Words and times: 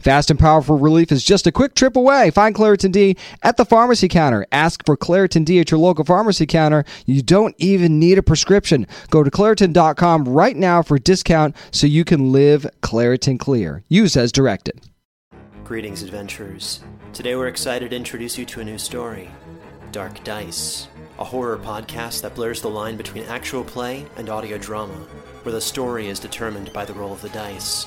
Fast 0.00 0.30
and 0.30 0.38
powerful 0.38 0.78
relief 0.78 1.10
is 1.10 1.24
just 1.24 1.46
a 1.46 1.52
quick 1.52 1.74
trip 1.74 1.96
away. 1.96 2.30
Find 2.30 2.54
Claritin 2.54 2.92
D 2.92 3.16
at 3.42 3.56
the 3.56 3.64
pharmacy 3.64 4.08
counter. 4.08 4.46
Ask 4.52 4.84
for 4.86 4.96
Claritin 4.96 5.44
D 5.44 5.58
at 5.60 5.70
your 5.70 5.80
local 5.80 6.04
pharmacy 6.04 6.46
counter. 6.46 6.84
You 7.06 7.22
don't 7.22 7.54
even 7.58 7.98
need 7.98 8.18
a 8.18 8.22
prescription. 8.22 8.86
Go 9.10 9.22
to 9.22 9.30
Claritin.com 9.30 10.24
right 10.24 10.56
now 10.56 10.82
for 10.82 10.96
a 10.96 11.00
discount 11.00 11.56
so 11.70 11.86
you 11.86 12.04
can 12.04 12.32
live 12.32 12.66
Claritin 12.82 13.38
Clear. 13.38 13.82
Use 13.88 14.16
as 14.16 14.32
directed. 14.32 14.80
Greetings, 15.64 16.02
adventurers. 16.02 16.80
Today 17.12 17.34
we're 17.34 17.48
excited 17.48 17.90
to 17.90 17.96
introduce 17.96 18.38
you 18.38 18.44
to 18.46 18.60
a 18.60 18.64
new 18.64 18.78
story 18.78 19.30
Dark 19.90 20.22
Dice, 20.22 20.88
a 21.18 21.24
horror 21.24 21.58
podcast 21.58 22.22
that 22.22 22.34
blurs 22.34 22.60
the 22.60 22.70
line 22.70 22.96
between 22.96 23.24
actual 23.24 23.64
play 23.64 24.06
and 24.16 24.28
audio 24.28 24.58
drama, 24.58 24.94
where 25.42 25.52
the 25.52 25.60
story 25.60 26.08
is 26.08 26.20
determined 26.20 26.72
by 26.72 26.84
the 26.84 26.92
roll 26.92 27.12
of 27.12 27.22
the 27.22 27.30
dice. 27.30 27.86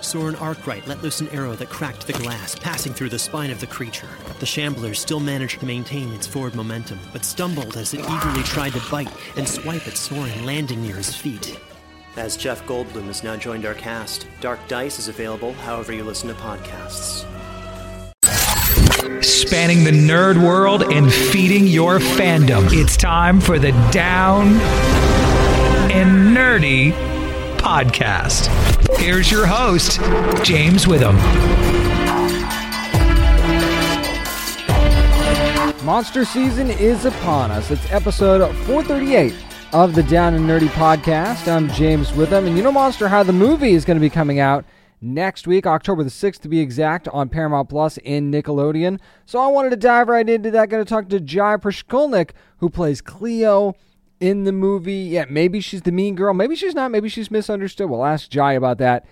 Soren 0.00 0.36
Arkwright 0.36 0.86
let 0.86 1.02
loose 1.02 1.20
an 1.20 1.28
arrow 1.28 1.54
that 1.54 1.68
cracked 1.68 2.06
the 2.06 2.12
glass, 2.12 2.54
passing 2.54 2.92
through 2.92 3.08
the 3.08 3.18
spine 3.18 3.50
of 3.50 3.60
the 3.60 3.66
creature. 3.66 4.08
The 4.40 4.46
shambler 4.46 4.94
still 4.94 5.20
managed 5.20 5.60
to 5.60 5.66
maintain 5.66 6.12
its 6.12 6.26
forward 6.26 6.54
momentum, 6.54 6.98
but 7.12 7.24
stumbled 7.24 7.76
as 7.76 7.94
it 7.94 8.00
eagerly 8.00 8.42
tried 8.42 8.72
to 8.72 8.90
bite 8.90 9.12
and 9.36 9.48
swipe 9.48 9.86
at 9.86 9.96
Soren, 9.96 10.44
landing 10.44 10.82
near 10.82 10.96
his 10.96 11.14
feet. 11.14 11.58
As 12.16 12.36
Jeff 12.36 12.64
Goldblum 12.66 13.04
has 13.06 13.22
now 13.22 13.36
joined 13.36 13.66
our 13.66 13.74
cast, 13.74 14.26
Dark 14.40 14.60
Dice 14.68 14.98
is 14.98 15.08
available 15.08 15.52
however 15.52 15.92
you 15.92 16.02
listen 16.02 16.28
to 16.28 16.34
podcasts. 16.34 17.26
Spanning 19.22 19.84
the 19.84 19.90
nerd 19.90 20.42
world 20.42 20.84
and 20.92 21.12
feeding 21.12 21.66
your 21.66 21.98
fandom. 21.98 22.68
It's 22.72 22.96
time 22.96 23.40
for 23.40 23.58
the 23.58 23.72
Down 23.90 24.48
and 25.90 26.36
Nerdy 26.36 26.92
podcast. 27.58 28.75
Here's 28.94 29.30
your 29.30 29.46
host, 29.46 30.00
James 30.44 30.86
Witham. 30.86 31.16
Monster 35.84 36.24
season 36.24 36.70
is 36.70 37.04
upon 37.04 37.50
us. 37.50 37.70
It's 37.70 37.92
episode 37.92 38.54
438 38.64 39.34
of 39.72 39.94
the 39.94 40.02
Down 40.04 40.34
and 40.34 40.48
Nerdy 40.48 40.68
podcast. 40.68 41.46
I'm 41.46 41.68
James 41.70 42.12
Witham, 42.14 42.46
and 42.46 42.56
you 42.56 42.62
know 42.62 42.72
Monster 42.72 43.08
High 43.08 43.24
the 43.24 43.32
movie 43.32 43.72
is 43.72 43.84
going 43.84 43.96
to 43.96 44.00
be 44.00 44.10
coming 44.10 44.40
out 44.40 44.64
next 45.00 45.46
week, 45.46 45.66
October 45.66 46.02
the 46.02 46.10
6th 46.10 46.40
to 46.40 46.48
be 46.48 46.60
exact, 46.60 47.08
on 47.08 47.28
Paramount 47.28 47.68
Plus 47.68 47.98
in 47.98 48.30
Nickelodeon. 48.30 48.98
So 49.26 49.40
I 49.40 49.48
wanted 49.48 49.70
to 49.70 49.76
dive 49.76 50.08
right 50.08 50.28
into 50.28 50.50
that. 50.52 50.68
Going 50.70 50.84
to 50.84 50.88
talk 50.88 51.08
to 51.08 51.20
Jy 51.20 51.56
Prishkulnik, 51.58 52.30
who 52.58 52.70
plays 52.70 53.00
Cleo 53.00 53.74
in 54.20 54.44
the 54.44 54.52
movie. 54.52 54.94
Yeah, 54.94 55.26
maybe 55.28 55.60
she's 55.60 55.82
the 55.82 55.92
mean 55.92 56.14
girl. 56.14 56.34
Maybe 56.34 56.56
she's 56.56 56.74
not. 56.74 56.90
Maybe 56.90 57.08
she's 57.08 57.30
misunderstood. 57.30 57.90
We'll 57.90 58.04
ask 58.04 58.30
Jy 58.30 58.54
about 58.54 58.78
that 58.78 59.06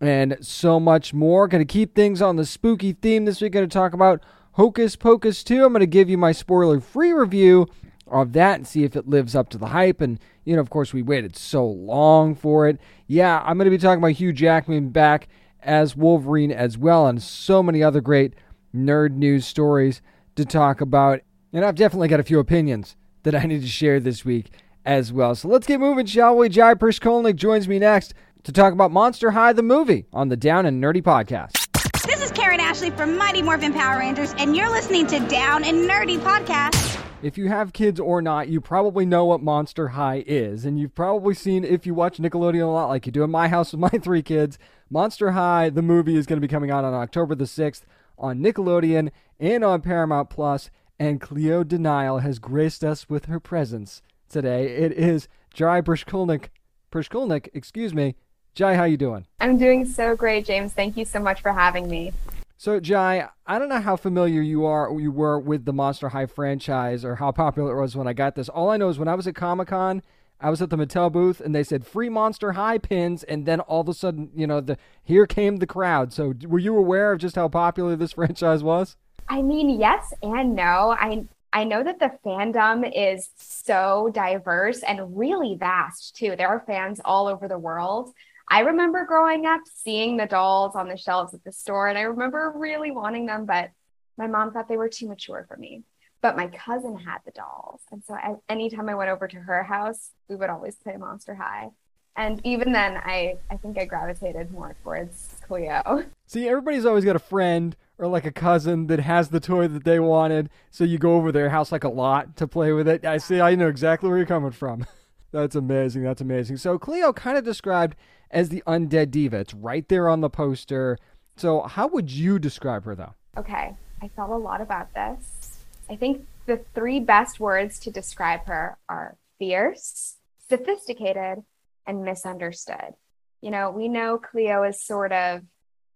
and 0.00 0.38
so 0.40 0.80
much 0.80 1.12
more. 1.12 1.48
Going 1.48 1.66
to 1.66 1.72
keep 1.72 1.94
things 1.94 2.22
on 2.22 2.36
the 2.36 2.46
spooky 2.46 2.92
theme 2.92 3.24
this 3.24 3.40
week. 3.40 3.52
Going 3.52 3.68
to 3.68 3.72
talk 3.72 3.92
about 3.92 4.22
Hocus 4.52 4.96
Pocus 4.96 5.44
2. 5.44 5.64
I'm 5.64 5.72
going 5.72 5.80
to 5.80 5.86
give 5.86 6.10
you 6.10 6.18
my 6.18 6.32
spoiler 6.32 6.80
free 6.80 7.12
review 7.12 7.68
of 8.06 8.32
that 8.32 8.56
and 8.56 8.66
see 8.66 8.84
if 8.84 8.96
it 8.96 9.08
lives 9.08 9.36
up 9.36 9.48
to 9.50 9.58
the 9.58 9.68
hype. 9.68 10.00
And, 10.00 10.18
you 10.44 10.54
know, 10.54 10.62
of 10.62 10.70
course, 10.70 10.92
we 10.92 11.02
waited 11.02 11.36
so 11.36 11.64
long 11.64 12.34
for 12.34 12.68
it. 12.68 12.80
Yeah, 13.06 13.40
I'm 13.44 13.56
going 13.56 13.66
to 13.66 13.70
be 13.70 13.78
talking 13.78 14.02
about 14.02 14.12
Hugh 14.12 14.32
Jackman 14.32 14.90
back 14.90 15.28
as 15.62 15.94
Wolverine 15.94 16.50
as 16.50 16.78
well, 16.78 17.06
and 17.06 17.22
so 17.22 17.62
many 17.62 17.82
other 17.82 18.00
great 18.00 18.34
nerd 18.74 19.12
news 19.12 19.46
stories 19.46 20.00
to 20.36 20.44
talk 20.44 20.80
about. 20.80 21.20
And 21.52 21.64
I've 21.64 21.74
definitely 21.74 22.08
got 22.08 22.20
a 22.20 22.24
few 22.24 22.38
opinions 22.38 22.96
that 23.22 23.34
I 23.34 23.44
need 23.44 23.62
to 23.62 23.68
share 23.68 24.00
this 24.00 24.24
week 24.24 24.50
as 24.84 25.12
well. 25.12 25.34
So 25.34 25.48
let's 25.48 25.66
get 25.66 25.80
moving, 25.80 26.06
shall 26.06 26.36
we? 26.36 26.48
Jy 26.48 26.74
Prishkulnik 26.74 27.36
joins 27.36 27.68
me 27.68 27.78
next 27.78 28.14
to 28.44 28.52
talk 28.52 28.72
about 28.72 28.90
Monster 28.90 29.32
High 29.32 29.52
the 29.52 29.62
movie 29.62 30.06
on 30.12 30.28
the 30.28 30.36
Down 30.36 30.66
and 30.66 30.82
Nerdy 30.82 31.02
podcast. 31.02 31.66
This 32.06 32.22
is 32.22 32.30
Karan 32.30 32.60
Ashley 32.60 32.90
from 32.90 33.16
Mighty 33.16 33.42
Morphin 33.42 33.72
Power 33.72 33.98
Rangers, 33.98 34.34
and 34.38 34.56
you're 34.56 34.70
listening 34.70 35.06
to 35.08 35.20
Down 35.28 35.64
and 35.64 35.88
Nerdy 35.88 36.18
podcast. 36.18 36.98
If 37.22 37.36
you 37.36 37.48
have 37.48 37.74
kids 37.74 38.00
or 38.00 38.22
not, 38.22 38.48
you 38.48 38.62
probably 38.62 39.04
know 39.04 39.26
what 39.26 39.42
Monster 39.42 39.88
High 39.88 40.24
is. 40.26 40.64
And 40.64 40.80
you've 40.80 40.94
probably 40.94 41.34
seen, 41.34 41.64
if 41.64 41.84
you 41.84 41.92
watch 41.92 42.16
Nickelodeon 42.16 42.62
a 42.62 42.66
lot, 42.66 42.88
like 42.88 43.04
you 43.04 43.12
do 43.12 43.22
in 43.22 43.30
my 43.30 43.48
house 43.50 43.72
with 43.72 43.80
my 43.80 43.90
three 43.90 44.22
kids, 44.22 44.58
Monster 44.88 45.32
High, 45.32 45.68
the 45.68 45.82
movie, 45.82 46.16
is 46.16 46.24
going 46.24 46.38
to 46.38 46.46
be 46.46 46.50
coming 46.50 46.70
out 46.70 46.84
on 46.84 46.94
October 46.94 47.34
the 47.34 47.44
6th 47.44 47.82
on 48.18 48.38
Nickelodeon 48.38 49.10
and 49.38 49.62
on 49.62 49.82
Paramount 49.82 50.30
Plus 50.30 50.70
and 51.00 51.18
Cleo 51.18 51.64
De 51.64 51.78
Nile 51.78 52.18
has 52.18 52.38
graced 52.38 52.84
us 52.84 53.08
with 53.08 53.24
her 53.24 53.40
presence 53.40 54.02
today. 54.28 54.66
It 54.66 54.92
is 54.92 55.28
Jy 55.54 55.80
Prishkulnik. 55.80 56.50
Prishkulnik, 56.92 57.48
excuse 57.54 57.94
me. 57.94 58.16
Jy, 58.54 58.74
how 58.74 58.84
you 58.84 58.98
doing? 58.98 59.26
I'm 59.40 59.56
doing 59.56 59.86
so 59.86 60.14
great, 60.14 60.44
James. 60.44 60.74
Thank 60.74 60.98
you 60.98 61.06
so 61.06 61.18
much 61.18 61.40
for 61.40 61.52
having 61.52 61.88
me. 61.88 62.12
So, 62.58 62.78
Jy, 62.78 63.26
I 63.46 63.58
don't 63.58 63.70
know 63.70 63.80
how 63.80 63.96
familiar 63.96 64.42
you 64.42 64.66
are 64.66 64.92
you 65.00 65.10
were 65.10 65.40
with 65.40 65.64
the 65.64 65.72
Monster 65.72 66.10
High 66.10 66.26
franchise 66.26 67.02
or 67.02 67.16
how 67.16 67.32
popular 67.32 67.78
it 67.78 67.80
was 67.80 67.96
when 67.96 68.06
I 68.06 68.12
got 68.12 68.34
this. 68.34 68.50
All 68.50 68.68
I 68.68 68.76
know 68.76 68.90
is 68.90 68.98
when 68.98 69.08
I 69.08 69.14
was 69.14 69.26
at 69.26 69.34
Comic 69.34 69.68
Con, 69.68 70.02
I 70.38 70.50
was 70.50 70.60
at 70.60 70.68
the 70.68 70.76
Mattel 70.76 71.10
booth 71.10 71.40
and 71.40 71.54
they 71.54 71.62
said 71.62 71.86
free 71.86 72.10
Monster 72.10 72.52
High 72.52 72.76
pins, 72.76 73.24
and 73.24 73.46
then 73.46 73.60
all 73.60 73.80
of 73.80 73.88
a 73.88 73.94
sudden, 73.94 74.30
you 74.34 74.46
know, 74.46 74.60
the 74.60 74.76
here 75.02 75.26
came 75.26 75.56
the 75.56 75.66
crowd. 75.66 76.12
So, 76.12 76.34
were 76.46 76.58
you 76.58 76.76
aware 76.76 77.12
of 77.12 77.20
just 77.20 77.36
how 77.36 77.48
popular 77.48 77.96
this 77.96 78.12
franchise 78.20 78.62
was? 78.62 78.96
I 79.30 79.42
mean, 79.42 79.80
yes 79.80 80.12
and 80.22 80.56
no. 80.56 80.94
I 80.98 81.24
I 81.52 81.64
know 81.64 81.82
that 81.82 81.98
the 81.98 82.12
fandom 82.24 82.90
is 82.94 83.30
so 83.36 84.10
diverse 84.12 84.82
and 84.82 85.16
really 85.16 85.56
vast 85.58 86.16
too. 86.16 86.34
There 86.36 86.48
are 86.48 86.64
fans 86.66 87.00
all 87.04 87.26
over 87.26 87.48
the 87.48 87.58
world. 87.58 88.12
I 88.48 88.60
remember 88.60 89.04
growing 89.04 89.46
up 89.46 89.60
seeing 89.72 90.16
the 90.16 90.26
dolls 90.26 90.74
on 90.74 90.88
the 90.88 90.96
shelves 90.96 91.32
at 91.32 91.44
the 91.44 91.52
store, 91.52 91.88
and 91.88 91.96
I 91.96 92.02
remember 92.02 92.52
really 92.56 92.90
wanting 92.90 93.26
them, 93.26 93.46
but 93.46 93.70
my 94.16 94.26
mom 94.26 94.52
thought 94.52 94.68
they 94.68 94.76
were 94.76 94.88
too 94.88 95.08
mature 95.08 95.44
for 95.48 95.56
me. 95.56 95.84
But 96.22 96.36
my 96.36 96.48
cousin 96.48 96.96
had 96.96 97.18
the 97.24 97.30
dolls. 97.30 97.80
And 97.90 98.02
so 98.04 98.14
I, 98.14 98.34
anytime 98.48 98.88
I 98.88 98.94
went 98.94 99.10
over 99.10 99.26
to 99.26 99.36
her 99.36 99.62
house, 99.62 100.10
we 100.28 100.36
would 100.36 100.50
always 100.50 100.74
play 100.74 100.96
Monster 100.96 101.34
High. 101.34 101.70
And 102.16 102.40
even 102.44 102.72
then, 102.72 102.96
I, 102.96 103.36
I 103.50 103.56
think 103.56 103.78
I 103.78 103.86
gravitated 103.86 104.50
more 104.50 104.76
towards 104.82 105.36
Cleo. 105.46 106.04
See, 106.26 106.48
everybody's 106.48 106.84
always 106.84 107.04
got 107.04 107.16
a 107.16 107.20
friend 107.20 107.76
or 108.00 108.08
like 108.08 108.24
a 108.24 108.32
cousin 108.32 108.86
that 108.86 109.00
has 109.00 109.28
the 109.28 109.38
toy 109.38 109.68
that 109.68 109.84
they 109.84 110.00
wanted. 110.00 110.48
So 110.70 110.84
you 110.84 110.96
go 110.96 111.16
over 111.16 111.30
their 111.30 111.50
house 111.50 111.70
like 111.70 111.84
a 111.84 111.90
lot 111.90 112.34
to 112.36 112.48
play 112.48 112.72
with 112.72 112.88
it. 112.88 113.04
I 113.04 113.18
see, 113.18 113.40
I 113.40 113.54
know 113.54 113.68
exactly 113.68 114.08
where 114.08 114.16
you're 114.16 114.26
coming 114.26 114.52
from. 114.52 114.86
That's 115.32 115.54
amazing. 115.54 116.02
That's 116.02 116.22
amazing. 116.22 116.56
So 116.56 116.78
Cleo 116.78 117.12
kind 117.12 117.36
of 117.36 117.44
described 117.44 117.94
as 118.30 118.48
the 118.48 118.62
undead 118.66 119.10
diva. 119.10 119.40
It's 119.40 119.52
right 119.52 119.86
there 119.88 120.08
on 120.08 120.22
the 120.22 120.30
poster. 120.30 120.96
So 121.36 121.60
how 121.62 121.88
would 121.88 122.10
you 122.10 122.38
describe 122.38 122.84
her 122.86 122.94
though? 122.94 123.14
Okay. 123.36 123.76
I 124.02 124.08
thought 124.08 124.30
a 124.30 124.36
lot 124.36 124.62
about 124.62 124.94
this. 124.94 125.58
I 125.90 125.96
think 125.96 126.26
the 126.46 126.64
three 126.74 127.00
best 127.00 127.38
words 127.38 127.78
to 127.80 127.90
describe 127.90 128.46
her 128.46 128.78
are 128.88 129.18
fierce, 129.38 130.16
sophisticated, 130.48 131.44
and 131.86 132.02
misunderstood. 132.02 132.94
You 133.42 133.50
know, 133.50 133.70
we 133.70 133.88
know 133.88 134.16
Cleo 134.18 134.62
is 134.62 134.82
sort 134.82 135.12
of 135.12 135.42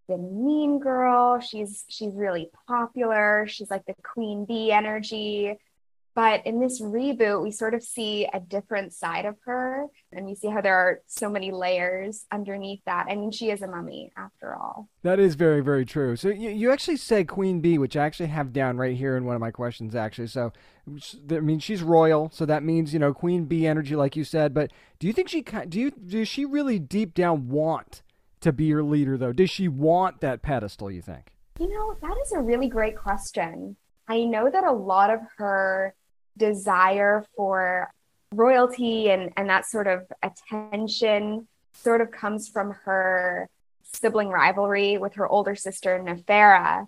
the 0.09 0.19
mean 0.19 0.79
girl. 0.79 1.41
She's 1.41 1.85
she's 1.89 2.15
really 2.15 2.51
popular. 2.67 3.47
She's 3.49 3.71
like 3.71 3.87
the 3.87 3.95
queen 4.03 4.45
bee 4.45 4.73
energy. 4.73 5.57
But 6.15 6.47
in 6.47 6.61
this 6.61 6.81
reboot, 6.81 7.43
we 7.43 7.51
sort 7.51 7.75
of 7.75 7.83
see 7.83 8.29
a 8.33 8.39
different 8.39 8.93
side 8.93 9.25
of 9.25 9.35
her, 9.47 9.87
and 10.13 10.25
we 10.25 10.37
see 10.37 10.47
how 10.47 10.61
there 10.61 10.77
are 10.77 11.01
so 11.09 11.29
many 11.29 11.51
layers 11.51 12.25
underneath 12.31 12.81
that. 12.87 13.07
I 13.09 13.17
mean, 13.17 13.33
she 13.33 13.51
is 13.51 13.63
a 13.63 13.67
mummy 13.67 14.13
after 14.17 14.55
all. 14.55 14.89
That 15.03 15.19
is 15.19 15.35
very, 15.35 15.61
very 15.61 15.85
true. 15.85 16.15
So 16.15 16.29
you, 16.29 16.51
you 16.51 16.71
actually 16.71 16.99
say 16.99 17.25
Queen 17.25 17.61
Bee, 17.61 17.79
which 17.79 17.97
I 17.97 18.05
actually 18.07 18.29
have 18.29 18.53
down 18.53 18.77
right 18.77 18.97
here 18.97 19.17
in 19.17 19.25
one 19.25 19.35
of 19.35 19.41
my 19.41 19.51
questions, 19.51 19.97
actually. 19.97 20.29
So, 20.29 20.53
I 21.33 21.41
mean, 21.41 21.59
she's 21.59 21.83
royal, 21.83 22.31
so 22.33 22.47
that 22.47 22.63
means 22.63 22.93
you 22.93 23.01
know 23.01 23.13
Queen 23.13 23.47
Bee 23.47 23.67
energy, 23.67 23.97
like 23.97 24.15
you 24.15 24.23
said. 24.23 24.55
But 24.55 24.71
do 25.01 25.09
you 25.09 25.13
think 25.13 25.29
she 25.29 25.43
do 25.43 25.81
you 25.81 25.91
does 25.91 26.29
she 26.29 26.45
really 26.45 26.79
deep 26.79 27.15
down 27.15 27.49
want 27.49 28.03
to 28.45 28.53
be 28.53 28.65
your 28.65 28.83
leader, 28.83 29.17
though? 29.17 29.33
Does 29.33 29.51
she 29.51 29.69
want 29.69 30.21
that 30.21 30.43
pedestal? 30.43 30.91
You 30.91 31.03
think? 31.03 31.33
You 31.59 31.69
know, 31.69 31.97
that 32.01 32.17
is 32.25 32.33
a 32.33 32.41
really 32.41 32.69
great 32.69 32.97
question. 32.97 33.77
I 34.09 34.25
know 34.25 34.51
that 34.51 34.65
a 34.65 34.73
lot 34.73 35.11
of 35.11 35.21
her 35.37 35.95
desire 36.37 37.25
for 37.37 37.93
royalty 38.33 39.11
and, 39.11 39.33
and 39.37 39.49
that 39.49 39.67
sort 39.67 39.87
of 39.87 40.03
attention 40.23 41.47
sort 41.73 42.01
of 42.01 42.11
comes 42.11 42.49
from 42.49 42.73
her 42.85 43.49
sibling 43.83 44.29
rivalry 44.29 44.99
with 44.99 45.15
her 45.15 45.29
older 45.29 45.55
sister, 45.55 46.03
Nefera. 46.05 46.87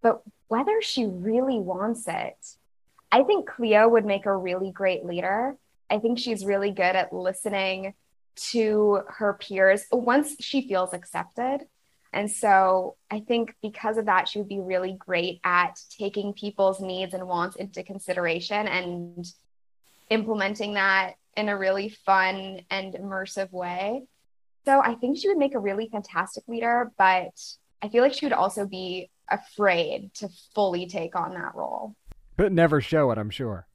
But 0.00 0.22
whether 0.48 0.80
she 0.80 1.06
really 1.06 1.58
wants 1.58 2.04
it, 2.06 2.36
I 3.10 3.22
think 3.24 3.48
Cleo 3.48 3.88
would 3.88 4.04
make 4.04 4.26
a 4.26 4.36
really 4.36 4.70
great 4.70 5.04
leader. 5.04 5.56
I 5.90 5.98
think 5.98 6.18
she's 6.18 6.44
really 6.44 6.70
good 6.70 6.96
at 6.96 7.12
listening 7.12 7.94
to 8.36 9.00
her 9.08 9.34
peers 9.34 9.84
once 9.92 10.36
she 10.40 10.66
feels 10.66 10.92
accepted. 10.92 11.60
And 12.12 12.30
so 12.30 12.96
I 13.10 13.20
think 13.20 13.54
because 13.60 13.96
of 13.98 14.06
that, 14.06 14.28
she 14.28 14.38
would 14.38 14.48
be 14.48 14.60
really 14.60 14.96
great 14.98 15.40
at 15.42 15.80
taking 15.98 16.32
people's 16.32 16.80
needs 16.80 17.12
and 17.12 17.26
wants 17.26 17.56
into 17.56 17.82
consideration 17.82 18.68
and 18.68 19.26
implementing 20.10 20.74
that 20.74 21.14
in 21.36 21.48
a 21.48 21.58
really 21.58 21.88
fun 21.88 22.60
and 22.70 22.94
immersive 22.94 23.50
way. 23.52 24.04
So 24.64 24.80
I 24.80 24.94
think 24.94 25.18
she 25.18 25.28
would 25.28 25.38
make 25.38 25.54
a 25.54 25.58
really 25.58 25.88
fantastic 25.90 26.44
leader, 26.46 26.92
but 26.96 27.32
I 27.82 27.88
feel 27.88 28.02
like 28.02 28.14
she 28.14 28.26
would 28.26 28.32
also 28.32 28.64
be 28.64 29.10
afraid 29.28 30.14
to 30.14 30.28
fully 30.54 30.86
take 30.86 31.16
on 31.16 31.34
that 31.34 31.54
role. 31.54 31.94
But 32.36 32.52
never 32.52 32.80
show 32.80 33.10
it, 33.10 33.18
I'm 33.18 33.30
sure. 33.30 33.66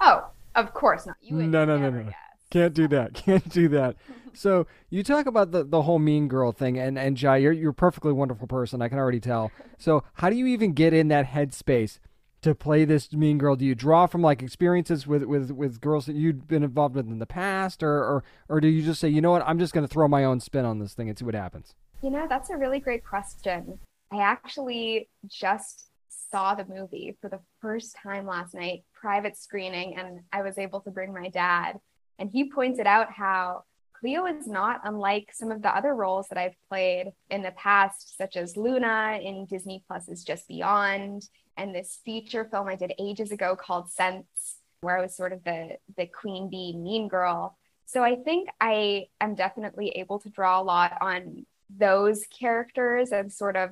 Oh, 0.00 0.26
of 0.54 0.72
course 0.74 1.06
not. 1.06 1.16
You 1.20 1.36
no, 1.36 1.64
no, 1.64 1.78
no, 1.78 1.90
no. 1.90 2.02
Guess. 2.04 2.14
Can't 2.54 2.72
do 2.72 2.86
that. 2.86 3.14
Can't 3.26 3.48
do 3.48 3.66
that. 3.70 3.96
so 4.32 4.68
you 4.88 5.02
talk 5.02 5.26
about 5.26 5.50
the, 5.50 5.64
the 5.64 5.82
whole 5.82 5.98
mean 5.98 6.28
girl 6.28 6.52
thing, 6.52 6.78
and 6.78 6.96
and 6.96 7.16
Jy, 7.16 7.38
you're 7.38 7.52
you're 7.52 7.72
a 7.72 7.74
perfectly 7.74 8.12
wonderful 8.12 8.46
person. 8.46 8.80
I 8.80 8.88
can 8.88 8.96
already 8.96 9.18
tell. 9.18 9.50
So 9.76 10.04
how 10.14 10.30
do 10.30 10.36
you 10.36 10.46
even 10.46 10.72
get 10.72 10.94
in 10.94 11.08
that 11.08 11.26
headspace 11.26 11.98
to 12.42 12.54
play 12.54 12.84
this 12.84 13.12
mean 13.12 13.38
girl? 13.38 13.56
Do 13.56 13.64
you 13.64 13.74
draw 13.74 14.06
from 14.06 14.22
like 14.22 14.40
experiences 14.40 15.04
with 15.04 15.24
with 15.24 15.50
with 15.50 15.80
girls 15.80 16.06
that 16.06 16.14
you've 16.14 16.46
been 16.46 16.62
involved 16.62 16.94
with 16.94 17.08
in 17.08 17.18
the 17.18 17.26
past, 17.26 17.82
or 17.82 17.90
or 17.90 18.24
or 18.48 18.60
do 18.60 18.68
you 18.68 18.84
just 18.84 19.00
say, 19.00 19.08
you 19.08 19.20
know 19.20 19.32
what, 19.32 19.42
I'm 19.44 19.58
just 19.58 19.72
going 19.72 19.86
to 19.86 19.92
throw 19.92 20.06
my 20.06 20.22
own 20.22 20.38
spin 20.38 20.64
on 20.64 20.78
this 20.78 20.94
thing 20.94 21.08
and 21.08 21.18
see 21.18 21.24
what 21.24 21.34
happens? 21.34 21.74
You 22.02 22.10
know, 22.10 22.26
that's 22.28 22.50
a 22.50 22.56
really 22.56 22.78
great 22.78 23.04
question. 23.04 23.80
I 24.12 24.18
actually 24.18 25.08
just 25.26 25.88
saw 26.30 26.54
the 26.54 26.66
movie 26.66 27.16
for 27.20 27.28
the 27.28 27.40
first 27.60 27.96
time 28.00 28.28
last 28.28 28.54
night, 28.54 28.84
private 28.92 29.36
screening, 29.36 29.96
and 29.96 30.20
I 30.32 30.42
was 30.42 30.56
able 30.56 30.82
to 30.82 30.92
bring 30.92 31.12
my 31.12 31.30
dad. 31.30 31.80
And 32.18 32.30
he 32.30 32.50
pointed 32.50 32.86
out 32.86 33.12
how 33.12 33.64
Cleo 34.04 34.26
is 34.26 34.46
not 34.46 34.80
unlike 34.84 35.30
some 35.32 35.50
of 35.50 35.62
the 35.62 35.74
other 35.74 35.94
roles 35.94 36.28
that 36.28 36.38
I've 36.38 36.56
played 36.68 37.12
in 37.30 37.42
the 37.42 37.52
past, 37.52 38.16
such 38.18 38.36
as 38.36 38.56
Luna 38.56 39.18
in 39.22 39.46
Disney 39.46 39.82
Plus's 39.86 40.24
Just 40.24 40.46
Beyond, 40.46 41.26
and 41.56 41.74
this 41.74 42.00
feature 42.04 42.44
film 42.44 42.68
I 42.68 42.76
did 42.76 42.92
ages 42.98 43.30
ago 43.30 43.56
called 43.56 43.90
Sense, 43.90 44.58
where 44.80 44.98
I 44.98 45.00
was 45.00 45.16
sort 45.16 45.32
of 45.32 45.42
the 45.44 45.78
the 45.96 46.06
queen 46.06 46.50
bee 46.50 46.76
mean 46.76 47.08
girl. 47.08 47.56
So 47.86 48.02
I 48.02 48.16
think 48.16 48.48
I 48.60 49.06
am 49.20 49.34
definitely 49.34 49.90
able 49.90 50.18
to 50.20 50.28
draw 50.28 50.60
a 50.60 50.62
lot 50.62 50.98
on 51.00 51.46
those 51.70 52.26
characters 52.26 53.10
and 53.10 53.32
sort 53.32 53.56
of 53.56 53.70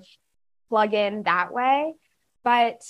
plug 0.69 0.95
in 0.95 1.25
that 1.25 1.53
way. 1.53 1.95
But 2.43 2.83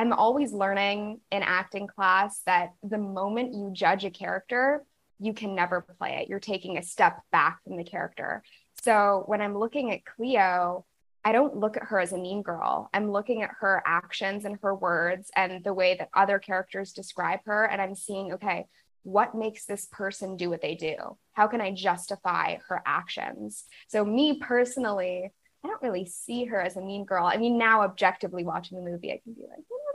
I'm 0.00 0.14
always 0.14 0.54
learning 0.54 1.20
in 1.30 1.42
acting 1.42 1.86
class 1.86 2.40
that 2.46 2.72
the 2.82 2.96
moment 2.96 3.52
you 3.52 3.68
judge 3.70 4.06
a 4.06 4.10
character, 4.10 4.82
you 5.18 5.34
can 5.34 5.54
never 5.54 5.82
play 5.82 6.22
it. 6.22 6.28
You're 6.30 6.40
taking 6.40 6.78
a 6.78 6.82
step 6.82 7.20
back 7.30 7.62
from 7.62 7.76
the 7.76 7.84
character. 7.84 8.42
So 8.82 9.24
when 9.26 9.42
I'm 9.42 9.58
looking 9.58 9.92
at 9.92 10.06
Cleo, 10.06 10.86
I 11.22 11.32
don't 11.32 11.54
look 11.54 11.76
at 11.76 11.82
her 11.82 12.00
as 12.00 12.14
a 12.14 12.18
mean 12.18 12.40
girl. 12.40 12.88
I'm 12.94 13.12
looking 13.12 13.42
at 13.42 13.50
her 13.60 13.82
actions 13.84 14.46
and 14.46 14.56
her 14.62 14.74
words 14.74 15.30
and 15.36 15.62
the 15.62 15.74
way 15.74 15.96
that 15.98 16.08
other 16.14 16.38
characters 16.38 16.94
describe 16.94 17.40
her. 17.44 17.66
And 17.66 17.82
I'm 17.82 17.94
seeing, 17.94 18.32
okay, 18.32 18.68
what 19.02 19.34
makes 19.34 19.66
this 19.66 19.86
person 19.92 20.38
do 20.38 20.48
what 20.48 20.62
they 20.62 20.76
do? 20.76 20.96
How 21.34 21.46
can 21.46 21.60
I 21.60 21.72
justify 21.72 22.56
her 22.68 22.80
actions? 22.86 23.64
So, 23.88 24.02
me 24.02 24.38
personally, 24.38 25.30
I 25.62 25.68
don't 25.68 25.82
really 25.82 26.06
see 26.06 26.46
her 26.46 26.60
as 26.60 26.76
a 26.76 26.80
mean 26.80 27.04
girl. 27.04 27.26
I 27.26 27.36
mean, 27.36 27.58
now 27.58 27.82
objectively 27.82 28.44
watching 28.44 28.82
the 28.82 28.90
movie, 28.90 29.12
I 29.12 29.20
can 29.22 29.34
be 29.34 29.42
like, 29.42 29.58
hmm, 29.58 29.89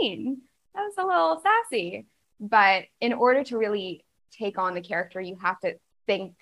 mean. 0.00 0.42
That 0.74 0.82
was 0.82 0.94
a 0.98 1.04
little 1.04 1.42
sassy. 1.42 2.06
But 2.38 2.84
in 3.00 3.12
order 3.12 3.44
to 3.44 3.58
really 3.58 4.04
take 4.32 4.58
on 4.58 4.74
the 4.74 4.80
character, 4.80 5.20
you 5.20 5.36
have 5.42 5.60
to 5.60 5.74
think, 6.06 6.34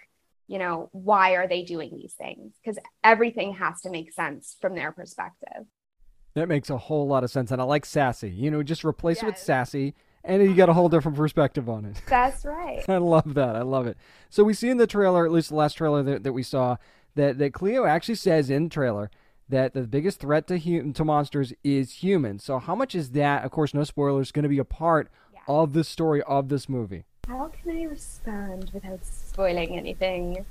you 0.46 0.58
know, 0.58 0.88
why 0.92 1.32
are 1.32 1.48
they 1.48 1.62
doing 1.62 1.90
these 1.94 2.14
things? 2.14 2.54
Because 2.62 2.78
everything 3.02 3.54
has 3.54 3.80
to 3.82 3.90
make 3.90 4.12
sense 4.12 4.56
from 4.60 4.74
their 4.74 4.92
perspective. 4.92 5.66
That 6.34 6.48
makes 6.48 6.70
a 6.70 6.76
whole 6.76 7.08
lot 7.08 7.24
of 7.24 7.30
sense. 7.30 7.50
And 7.50 7.60
I 7.60 7.64
like 7.64 7.84
sassy. 7.84 8.30
You 8.30 8.50
know, 8.50 8.62
just 8.62 8.84
replace 8.84 9.16
yes. 9.16 9.22
it 9.22 9.26
with 9.26 9.38
sassy 9.38 9.94
and 10.24 10.42
you 10.42 10.54
get 10.54 10.68
a 10.68 10.72
whole 10.72 10.88
different 10.88 11.16
perspective 11.16 11.68
on 11.68 11.84
it. 11.84 12.00
That's 12.06 12.44
right. 12.44 12.84
I 12.88 12.98
love 12.98 13.34
that. 13.34 13.56
I 13.56 13.62
love 13.62 13.86
it. 13.86 13.96
So 14.30 14.44
we 14.44 14.54
see 14.54 14.68
in 14.68 14.76
the 14.76 14.86
trailer, 14.86 15.24
at 15.24 15.32
least 15.32 15.48
the 15.48 15.56
last 15.56 15.74
trailer 15.74 16.02
that, 16.02 16.22
that 16.22 16.32
we 16.32 16.42
saw, 16.42 16.76
that, 17.14 17.38
that 17.38 17.54
Cleo 17.54 17.84
actually 17.84 18.16
says 18.16 18.50
in 18.50 18.64
the 18.64 18.70
trailer 18.70 19.10
that 19.48 19.74
the 19.74 19.82
biggest 19.82 20.20
threat 20.20 20.46
to 20.48 20.58
hum- 20.58 20.92
to 20.92 21.04
monsters 21.04 21.52
is 21.64 22.02
humans. 22.02 22.44
So 22.44 22.58
how 22.58 22.74
much 22.74 22.94
is 22.94 23.10
that? 23.12 23.44
Of 23.44 23.50
course, 23.50 23.74
no 23.74 23.84
spoilers. 23.84 24.32
Going 24.32 24.44
to 24.44 24.48
be 24.48 24.58
a 24.58 24.64
part 24.64 25.10
yeah. 25.32 25.40
of 25.48 25.72
the 25.72 25.84
story 25.84 26.22
of 26.22 26.48
this 26.48 26.68
movie. 26.68 27.04
How 27.26 27.50
can 27.62 27.76
I 27.76 27.84
respond 27.84 28.70
without 28.72 29.04
spoiling 29.04 29.76
anything? 29.76 30.44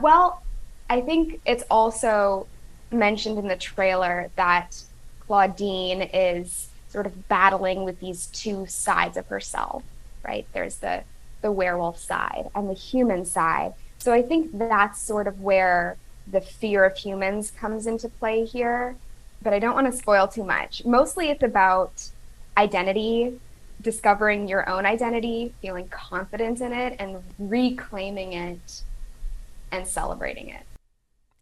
Well, 0.00 0.42
I 0.88 1.00
think 1.00 1.40
it's 1.46 1.64
also 1.70 2.46
mentioned 2.90 3.38
in 3.38 3.48
the 3.48 3.56
trailer 3.56 4.30
that 4.36 4.82
Clawdeen 5.28 6.10
is 6.12 6.68
sort 6.88 7.06
of 7.06 7.28
battling 7.28 7.84
with 7.84 8.00
these 8.00 8.26
two 8.26 8.66
sides 8.66 9.16
of 9.16 9.26
herself, 9.28 9.82
right? 10.24 10.46
There's 10.52 10.76
the 10.76 11.04
the 11.40 11.50
werewolf 11.50 11.98
side 11.98 12.48
and 12.54 12.70
the 12.70 12.74
human 12.74 13.24
side. 13.24 13.74
So 13.98 14.12
I 14.12 14.22
think 14.22 14.56
that's 14.58 15.00
sort 15.00 15.26
of 15.26 15.40
where 15.40 15.96
the 16.26 16.40
fear 16.40 16.84
of 16.84 16.96
humans 16.96 17.50
comes 17.50 17.86
into 17.86 18.08
play 18.08 18.44
here. 18.44 18.96
But 19.42 19.52
I 19.52 19.58
don't 19.58 19.74
want 19.74 19.90
to 19.90 19.96
spoil 19.96 20.28
too 20.28 20.44
much. 20.44 20.84
Mostly 20.84 21.30
it's 21.30 21.42
about 21.42 22.08
identity 22.56 23.40
discovering 23.82 24.48
your 24.48 24.68
own 24.68 24.86
identity, 24.86 25.52
feeling 25.60 25.88
confident 25.88 26.60
in 26.60 26.72
it, 26.72 26.96
and 26.98 27.22
reclaiming 27.38 28.32
it 28.32 28.82
and 29.70 29.86
celebrating 29.86 30.48
it. 30.48 30.62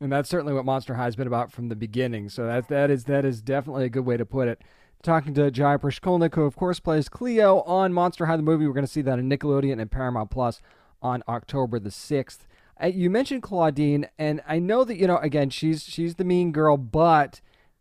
And 0.01 0.11
that's 0.11 0.31
certainly 0.31 0.55
what 0.55 0.65
Monster 0.65 0.95
High 0.95 1.05
has 1.05 1.17
been 1.17 1.27
about 1.27 1.53
from 1.53 1.69
the 1.69 1.77
beginning. 1.77 2.31
So 2.31 2.47
that 2.47 2.69
that 2.69 2.91
is 2.91 3.05
that 3.05 3.25
is 3.25 3.43
definitely 3.43 3.85
a 3.85 3.91
good 3.91 4.07
way 4.07 4.17
to 4.17 4.25
put 4.25 4.49
it. 4.49 4.63
Talking 5.03 5.35
to 5.35 5.51
Jy 5.51 5.77
Prishkulnik, 5.77 6.35
who 6.35 6.43
of 6.43 6.57
course 6.57 6.81
plays 6.81 7.09
Cleo 7.09 7.61
on 7.63 7.93
Monster 7.93 8.27
High 8.27 8.37
the 8.37 8.43
movie. 8.43 8.67
We're 8.67 8.73
going 8.73 8.87
to 8.87 8.91
see 8.91 9.03
that 9.03 9.19
on 9.19 9.29
Nickelodeon 9.29 9.81
and 9.81 9.91
Paramount 9.91 10.31
Plus 10.31 10.61
on 11.03 11.23
October 11.29 11.79
the 11.79 11.91
sixth. 11.91 12.47
Uh, 12.83 12.87
you 12.87 13.11
mentioned 13.11 13.43
Clawdeen, 13.43 14.09
and 14.19 14.41
I 14.49 14.59
know 14.59 14.85
that 14.85 14.97
you 14.97 15.07
know 15.07 15.19
again 15.19 15.51
she's 15.51 15.85
she's 15.85 16.15
the 16.15 16.25
mean 16.25 16.53
girl, 16.53 16.77
but 16.77 17.41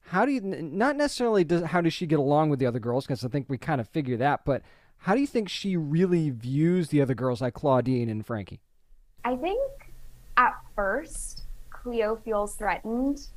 how 0.10 0.26
do 0.26 0.32
you 0.32 0.42
not 0.42 0.96
necessarily 0.96 1.44
does 1.44 1.64
how 1.64 1.82
does 1.82 1.94
she 1.94 2.06
get 2.06 2.20
along 2.20 2.50
with 2.50 2.60
the 2.60 2.66
other 2.66 2.80
girls? 2.80 3.06
Because 3.06 3.24
i 3.24 3.28
think 3.28 3.48
we 3.48 3.58
kind 3.58 3.80
of 3.80 3.88
figure 3.88 4.18
that 4.18 4.44
but 4.44 4.64
how 4.98 5.14
do 5.16 5.22
you 5.22 5.28
think 5.28 5.48
she 5.48 5.78
really 5.78 6.30
views 6.30 6.90
the 6.90 7.02
other 7.02 7.14
girls 7.14 7.42
like 7.42 7.54
clawdeen 7.54 8.10
and 8.10 8.26
frankie? 8.26 8.60
I 9.24 9.36
think 9.36 9.62
at 10.36 10.56
first 10.76 11.44
cleo 11.70 12.16
feels 12.18 12.56
threatened 12.56 13.28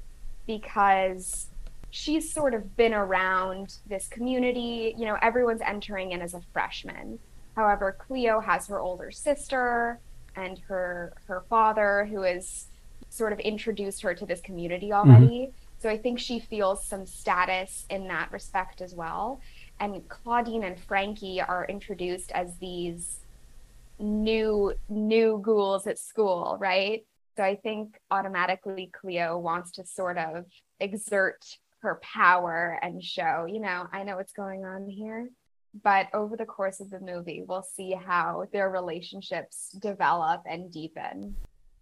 because 0.47 1.49
she's 1.91 2.33
sort 2.33 2.55
of 2.55 2.75
been 2.77 2.95
around 2.95 3.77
this 3.87 4.09
community 4.09 4.95
you 4.97 5.05
know 5.05 5.19
everyone's 5.21 5.61
entering 5.61 6.13
in 6.13 6.23
as 6.23 6.35
a 6.35 6.41
freshman. 6.53 7.19
However 7.55 7.95
cleo 7.99 8.41
has 8.41 8.67
her 8.69 8.81
older 8.81 9.11
sister 9.11 10.01
and 10.37 10.59
her 10.69 11.15
her 11.27 11.43
father 11.49 12.07
who 12.11 12.23
has 12.23 12.67
sort 13.09 13.33
of 13.33 13.39
introduced 13.41 14.03
her 14.03 14.15
to 14.15 14.27
this 14.27 14.41
community 14.41 14.93
already 14.93 15.47
mm-hmm 15.47 15.63
so 15.83 15.89
I 15.89 15.99
think 15.99 16.21
she 16.21 16.39
feels 16.39 16.87
some 16.87 17.07
status 17.07 17.87
in 17.91 18.07
that 18.07 18.31
respect 18.31 18.81
as 18.81 18.95
well. 18.95 19.41
And 19.81 20.09
Clawdeen 20.09 20.65
and 20.65 20.79
Frankie 20.79 21.41
are 21.41 21.67
introduced 21.69 22.31
as 22.31 22.57
these 22.59 23.19
new 23.99 24.75
new 24.89 25.41
ghouls 25.43 25.89
at 25.89 25.99
school, 25.99 26.57
right? 26.61 27.05
So 27.37 27.43
I 27.43 27.57
think 27.57 27.99
automatically 28.13 28.93
Cleo 28.93 29.37
wants 29.39 29.73
to 29.73 29.85
sort 29.85 30.19
of 30.19 30.47
exert 30.79 31.45
her 31.81 31.99
power 32.01 32.79
and 32.81 33.03
show, 33.03 33.47
you 33.51 33.59
know, 33.59 33.89
I 33.93 34.05
know 34.05 34.15
what's 34.15 34.33
going 34.33 34.65
on 34.65 34.89
here. 34.89 35.31
But 35.83 36.09
over 36.13 36.37
the 36.37 36.45
course 36.45 36.81
of 36.81 36.91
the 36.91 37.01
movie, 37.01 37.43
we'll 37.47 37.63
see 37.63 37.93
how 37.93 38.47
their 38.53 38.69
relationships 38.71 39.71
develop 39.81 40.43
and 40.47 40.71
deepen. 40.71 41.35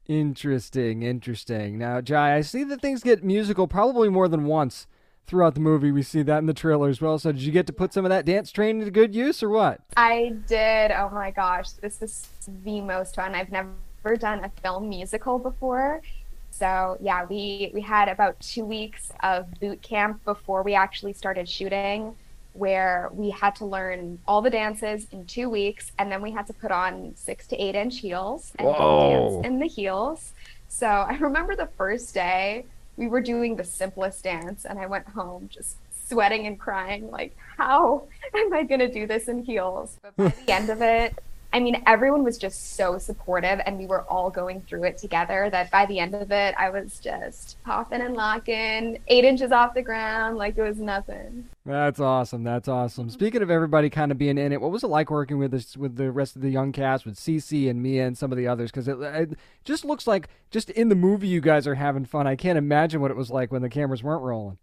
Interesting, 0.07 1.03
interesting. 1.03 1.79
Now, 1.79 2.01
Jy, 2.01 2.17
I 2.17 2.41
see 2.41 2.65
that 2.65 2.81
things 2.81 3.03
get 3.03 3.25
musical 3.25 3.67
probably 3.67 4.09
more 4.09 4.29
than 4.29 4.45
once 4.45 4.87
throughout 5.27 5.55
the 5.55 5.61
movie. 5.61 5.93
We 5.93 6.03
see 6.03 6.23
that 6.23 6.39
in 6.39 6.47
the 6.47 6.55
trailer 6.55 6.89
as 6.89 7.01
well. 7.01 7.19
So, 7.19 7.33
did 7.33 7.43
you 7.43 7.53
get 7.53 7.67
to 7.69 7.73
put 7.73 7.93
some 7.93 8.05
of 8.05 8.09
that 8.11 8.25
dance 8.25 8.51
training 8.51 8.85
to 8.85 8.91
good 8.91 9.15
use, 9.15 9.43
or 9.43 9.51
what? 9.51 9.81
I 9.97 10.35
did. 10.47 10.91
Oh 10.91 11.11
my 11.11 11.31
gosh, 11.31 11.71
this 11.73 12.03
is 12.03 12.29
the 12.65 12.81
most 12.81 13.15
fun. 13.15 13.35
I've 13.35 13.53
never 13.53 14.17
done 14.19 14.45
a 14.45 14.51
film 14.63 14.89
musical 14.89 15.39
before. 15.39 16.03
So 16.51 16.97
yeah, 17.01 17.25
we 17.25 17.71
we 17.73 17.81
had 17.81 18.09
about 18.09 18.39
two 18.41 18.65
weeks 18.65 19.13
of 19.23 19.47
boot 19.61 19.81
camp 19.83 20.25
before 20.25 20.63
we 20.63 20.75
actually 20.75 21.13
started 21.13 21.49
shooting, 21.49 22.15
where 22.53 23.11
we 23.13 23.31
had 23.31 23.55
to 23.57 23.65
learn 23.65 24.19
all 24.27 24.43
the 24.43 24.51
dances 24.51 25.07
in 25.13 25.25
two 25.27 25.49
weeks, 25.49 25.93
and 25.99 26.11
then 26.11 26.21
we 26.21 26.31
had 26.31 26.47
to 26.49 26.53
put 26.53 26.71
on 26.71 27.13
six 27.17 27.47
to 27.49 27.57
eight 27.57 27.75
inch 27.75 27.99
heels 27.99 28.53
and 28.59 28.69
dance 28.69 29.47
in 29.47 29.59
the 29.59 29.67
heels. 29.67 30.33
So 30.69 30.87
I 30.87 31.17
remember 31.19 31.55
the 31.57 31.69
first 31.79 32.15
day 32.15 32.67
we 32.97 33.07
were 33.07 33.21
doing 33.21 33.57
the 33.57 33.65
simplest 33.65 34.25
dance, 34.25 34.65
and 34.65 34.79
I 34.79 34.87
went 34.87 35.07
home 35.09 35.49
just 35.51 35.77
sweating 36.07 36.47
and 36.47 36.59
crying, 36.59 37.11
like, 37.11 37.37
how 37.57 38.09
am 38.35 38.53
I 38.53 38.65
gonna 38.65 38.93
do 38.93 39.07
this 39.07 39.29
in 39.29 39.45
heels? 39.45 39.97
But 40.03 40.17
by 40.17 40.29
the 40.29 40.53
end 40.53 40.71
of 40.71 40.83
it, 40.83 41.15
I 41.53 41.59
mean, 41.59 41.83
everyone 41.87 42.23
was 42.23 42.39
just 42.39 42.77
so 42.77 42.97
supportive 42.99 43.61
and 43.67 43.77
we 43.77 43.87
were 43.87 44.03
all 44.03 44.31
going 44.31 44.61
through 44.63 44.85
it 44.85 44.99
together 44.99 45.49
that 45.51 45.71
by 45.71 45.85
the 45.87 45.99
end 45.99 46.15
of 46.15 46.31
it, 46.31 46.55
I 46.57 46.71
was 46.71 47.01
just 47.01 47.61
popping 47.65 48.01
and 48.03 48.15
locking, 48.15 49.01
eight 49.09 49.25
inches 49.25 49.51
off 49.51 49.75
the 49.75 49.83
ground, 49.83 50.37
like 50.37 50.57
it 50.57 50.63
was 50.63 50.79
nothing. 50.79 51.49
That's 51.67 51.99
awesome. 51.99 52.45
That's 52.45 52.69
awesome. 52.69 53.11
Speaking 53.11 53.43
of 53.43 53.51
everybody 53.51 53.91
kind 53.91 54.13
of 54.13 54.19
being 54.19 54.39
in 54.39 54.53
it, 54.53 54.61
what 54.61 54.71
was 54.71 54.85
it 54.85 54.89
like 54.89 55.11
working 55.11 55.39
with 55.39 55.51
this, 55.51 55.77
with 55.77 55.97
the 55.97 56.13
rest 56.13 56.37
of 56.37 56.43
the 56.43 56.51
young 56.51 56.71
cast, 56.71 57.05
with 57.05 57.17
Cece 57.17 57.69
and 57.69 57.83
Mia 57.83 58.07
and 58.07 58.17
some 58.17 58.31
of 58.31 58.39
the 58.39 58.47
others? 58.47 58.71
Because 58.71 58.87
it, 58.87 59.01
it 59.01 59.39
just 59.65 59.85
looks 59.85 60.07
like 60.07 60.29
just 60.53 60.71
in 60.71 60.89
the 60.89 60.95
movie 60.95 61.29
you 61.29 61.41
guys 61.41 61.67
are 61.67 61.75
having 61.75 62.05
fun. 62.05 62.29
I 62.29 62.37
can't 62.37 62.59
imagine 62.59 63.01
what 63.01 63.11
it 63.11 63.17
was 63.17 63.31
like 63.31 63.51
when 63.51 63.63
the 63.63 63.69
cameras 63.69 64.05
weren't 64.05 64.23
rolling. 64.23 64.59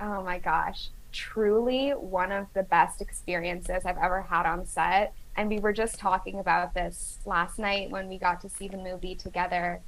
Oh 0.00 0.22
my 0.22 0.38
gosh. 0.38 0.88
Truly 1.12 1.90
one 1.90 2.32
of 2.32 2.46
the 2.54 2.62
best 2.62 3.02
experiences 3.02 3.84
I've 3.84 3.98
ever 3.98 4.22
had 4.22 4.46
on 4.46 4.64
set 4.64 5.14
and 5.36 5.48
we 5.48 5.58
were 5.58 5.72
just 5.72 5.98
talking 5.98 6.38
about 6.38 6.74
this 6.74 7.18
last 7.24 7.58
night 7.58 7.90
when 7.90 8.08
we 8.08 8.18
got 8.18 8.40
to 8.42 8.48
see 8.48 8.68
the 8.68 8.76
movie 8.76 9.14
together. 9.14 9.80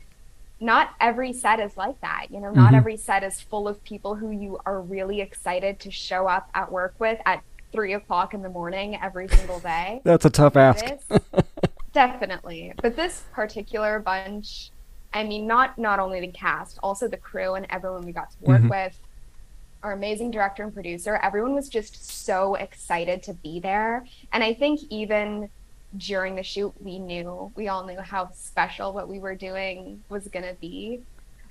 Not 0.60 0.94
every 1.00 1.32
set 1.32 1.60
is 1.60 1.76
like 1.76 2.00
that 2.00 2.26
you 2.30 2.40
know 2.40 2.50
not 2.50 2.68
mm-hmm. 2.68 2.76
every 2.76 2.96
set 2.96 3.22
is 3.22 3.40
full 3.40 3.68
of 3.68 3.82
people 3.84 4.14
who 4.14 4.30
you 4.30 4.58
are 4.64 4.80
really 4.80 5.20
excited 5.20 5.80
to 5.80 5.90
show 5.90 6.26
up 6.26 6.48
at 6.54 6.70
work 6.70 6.94
with 6.98 7.20
at 7.26 7.42
three 7.72 7.92
o'clock 7.92 8.34
in 8.34 8.42
the 8.42 8.48
morning 8.48 8.96
every 9.02 9.28
single 9.28 9.58
day. 9.58 10.00
That's 10.04 10.24
a 10.24 10.30
tough 10.30 10.56
ask. 10.56 10.84
this, 10.84 11.20
definitely. 11.92 12.72
But 12.80 12.96
this 12.96 13.24
particular 13.32 13.98
bunch 13.98 14.70
i 15.14 15.22
mean 15.22 15.46
not 15.46 15.78
not 15.78 15.98
only 16.00 16.20
the 16.20 16.28
cast 16.28 16.78
also 16.82 17.08
the 17.08 17.16
crew 17.16 17.54
and 17.54 17.66
everyone 17.70 18.04
we 18.04 18.12
got 18.12 18.30
to 18.32 18.36
work 18.42 18.58
mm-hmm. 18.58 18.68
with 18.68 18.98
our 19.84 19.92
amazing 19.92 20.30
director 20.30 20.64
and 20.64 20.72
producer, 20.72 21.20
everyone 21.22 21.54
was 21.54 21.68
just 21.68 22.10
so 22.24 22.54
excited 22.54 23.22
to 23.24 23.34
be 23.34 23.60
there. 23.60 24.04
And 24.32 24.42
I 24.42 24.54
think 24.54 24.80
even 24.88 25.50
during 25.96 26.34
the 26.34 26.42
shoot, 26.42 26.72
we 26.80 26.98
knew, 26.98 27.52
we 27.54 27.68
all 27.68 27.86
knew 27.86 28.00
how 28.00 28.30
special 28.32 28.92
what 28.94 29.08
we 29.08 29.18
were 29.18 29.34
doing 29.34 30.02
was 30.08 30.26
going 30.28 30.46
to 30.46 30.56
be. 30.60 31.00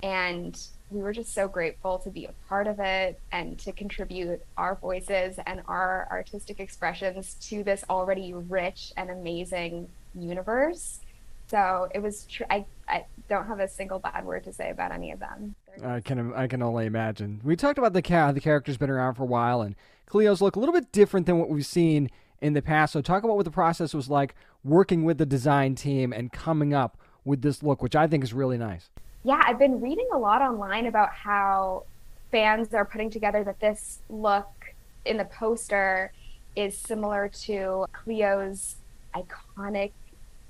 And 0.02 0.60
we 0.90 1.00
were 1.00 1.12
just 1.12 1.32
so 1.32 1.48
grateful 1.48 1.98
to 2.00 2.10
be 2.10 2.26
a 2.26 2.32
part 2.48 2.66
of 2.66 2.78
it 2.80 3.18
and 3.32 3.58
to 3.60 3.72
contribute 3.72 4.44
our 4.56 4.74
voices 4.74 5.38
and 5.46 5.62
our 5.66 6.06
artistic 6.10 6.60
expressions 6.60 7.34
to 7.48 7.62
this 7.62 7.84
already 7.88 8.34
rich 8.34 8.92
and 8.96 9.10
amazing 9.10 9.88
universe. 10.14 10.98
So 11.46 11.88
it 11.94 12.00
was, 12.00 12.24
tr- 12.24 12.44
I, 12.50 12.66
I 12.88 13.04
don't 13.28 13.46
have 13.46 13.60
a 13.60 13.68
single 13.68 14.00
bad 14.00 14.24
word 14.26 14.44
to 14.44 14.52
say 14.52 14.70
about 14.70 14.92
any 14.92 15.12
of 15.12 15.20
them. 15.20 15.54
I 15.82 16.00
can 16.00 16.32
I 16.34 16.46
can 16.46 16.62
only 16.62 16.86
imagine. 16.86 17.40
We 17.42 17.56
talked 17.56 17.78
about 17.78 17.92
the 17.92 18.02
cat. 18.02 18.34
The 18.34 18.40
character's 18.40 18.76
been 18.76 18.90
around 18.90 19.14
for 19.14 19.22
a 19.22 19.26
while, 19.26 19.62
and 19.62 19.74
Cleo's 20.06 20.40
look 20.40 20.56
a 20.56 20.60
little 20.60 20.74
bit 20.74 20.92
different 20.92 21.26
than 21.26 21.38
what 21.38 21.48
we've 21.48 21.66
seen 21.66 22.10
in 22.40 22.52
the 22.52 22.62
past. 22.62 22.92
So 22.92 23.00
talk 23.00 23.24
about 23.24 23.36
what 23.36 23.44
the 23.44 23.50
process 23.50 23.94
was 23.94 24.08
like 24.08 24.34
working 24.62 25.04
with 25.04 25.18
the 25.18 25.26
design 25.26 25.74
team 25.74 26.12
and 26.12 26.32
coming 26.32 26.74
up 26.74 26.98
with 27.24 27.42
this 27.42 27.62
look, 27.62 27.82
which 27.82 27.96
I 27.96 28.06
think 28.06 28.22
is 28.22 28.32
really 28.32 28.58
nice. 28.58 28.90
Yeah, 29.24 29.42
I've 29.46 29.58
been 29.58 29.80
reading 29.80 30.08
a 30.12 30.18
lot 30.18 30.42
online 30.42 30.86
about 30.86 31.10
how 31.10 31.84
fans 32.30 32.74
are 32.74 32.84
putting 32.84 33.10
together 33.10 33.42
that 33.44 33.60
this 33.60 34.00
look 34.10 34.74
in 35.06 35.16
the 35.16 35.24
poster 35.24 36.12
is 36.56 36.76
similar 36.76 37.28
to 37.28 37.86
Cleo's 37.92 38.76
iconic 39.14 39.92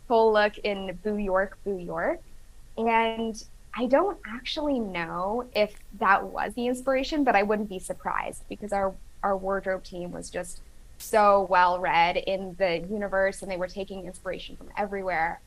full 0.09 0.33
look 0.33 0.59
in 0.59 0.99
Boo 1.03 1.17
York, 1.17 1.59
Boo 1.65 1.79
York. 1.79 2.21
And 2.77 3.43
I 3.77 3.87
don't 3.87 4.19
actually 4.27 4.79
know 4.79 5.49
if 5.55 5.75
that 5.99 6.25
was 6.25 6.55
the 6.55 6.67
inspiration, 6.67 7.25
but 7.25 7.35
I 7.35 7.43
wouldn't 7.43 7.69
be 7.69 7.79
surprised 7.79 8.45
because 8.49 8.73
our 8.73 8.95
our 9.23 9.37
wardrobe 9.37 9.83
team 9.83 10.13
was 10.13 10.29
just 10.29 10.61
so 10.99 11.47
well 11.51 11.79
read 11.81 12.17
in 12.17 12.55
the 12.59 12.79
universe 12.79 13.43
and 13.43 13.51
they 13.51 13.57
were 13.57 13.67
taking 13.67 14.05
inspiration 14.07 14.55
from 14.57 14.69
everywhere. 14.77 15.41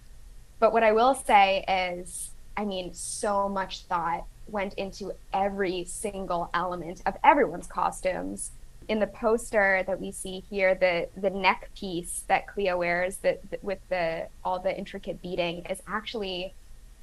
But 0.60 0.74
what 0.74 0.84
I 0.84 0.92
will 0.92 1.14
say 1.14 1.64
is, 1.68 2.32
I 2.58 2.66
mean, 2.66 2.94
so 2.94 3.48
much 3.48 3.84
thought 3.84 4.26
went 4.48 4.74
into 4.74 5.14
every 5.32 5.86
single 5.86 6.50
element 6.54 7.02
of 7.06 7.16
everyone's 7.24 7.68
costumes. 7.68 8.52
In 8.88 9.00
the 9.00 9.08
poster 9.08 9.84
that 9.86 10.02
we 10.02 10.12
see 10.12 10.44
here, 10.50 10.74
the 10.74 11.08
the 11.16 11.30
neck 11.30 11.70
piece 11.78 12.24
that 12.28 12.48
Cleo 12.48 12.78
wears, 12.78 13.18
that 13.18 13.42
with 13.62 13.80
the 13.90 14.28
all 14.44 14.60
the 14.60 14.76
intricate 14.78 15.22
beading, 15.22 15.66
is 15.70 15.82
actually 15.88 16.54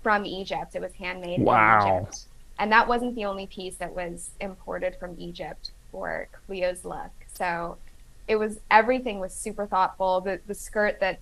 from 0.05 0.25
Egypt. 0.25 0.77
It 0.77 0.83
was 0.83 0.93
handmade 0.93 1.41
wow. 1.41 1.81
in 1.81 2.03
Egypt. 2.03 2.27
And 2.61 2.71
that 2.71 2.87
wasn't 2.87 3.17
the 3.17 3.25
only 3.25 3.49
piece 3.49 3.75
that 3.77 3.93
was 3.93 4.31
imported 4.41 4.95
from 5.01 5.17
Egypt 5.19 5.73
for 5.91 6.29
Cleo's 6.47 6.85
look. 6.85 7.11
So 7.33 7.79
it 8.29 8.37
was 8.37 8.61
everything 8.71 9.19
was 9.19 9.35
super 9.35 9.67
thoughtful. 9.67 10.21
The 10.21 10.41
the 10.47 10.55
skirt 10.55 11.01
that 11.01 11.19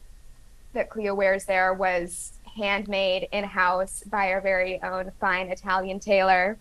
that 0.74 0.90
Cleo 0.90 1.14
wears 1.14 1.46
there 1.46 1.72
was 1.72 2.32
handmade 2.56 3.28
in 3.32 3.44
house 3.44 4.02
by 4.04 4.30
our 4.32 4.42
very 4.42 4.82
own 4.82 5.10
fine 5.20 5.48
Italian 5.48 5.98
tailor 6.00 6.58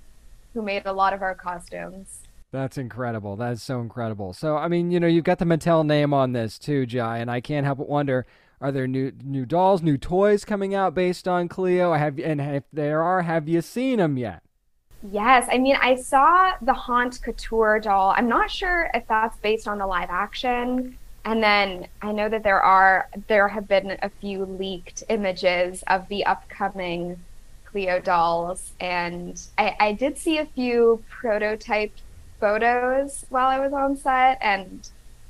who 0.53 0.61
made 0.61 0.85
a 0.85 0.93
lot 0.93 1.11
of 1.11 1.21
our 1.21 1.35
costumes. 1.35 2.21
That's 2.51 2.77
incredible. 2.77 3.37
That's 3.37 3.63
so 3.63 3.79
incredible. 3.79 4.33
So, 4.33 4.57
I 4.57 4.67
mean, 4.67 4.91
you 4.91 4.99
know, 4.99 5.07
you've 5.07 5.23
got 5.23 5.39
the 5.39 5.45
Mattel 5.45 5.85
name 5.85 6.13
on 6.13 6.33
this 6.33 6.59
too, 6.59 6.85
Jy, 6.85 7.19
and 7.19 7.31
I 7.31 7.39
can't 7.39 7.65
help 7.65 7.77
but 7.77 7.87
wonder 7.89 8.25
are 8.61 8.71
there 8.71 8.87
new 8.87 9.11
new 9.23 9.45
dolls, 9.45 9.81
new 9.81 9.97
toys 9.97 10.45
coming 10.45 10.75
out 10.75 10.93
based 10.93 11.27
on 11.27 11.47
Cleo? 11.47 11.93
Have 11.93 12.19
and 12.19 12.39
if 12.39 12.63
there 12.71 13.01
are, 13.01 13.23
have 13.23 13.49
you 13.49 13.61
seen 13.61 13.97
them 13.97 14.17
yet? 14.17 14.43
Yes, 15.03 15.47
I 15.51 15.57
mean 15.57 15.77
I 15.81 15.95
saw 15.95 16.53
the 16.61 16.73
Haunt 16.73 17.21
Couture 17.23 17.79
doll. 17.79 18.13
I'm 18.15 18.29
not 18.29 18.51
sure 18.51 18.91
if 18.93 19.07
that's 19.07 19.35
based 19.37 19.67
on 19.67 19.79
the 19.79 19.87
live 19.87 20.09
action. 20.11 20.97
And 21.25 21.43
then 21.43 21.87
I 22.01 22.11
know 22.11 22.29
that 22.29 22.43
there 22.43 22.61
are 22.61 23.09
there 23.27 23.47
have 23.47 23.67
been 23.67 23.97
a 24.01 24.09
few 24.09 24.45
leaked 24.45 25.03
images 25.09 25.83
of 25.87 26.07
the 26.07 26.25
upcoming 26.25 27.19
Cleo 27.65 27.99
dolls, 27.99 28.73
and 28.79 29.41
I, 29.57 29.75
I 29.79 29.93
did 29.93 30.17
see 30.17 30.37
a 30.37 30.45
few 30.45 31.03
prototype 31.09 31.93
photos 32.39 33.25
while 33.29 33.47
I 33.47 33.59
was 33.59 33.71
on 33.71 33.95
set, 33.95 34.39
and 34.41 34.87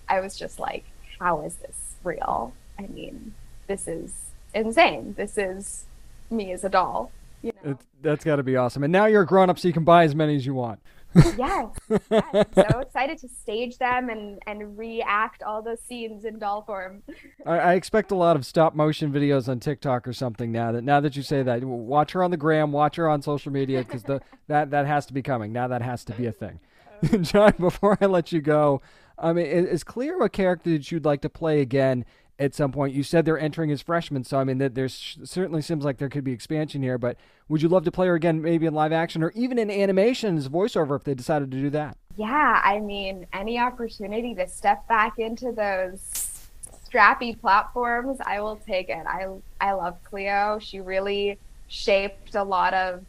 I 0.09 0.21
was 0.21 0.37
just 0.37 0.59
like, 0.59 0.85
"How 1.19 1.41
is 1.41 1.55
this 1.55 1.95
real?" 2.03 2.53
I 2.83 2.87
mean, 2.87 3.33
this 3.67 3.87
is 3.87 4.31
insane. 4.53 5.13
This 5.17 5.37
is 5.37 5.85
me 6.29 6.51
as 6.51 6.63
a 6.63 6.69
doll. 6.69 7.11
You 7.41 7.53
know? 7.63 7.71
It's, 7.71 7.85
that's 8.01 8.23
got 8.23 8.37
to 8.37 8.43
be 8.43 8.55
awesome. 8.55 8.83
And 8.83 8.91
now 8.91 9.05
you're 9.05 9.23
a 9.23 9.25
grown 9.25 9.49
up, 9.49 9.59
so 9.59 9.67
you 9.67 9.73
can 9.73 9.83
buy 9.83 10.03
as 10.03 10.15
many 10.15 10.35
as 10.35 10.45
you 10.45 10.53
want. 10.53 10.79
yes, 11.15 11.67
yes. 12.09 12.47
so 12.55 12.79
excited 12.79 13.17
to 13.17 13.27
stage 13.27 13.77
them 13.77 14.09
and 14.09 14.39
and 14.47 14.77
react 14.77 15.43
all 15.43 15.61
those 15.61 15.81
scenes 15.81 16.23
in 16.23 16.39
doll 16.39 16.61
form. 16.61 17.03
I, 17.45 17.59
I, 17.59 17.73
expect 17.73 18.11
a 18.11 18.15
lot 18.15 18.37
of 18.37 18.45
stop 18.45 18.75
motion 18.75 19.11
videos 19.11 19.49
on 19.49 19.59
TikTok 19.59 20.07
or 20.07 20.13
something 20.13 20.53
now 20.53 20.71
that 20.71 20.85
now 20.85 21.01
that 21.01 21.17
you 21.17 21.21
say 21.21 21.43
that. 21.43 21.65
Watch 21.65 22.13
her 22.13 22.23
on 22.23 22.31
the 22.31 22.37
gram, 22.37 22.71
watch 22.71 22.95
her 22.95 23.09
on 23.09 23.21
social 23.21 23.51
media 23.51 23.79
because 23.79 24.03
the 24.03 24.21
that 24.47 24.71
that 24.71 24.87
has 24.87 25.05
to 25.07 25.13
be 25.13 25.21
coming. 25.21 25.51
Now 25.51 25.67
that 25.67 25.81
has 25.81 26.05
to 26.05 26.13
be 26.13 26.27
a 26.27 26.31
thing. 26.31 26.61
Oh, 27.03 27.17
John, 27.17 27.55
before 27.59 27.97
I 27.99 28.05
let 28.05 28.31
you 28.31 28.39
go, 28.39 28.81
I 29.17 29.33
mean, 29.33 29.45
is 29.45 29.83
Cleo 29.83 30.21
a 30.21 30.29
character 30.29 30.69
that 30.71 30.91
you'd 30.91 31.05
like 31.05 31.21
to 31.21 31.29
play 31.29 31.59
again 31.59 32.05
at 32.41 32.55
some 32.55 32.71
point. 32.71 32.93
You 32.93 33.03
said 33.03 33.23
they're 33.23 33.39
entering 33.39 33.71
as 33.71 33.81
freshmen, 33.81 34.23
so 34.23 34.39
I 34.39 34.43
mean, 34.43 34.57
that 34.57 34.73
there's 34.73 35.19
certainly 35.23 35.61
seems 35.61 35.85
like 35.85 35.99
there 35.99 36.09
could 36.09 36.23
be 36.23 36.31
expansion 36.31 36.81
here. 36.81 36.97
But 36.97 37.17
would 37.47 37.61
you 37.61 37.69
love 37.69 37.85
to 37.85 37.91
play 37.91 38.07
her 38.07 38.15
again, 38.15 38.41
maybe 38.41 38.65
in 38.65 38.73
live 38.73 38.91
action 38.91 39.21
or 39.21 39.31
even 39.35 39.59
in 39.59 39.69
animation 39.69 40.37
as 40.37 40.49
voiceover 40.49 40.95
if 40.95 41.03
they 41.03 41.13
decided 41.13 41.51
to 41.51 41.57
do 41.57 41.69
that? 41.69 41.97
Yeah, 42.17 42.59
I 42.63 42.79
mean, 42.79 43.27
any 43.31 43.59
opportunity 43.59 44.33
to 44.35 44.47
step 44.47 44.87
back 44.87 45.19
into 45.19 45.51
those 45.51 46.49
strappy 46.91 47.39
platforms, 47.39 48.17
I 48.25 48.41
will 48.41 48.57
take 48.57 48.89
it. 48.89 49.05
I 49.05 49.27
I 49.61 49.73
love 49.73 50.03
Cleo. 50.03 50.57
She 50.59 50.81
really 50.81 51.37
shaped 51.67 52.35
a 52.35 52.43
lot 52.43 52.73
of 52.73 53.05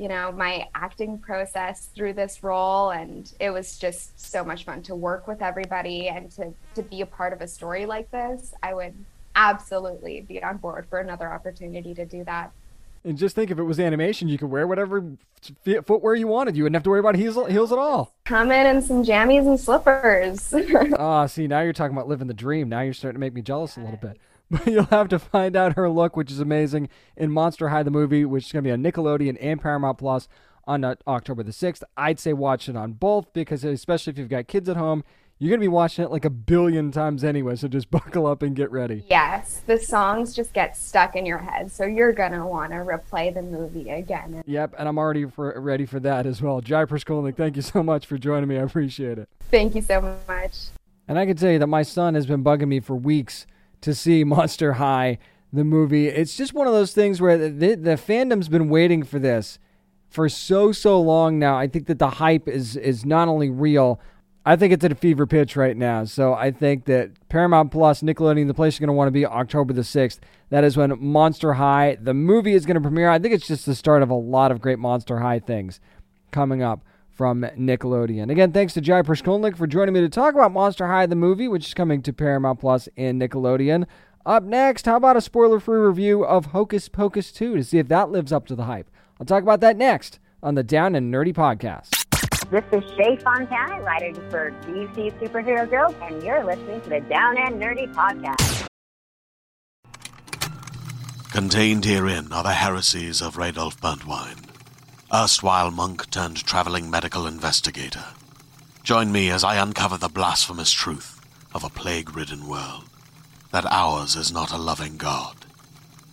you 0.00 0.08
know 0.08 0.32
my 0.32 0.66
acting 0.74 1.18
process 1.18 1.90
through 1.94 2.14
this 2.14 2.42
role 2.42 2.88
and 2.90 3.34
it 3.38 3.50
was 3.50 3.78
just 3.78 4.18
so 4.18 4.42
much 4.42 4.64
fun 4.64 4.80
to 4.80 4.94
work 4.94 5.28
with 5.28 5.42
everybody 5.42 6.08
and 6.08 6.30
to 6.30 6.54
to 6.74 6.82
be 6.82 7.02
a 7.02 7.06
part 7.06 7.34
of 7.34 7.42
a 7.42 7.46
story 7.46 7.84
like 7.84 8.10
this 8.10 8.54
i 8.62 8.72
would 8.72 8.94
absolutely 9.36 10.22
be 10.22 10.42
on 10.42 10.56
board 10.56 10.86
for 10.88 11.00
another 11.00 11.30
opportunity 11.30 11.92
to 11.92 12.06
do 12.06 12.24
that 12.24 12.50
and 13.04 13.16
just 13.16 13.34
think 13.34 13.50
if 13.50 13.58
it 13.58 13.62
was 13.62 13.80
animation, 13.80 14.28
you 14.28 14.36
could 14.36 14.50
wear 14.50 14.66
whatever 14.66 15.02
footwear 15.64 16.14
you 16.14 16.26
wanted. 16.26 16.54
You 16.54 16.64
wouldn't 16.64 16.76
have 16.76 16.82
to 16.82 16.90
worry 16.90 17.00
about 17.00 17.14
heels, 17.14 17.38
heels 17.50 17.72
at 17.72 17.78
all. 17.78 18.12
Come 18.26 18.52
in 18.52 18.66
in 18.66 18.82
some 18.82 19.02
jammies 19.02 19.46
and 19.46 19.58
slippers. 19.58 20.52
Ah, 20.98 21.24
see, 21.24 21.46
now 21.46 21.60
you're 21.62 21.72
talking 21.72 21.96
about 21.96 22.08
living 22.08 22.26
the 22.26 22.34
dream. 22.34 22.68
Now 22.68 22.80
you're 22.80 22.92
starting 22.92 23.16
to 23.16 23.20
make 23.20 23.32
me 23.32 23.40
jealous 23.40 23.78
a 23.78 23.80
little 23.80 23.96
bit. 23.96 24.18
But 24.64 24.66
you'll 24.66 24.84
have 24.86 25.08
to 25.10 25.18
find 25.20 25.54
out 25.54 25.76
her 25.76 25.88
look, 25.88 26.16
which 26.16 26.30
is 26.32 26.40
amazing, 26.40 26.88
in 27.16 27.30
Monster 27.30 27.68
High 27.68 27.84
the 27.84 27.90
movie, 27.90 28.24
which 28.24 28.46
is 28.46 28.52
going 28.52 28.64
to 28.64 28.68
be 28.68 28.72
on 28.72 28.82
Nickelodeon 28.82 29.36
and 29.40 29.60
Paramount 29.60 29.98
Plus 29.98 30.26
on 30.64 30.82
uh, 30.82 30.96
October 31.06 31.44
the 31.44 31.52
6th. 31.52 31.84
I'd 31.96 32.18
say 32.18 32.32
watch 32.32 32.68
it 32.68 32.74
on 32.74 32.94
both 32.94 33.32
because, 33.32 33.62
especially 33.62 34.12
if 34.12 34.18
you've 34.18 34.28
got 34.28 34.48
kids 34.48 34.68
at 34.68 34.76
home, 34.76 35.04
you're 35.38 35.50
going 35.50 35.60
to 35.60 35.64
be 35.64 35.68
watching 35.68 36.04
it 36.04 36.10
like 36.10 36.24
a 36.24 36.30
billion 36.30 36.90
times 36.90 37.22
anyway, 37.22 37.54
so 37.54 37.68
just 37.68 37.90
buckle 37.92 38.26
up 38.26 38.42
and 38.42 38.56
get 38.56 38.72
ready. 38.72 39.04
Yes, 39.08 39.62
the 39.66 39.78
songs 39.78 40.34
just 40.34 40.52
get 40.52 40.76
stuck 40.76 41.14
in 41.14 41.24
your 41.24 41.38
head, 41.38 41.70
so 41.70 41.84
you're 41.84 42.12
going 42.12 42.32
to 42.32 42.44
want 42.44 42.72
to 42.72 42.78
replay 42.78 43.32
the 43.32 43.42
movie 43.42 43.88
again. 43.88 44.42
Yep, 44.46 44.74
and 44.76 44.88
I'm 44.88 44.98
already 44.98 45.26
for, 45.26 45.58
ready 45.60 45.86
for 45.86 46.00
that 46.00 46.26
as 46.26 46.42
well. 46.42 46.60
Jy 46.60 46.86
Prishkulnik, 46.86 47.36
thank 47.36 47.54
you 47.54 47.62
so 47.62 47.84
much 47.84 48.04
for 48.04 48.18
joining 48.18 48.48
me. 48.48 48.58
I 48.58 48.62
appreciate 48.62 49.16
it. 49.16 49.28
Thank 49.50 49.76
you 49.76 49.82
so 49.82 50.18
much. 50.26 50.56
And 51.06 51.18
I 51.18 51.24
can 51.24 51.36
tell 51.36 51.52
you 51.52 51.60
that 51.60 51.68
my 51.68 51.82
son 51.82 52.14
has 52.14 52.26
been 52.26 52.44
bugging 52.44 52.68
me 52.68 52.80
for 52.80 52.96
weeks 52.96 53.46
to 53.82 53.94
see 53.94 54.24
Monster 54.24 54.74
High, 54.74 55.18
the 55.52 55.64
movie. 55.64 56.08
It's 56.08 56.36
just 56.36 56.54
one 56.54 56.66
of 56.66 56.72
those 56.72 56.92
things 56.92 57.20
where 57.20 57.36
the, 57.36 57.74
the 57.74 57.96
fandom's 57.96 58.48
been 58.48 58.68
waiting 58.68 59.02
for 59.02 59.18
this 59.18 59.58
for 60.08 60.28
so 60.28 60.72
so 60.72 61.00
long 61.00 61.38
now. 61.38 61.56
I 61.56 61.66
think 61.68 61.86
that 61.86 61.98
the 61.98 62.10
hype 62.10 62.48
is 62.48 62.76
is 62.76 63.04
not 63.04 63.28
only 63.28 63.48
real, 63.48 64.00
I 64.44 64.56
think 64.56 64.72
it's 64.72 64.84
at 64.84 64.92
a 64.92 64.96
fever 64.96 65.26
pitch 65.26 65.56
right 65.56 65.76
now. 65.76 66.04
So 66.04 66.34
I 66.34 66.50
think 66.50 66.84
that 66.86 67.10
Paramount 67.28 67.70
Plus, 67.70 68.02
Nickelodeon, 68.02 68.46
the 68.46 68.54
place 68.54 68.78
you're 68.78 68.86
going 68.86 68.94
to 68.94 68.98
want 68.98 69.08
to 69.08 69.12
be 69.12 69.26
October 69.26 69.72
the 69.72 69.82
6th. 69.82 70.18
That 70.50 70.64
is 70.64 70.76
when 70.76 70.92
Monster 71.00 71.54
High, 71.54 71.96
the 72.00 72.14
movie, 72.14 72.54
is 72.54 72.66
going 72.66 72.74
to 72.74 72.80
premiere. 72.80 73.08
I 73.08 73.20
think 73.20 73.34
it's 73.34 73.46
just 73.46 73.66
the 73.66 73.74
start 73.74 74.02
of 74.02 74.10
a 74.10 74.14
lot 74.14 74.50
of 74.50 74.60
great 74.60 74.80
Monster 74.80 75.20
High 75.20 75.38
things 75.38 75.80
coming 76.32 76.62
up 76.62 76.84
from 77.20 77.42
Nickelodeon. 77.42 78.30
Again, 78.30 78.50
thanks 78.50 78.72
to 78.72 78.80
Jy 78.80 79.02
Prishkulnik 79.02 79.54
for 79.54 79.66
joining 79.66 79.92
me 79.92 80.00
to 80.00 80.08
talk 80.08 80.32
about 80.32 80.52
Monster 80.52 80.86
High, 80.86 81.04
the 81.04 81.14
movie, 81.14 81.48
which 81.48 81.66
is 81.66 81.74
coming 81.74 82.00
to 82.00 82.14
Paramount 82.14 82.60
Plus 82.60 82.88
and 82.96 83.20
Nickelodeon. 83.20 83.84
Up 84.24 84.42
next, 84.42 84.86
how 84.86 84.96
about 84.96 85.18
a 85.18 85.20
spoiler 85.20 85.60
free 85.60 85.80
review 85.80 86.24
of 86.24 86.46
Hocus 86.46 86.88
Pocus 86.88 87.30
2 87.30 87.56
to 87.56 87.62
see 87.62 87.76
if 87.76 87.88
that 87.88 88.08
lives 88.08 88.32
up 88.32 88.46
to 88.46 88.54
the 88.54 88.64
hype? 88.64 88.88
I'll 89.20 89.26
talk 89.26 89.42
about 89.42 89.60
that 89.60 89.76
next 89.76 90.18
on 90.42 90.54
the 90.54 90.62
Down 90.62 90.94
and 90.94 91.12
Nerdy 91.12 91.34
podcast. 91.34 91.90
This 92.50 92.64
is 92.72 92.90
Shea 92.96 93.16
Fontana, 93.16 93.82
writer 93.82 94.14
for 94.30 94.52
DC 94.62 95.12
Superhero 95.20 95.68
Girls, 95.68 95.94
and 96.00 96.22
you're 96.22 96.42
listening 96.42 96.80
to 96.80 96.88
the 96.88 97.00
Down 97.00 97.36
and 97.36 97.60
Nerdy 97.60 97.92
Podcast. 97.92 98.66
Contained 101.32 101.84
herein 101.84 102.32
are 102.32 102.44
the 102.44 102.54
heresies 102.54 103.20
of 103.20 103.36
Radolf 103.36 103.78
Burntwine, 103.78 104.49
erstwhile 105.12 105.70
monk 105.70 106.08
turned 106.10 106.36
traveling 106.44 106.88
medical 106.88 107.26
investigator. 107.26 108.04
Join 108.84 109.10
me 109.10 109.30
as 109.30 109.42
I 109.42 109.56
uncover 109.56 109.96
the 109.96 110.08
blasphemous 110.08 110.70
truth 110.70 111.20
of 111.52 111.64
a 111.64 111.68
plague 111.68 112.14
ridden 112.16 112.46
world 112.46 112.84
that 113.50 113.66
ours 113.66 114.14
is 114.14 114.32
not 114.32 114.52
a 114.52 114.56
loving 114.56 114.96
God, 114.96 115.46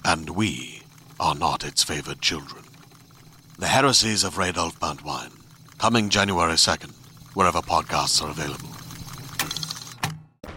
and 0.04 0.32
we 0.32 0.82
are 1.20 1.36
not 1.36 1.64
its 1.64 1.84
favored 1.84 2.22
children. 2.22 2.64
The 3.60 3.68
heresies 3.68 4.24
of 4.24 4.36
Radolf 4.36 4.80
Burntwine 4.80 5.32
coming 5.78 6.10
January 6.10 6.54
2nd, 6.54 6.92
wherever 7.36 7.60
podcasts 7.60 8.24
are 8.24 8.32
available. 8.32 8.70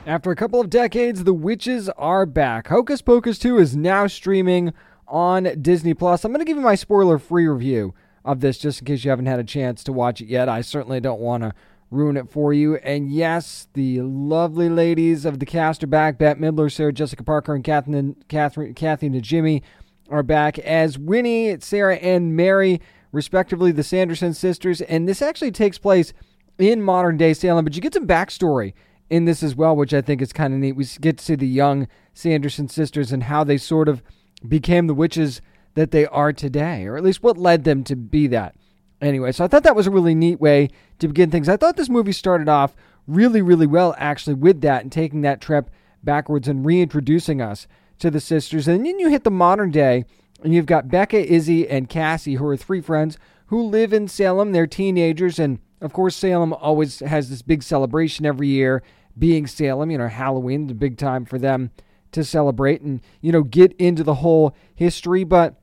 After 0.07 0.31
a 0.31 0.37
couple 0.37 0.61
of 0.61 0.71
decades, 0.71 1.25
the 1.25 1.35
witches 1.35 1.91
are 1.91 2.25
back. 2.25 2.69
Hocus 2.69 3.03
Pocus 3.03 3.39
2 3.39 3.59
is 3.59 3.77
now 3.77 4.07
streaming 4.07 4.73
on 5.07 5.45
Disney 5.61 5.93
Plus. 5.93 6.25
I'm 6.25 6.33
going 6.33 6.41
to 6.41 6.47
give 6.47 6.57
you 6.57 6.63
my 6.63 6.75
spoiler-free 6.75 7.47
review 7.47 7.95
of 8.25 8.41
this 8.41 8.59
just 8.59 8.81
in 8.81 8.87
case 8.87 9.05
you 9.05 9.11
haven't 9.11 9.27
had 9.27 9.39
a 9.39 9.45
chance 9.45 9.83
to 9.85 9.93
watch 9.93 10.21
it 10.21 10.29
yet. 10.29 10.49
I 10.49 10.61
certainly 10.61 11.01
don't 11.01 11.21
want 11.21 11.43
to 11.43 11.53
ruin 11.91 12.17
it 12.17 12.31
for 12.31 12.53
you. 12.53 12.77
And 12.77 13.11
yes, 13.11 13.69
the 13.75 14.01
lovely 14.03 14.69
ladies 14.69 15.25
of 15.25 15.39
the 15.39 15.47
cast 15.47 15.83
are 15.83 15.89
back. 15.89 16.19
Bette 16.19 16.41
Midler, 16.41 16.71
Sarah 16.71 16.93
Jessica 16.93 17.25
Parker, 17.25 17.55
and 17.55 17.65
Catherine, 17.65 18.17
Catherine, 18.29 18.75
Kathy 18.75 19.11
Najimy 19.11 19.63
are 20.09 20.23
back 20.23 20.59
as 20.61 20.99
Winnie, 20.99 21.59
Sarah, 21.61 21.97
and 21.97 22.37
Mary 22.37 22.81
respectively, 23.13 23.73
the 23.73 23.83
Sanderson 23.83 24.35
sisters. 24.35 24.81
And 24.83 25.09
this 25.09 25.23
actually 25.23 25.53
takes 25.53 25.79
place 25.79 26.13
in 26.59 26.83
modern 26.83 27.17
day 27.17 27.35
Salem, 27.35 27.65
but 27.65 27.75
you 27.75 27.83
get 27.83 27.95
some 27.95 28.07
backstory 28.07 28.73
in 29.09 29.25
this 29.25 29.43
as 29.43 29.57
well, 29.57 29.75
which 29.75 29.93
I 29.93 30.01
think 30.01 30.23
is 30.23 30.33
kind 30.33 30.55
of 30.55 30.61
neat. 30.61 30.77
We 30.77 30.85
get 31.01 31.19
to 31.19 31.25
see 31.25 31.35
the 31.35 31.47
young 31.47 31.89
Sanderson 32.15 32.69
sisters 32.69 33.13
and 33.13 33.25
how 33.25 33.43
they 33.43 33.57
sort 33.57 33.89
of 33.89 34.03
became 34.47 34.87
the 34.87 34.95
witches 34.95 35.41
that 35.75 35.91
they 35.91 36.07
are 36.07 36.33
today, 36.33 36.87
or 36.87 36.97
at 36.97 37.05
least 37.05 37.23
what 37.23 37.39
led 37.39 37.65
them 37.65 37.85
to 37.85 37.97
be 37.97 38.27
that. 38.29 38.55
Anyway, 39.01 39.33
so 39.33 39.45
I 39.45 39.49
thought 39.49 39.63
that 39.63 39.77
was 39.77 39.87
a 39.87 39.91
really 39.91 40.15
neat 40.15 40.41
way 40.41 40.69
to 40.99 41.09
begin 41.09 41.31
things. 41.31 41.49
I 41.49 41.57
thought 41.57 41.77
this 41.77 41.89
movie 41.89 42.13
started 42.13 42.49
off 42.49 42.75
really, 43.07 43.41
really 43.41 43.67
well, 43.67 43.95
actually, 43.99 44.35
with 44.35 44.61
that 44.61 44.83
and 44.83 44.93
taking 44.93 45.23
that 45.23 45.41
trip 45.41 45.71
backwards 46.03 46.49
and 46.49 46.67
reintroducing 46.67 47.41
us 47.41 47.67
to 47.99 48.11
the 48.11 48.21
sisters. 48.21 48.69
And 48.69 48.85
then 48.85 48.99
you 48.99 49.09
hit 49.09 49.25
the 49.25 49.31
modern 49.31 49.71
day 49.71 50.05
and 50.43 50.55
you've 50.55 50.67
got 50.67 50.89
Becca, 50.89 51.33
Izzy, 51.33 51.69
and 51.69 51.89
Cassie, 51.89 52.35
who 52.35 52.47
are 52.47 52.57
three 52.57 52.81
friends 52.81 53.19
who 53.47 53.63
live 53.63 53.93
in 53.93 54.09
Salem. 54.09 54.53
They're 54.53 54.67
teenagers. 54.67 55.39
And 55.39 55.59
of 55.81 55.93
course, 55.93 56.17
Salem 56.17 56.53
always 56.53 57.01
has 57.01 57.31
this 57.31 57.43
big 57.43 57.63
celebration 57.63 58.25
every 58.25 58.49
year, 58.49 58.83
being 59.19 59.47
Salem. 59.47 59.91
You 59.91 59.99
know, 59.99 60.09
Halloween, 60.09 60.67
the 60.67 60.75
big 60.75 60.97
time 60.97 61.25
for 61.25 61.39
them 61.39 61.71
to 62.13 62.25
celebrate 62.25 62.81
and, 62.81 63.01
you 63.21 63.33
know, 63.33 63.43
get 63.43 63.73
into 63.75 64.03
the 64.03 64.15
whole 64.15 64.55
history. 64.75 65.25
But 65.25 65.60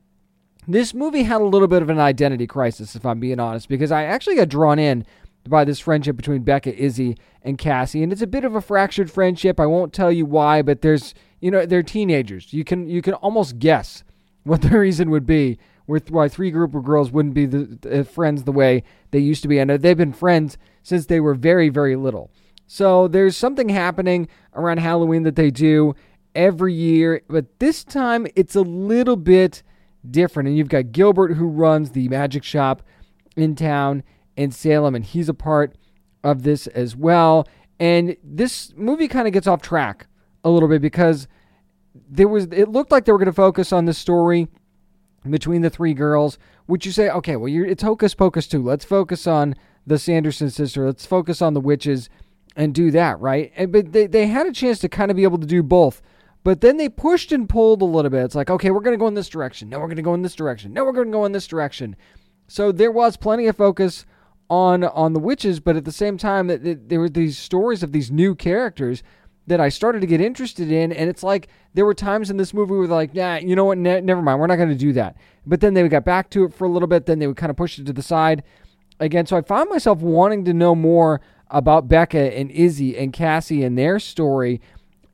this 0.68 0.94
movie 0.94 1.22
had 1.22 1.40
a 1.40 1.44
little 1.44 1.68
bit 1.68 1.82
of 1.82 1.90
an 1.90 1.98
identity 1.98 2.46
crisis, 2.46 2.94
if 2.94 3.04
I'm 3.06 3.18
being 3.18 3.40
honest, 3.40 3.68
because 3.68 3.90
I 3.90 4.04
actually 4.04 4.36
got 4.36 4.48
drawn 4.48 4.78
in 4.78 5.04
by 5.48 5.64
this 5.64 5.80
friendship 5.80 6.16
between 6.16 6.42
Becca, 6.42 6.76
Izzy, 6.76 7.16
and 7.42 7.56
Cassie. 7.56 8.02
And 8.02 8.12
it's 8.12 8.22
a 8.22 8.26
bit 8.26 8.44
of 8.44 8.54
a 8.54 8.60
fractured 8.60 9.10
friendship. 9.10 9.58
I 9.58 9.66
won't 9.66 9.94
tell 9.94 10.12
you 10.12 10.26
why, 10.26 10.62
but 10.62 10.82
there's, 10.82 11.14
you 11.40 11.50
know, 11.50 11.64
they're 11.64 11.82
teenagers. 11.82 12.52
You 12.52 12.64
can 12.64 12.88
you 12.88 13.02
can 13.02 13.14
almost 13.14 13.58
guess 13.58 14.04
what 14.44 14.62
the 14.62 14.78
reason 14.78 15.10
would 15.10 15.26
be 15.26 15.58
why 15.88 16.28
three 16.28 16.50
group 16.50 16.74
of 16.74 16.84
girls 16.84 17.10
wouldn't 17.10 17.34
be 17.34 17.46
the, 17.46 17.78
the 17.80 18.00
uh, 18.00 18.04
friends 18.04 18.44
the 18.44 18.52
way 18.52 18.82
they 19.10 19.18
used 19.18 19.42
to 19.42 19.48
be. 19.48 19.58
And 19.58 19.70
they've 19.70 19.96
been 19.96 20.12
friends 20.12 20.58
since 20.82 21.06
they 21.06 21.20
were 21.20 21.34
very, 21.34 21.70
very 21.70 21.96
little. 21.96 22.30
So 22.66 23.08
there's 23.08 23.36
something 23.36 23.70
happening 23.70 24.28
around 24.54 24.78
Halloween 24.78 25.22
that 25.22 25.36
they 25.36 25.50
do 25.50 25.94
every 26.34 26.74
year, 26.74 27.22
but 27.28 27.58
this 27.58 27.82
time 27.84 28.26
it's 28.36 28.54
a 28.54 28.60
little 28.60 29.16
bit 29.16 29.62
different. 30.10 30.48
And 30.48 30.58
you've 30.58 30.68
got 30.68 30.92
Gilbert 30.92 31.34
who 31.34 31.46
runs 31.46 31.90
the 31.90 32.08
magic 32.08 32.44
shop 32.44 32.82
in 33.36 33.54
town 33.54 34.02
in 34.36 34.50
Salem, 34.50 34.94
and 34.94 35.04
he's 35.04 35.28
a 35.28 35.34
part 35.34 35.76
of 36.22 36.42
this 36.42 36.66
as 36.68 36.96
well. 36.96 37.46
And 37.80 38.16
this 38.22 38.72
movie 38.76 39.08
kind 39.08 39.26
of 39.26 39.32
gets 39.32 39.46
off 39.46 39.62
track 39.62 40.06
a 40.44 40.50
little 40.50 40.68
bit 40.68 40.82
because 40.82 41.28
there 42.08 42.28
was 42.28 42.44
it 42.46 42.68
looked 42.68 42.90
like 42.90 43.04
they 43.04 43.12
were 43.12 43.18
going 43.18 43.26
to 43.26 43.32
focus 43.32 43.72
on 43.72 43.84
the 43.84 43.94
story 43.94 44.48
between 45.28 45.62
the 45.62 45.70
three 45.70 45.94
girls. 45.94 46.38
Would 46.66 46.84
you 46.84 46.92
say, 46.92 47.08
okay, 47.10 47.36
well, 47.36 47.52
it's 47.52 47.82
Hocus 47.82 48.14
Pocus 48.14 48.46
2. 48.46 48.62
Let's 48.62 48.84
focus 48.84 49.26
on 49.26 49.54
the 49.86 49.98
Sanderson 49.98 50.50
sister. 50.50 50.86
Let's 50.86 51.06
focus 51.06 51.40
on 51.40 51.54
the 51.54 51.60
witches 51.60 52.08
and 52.56 52.74
do 52.74 52.90
that, 52.90 53.18
right? 53.20 53.52
And, 53.56 53.72
but 53.72 53.92
they, 53.92 54.06
they 54.06 54.26
had 54.26 54.46
a 54.46 54.52
chance 54.52 54.78
to 54.80 54.88
kind 54.88 55.10
of 55.10 55.16
be 55.16 55.22
able 55.22 55.38
to 55.38 55.46
do 55.46 55.62
both. 55.62 56.02
But 56.48 56.62
then 56.62 56.78
they 56.78 56.88
pushed 56.88 57.30
and 57.30 57.46
pulled 57.46 57.82
a 57.82 57.84
little 57.84 58.10
bit. 58.10 58.24
It's 58.24 58.34
like, 58.34 58.48
okay, 58.48 58.70
we're 58.70 58.80
going 58.80 58.96
to 58.96 58.98
go 58.98 59.06
in 59.06 59.12
this 59.12 59.28
direction. 59.28 59.68
No, 59.68 59.78
we're 59.80 59.86
going 59.86 59.96
to 59.96 60.02
go 60.02 60.14
in 60.14 60.22
this 60.22 60.34
direction. 60.34 60.72
No, 60.72 60.82
we're 60.82 60.94
going 60.94 61.08
to 61.08 61.12
go 61.12 61.26
in 61.26 61.32
this 61.32 61.46
direction. 61.46 61.94
So 62.46 62.72
there 62.72 62.90
was 62.90 63.18
plenty 63.18 63.48
of 63.48 63.56
focus 63.58 64.06
on 64.48 64.82
on 64.82 65.12
the 65.12 65.20
witches, 65.20 65.60
but 65.60 65.76
at 65.76 65.84
the 65.84 65.92
same 65.92 66.16
time, 66.16 66.46
there 66.46 67.00
were 67.00 67.10
these 67.10 67.36
stories 67.36 67.82
of 67.82 67.92
these 67.92 68.10
new 68.10 68.34
characters 68.34 69.02
that 69.46 69.60
I 69.60 69.68
started 69.68 70.00
to 70.00 70.06
get 70.06 70.22
interested 70.22 70.72
in. 70.72 70.90
And 70.90 71.10
it's 71.10 71.22
like 71.22 71.48
there 71.74 71.84
were 71.84 71.92
times 71.92 72.30
in 72.30 72.38
this 72.38 72.54
movie 72.54 72.72
where 72.72 72.86
like, 72.86 73.12
nah, 73.12 73.36
you 73.36 73.54
know 73.54 73.66
what? 73.66 73.76
Ne- 73.76 74.00
never 74.00 74.22
mind. 74.22 74.40
We're 74.40 74.46
not 74.46 74.56
going 74.56 74.70
to 74.70 74.74
do 74.74 74.94
that. 74.94 75.18
But 75.44 75.60
then 75.60 75.74
they 75.74 75.86
got 75.86 76.06
back 76.06 76.30
to 76.30 76.44
it 76.44 76.54
for 76.54 76.64
a 76.64 76.70
little 76.70 76.88
bit. 76.88 77.04
Then 77.04 77.18
they 77.18 77.26
would 77.26 77.36
kind 77.36 77.50
of 77.50 77.58
push 77.58 77.78
it 77.78 77.84
to 77.84 77.92
the 77.92 78.00
side 78.00 78.42
again. 79.00 79.26
So 79.26 79.36
I 79.36 79.42
found 79.42 79.68
myself 79.68 79.98
wanting 80.00 80.46
to 80.46 80.54
know 80.54 80.74
more 80.74 81.20
about 81.50 81.88
Becca 81.88 82.38
and 82.38 82.50
Izzy 82.50 82.96
and 82.96 83.12
Cassie 83.12 83.64
and 83.64 83.76
their 83.76 83.98
story, 83.98 84.62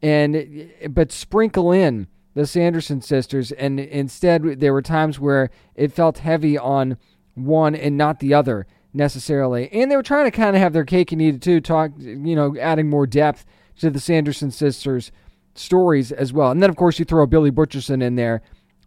and 0.05 0.71
but 0.91 1.11
sprinkle 1.11 1.73
in 1.73 2.07
the 2.35 2.47
Sanderson 2.47 3.01
sisters. 3.01 3.53
And 3.53 3.81
instead, 3.81 4.61
there 4.61 4.75
were 4.75 4.83
times 4.83 5.19
where 5.19 5.51
it 5.75 5.93
felt 5.93 6.19
heavy 6.19 6.59
on 6.59 6.99
one 7.35 7.75
and 7.75 7.97
not 7.97 8.21
the 8.21 8.35
other 8.35 8.67
necessarily. 8.93 9.73
And 9.73 9.91
they 9.91 9.97
were 9.97 10.03
trying 10.03 10.27
to 10.27 10.31
kind 10.31 10.55
of 10.55 10.61
have 10.61 10.75
their 10.75 10.85
cake 10.85 11.11
and 11.11 11.23
eat 11.23 11.37
it 11.37 11.43
too, 11.43 11.61
talk, 11.61 11.93
you 11.97 12.37
know, 12.37 12.55
adding 12.59 12.91
more 12.91 13.07
depth 13.07 13.47
to 13.81 13.89
the 13.89 13.99
Sanderson 13.99 14.51
sisters 14.51 15.11
stories 15.55 16.13
as 16.13 16.35
well. 16.35 16.51
And 16.51 16.63
then, 16.63 16.71
of 16.71 16.77
course, 16.77 16.99
you 16.99 17.07
throw 17.07 17.25
Billy 17.27 17.51
Butcherson 17.51 18.03
in 18.03 18.17
there, 18.17 18.43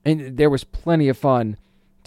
and 0.06 0.38
there 0.38 0.52
was 0.52 0.64
plenty 0.64 1.10
of 1.10 1.18
fun 1.18 1.58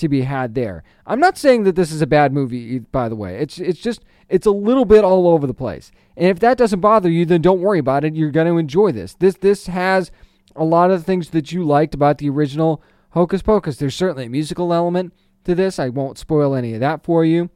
to 0.00 0.08
be 0.08 0.22
had 0.22 0.54
there. 0.54 0.82
I'm 1.06 1.20
not 1.20 1.38
saying 1.38 1.64
that 1.64 1.76
this 1.76 1.92
is 1.92 2.02
a 2.02 2.06
bad 2.06 2.32
movie, 2.32 2.80
by 2.80 3.08
the 3.08 3.16
way. 3.16 3.38
It's 3.38 3.58
it's 3.58 3.80
just 3.80 4.02
it's 4.28 4.46
a 4.46 4.50
little 4.50 4.84
bit 4.84 5.04
all 5.04 5.28
over 5.28 5.46
the 5.46 5.54
place. 5.54 5.92
And 6.16 6.28
if 6.28 6.40
that 6.40 6.58
doesn't 6.58 6.80
bother 6.80 7.08
you, 7.08 7.24
then 7.24 7.42
don't 7.42 7.60
worry 7.60 7.78
about 7.78 8.04
it. 8.04 8.14
You're 8.14 8.30
going 8.30 8.46
to 8.46 8.58
enjoy 8.58 8.92
this. 8.92 9.14
This 9.14 9.36
this 9.36 9.66
has 9.66 10.10
a 10.56 10.64
lot 10.64 10.90
of 10.90 11.00
the 11.00 11.04
things 11.04 11.30
that 11.30 11.52
you 11.52 11.64
liked 11.64 11.94
about 11.94 12.18
the 12.18 12.28
original 12.28 12.82
Hocus 13.10 13.42
Pocus. 13.42 13.76
There's 13.76 13.94
certainly 13.94 14.26
a 14.26 14.30
musical 14.30 14.72
element 14.72 15.12
to 15.44 15.54
this. 15.54 15.78
I 15.78 15.88
won't 15.88 16.18
spoil 16.18 16.54
any 16.54 16.74
of 16.74 16.80
that 16.80 17.04
for 17.04 17.24
you. 17.24 17.50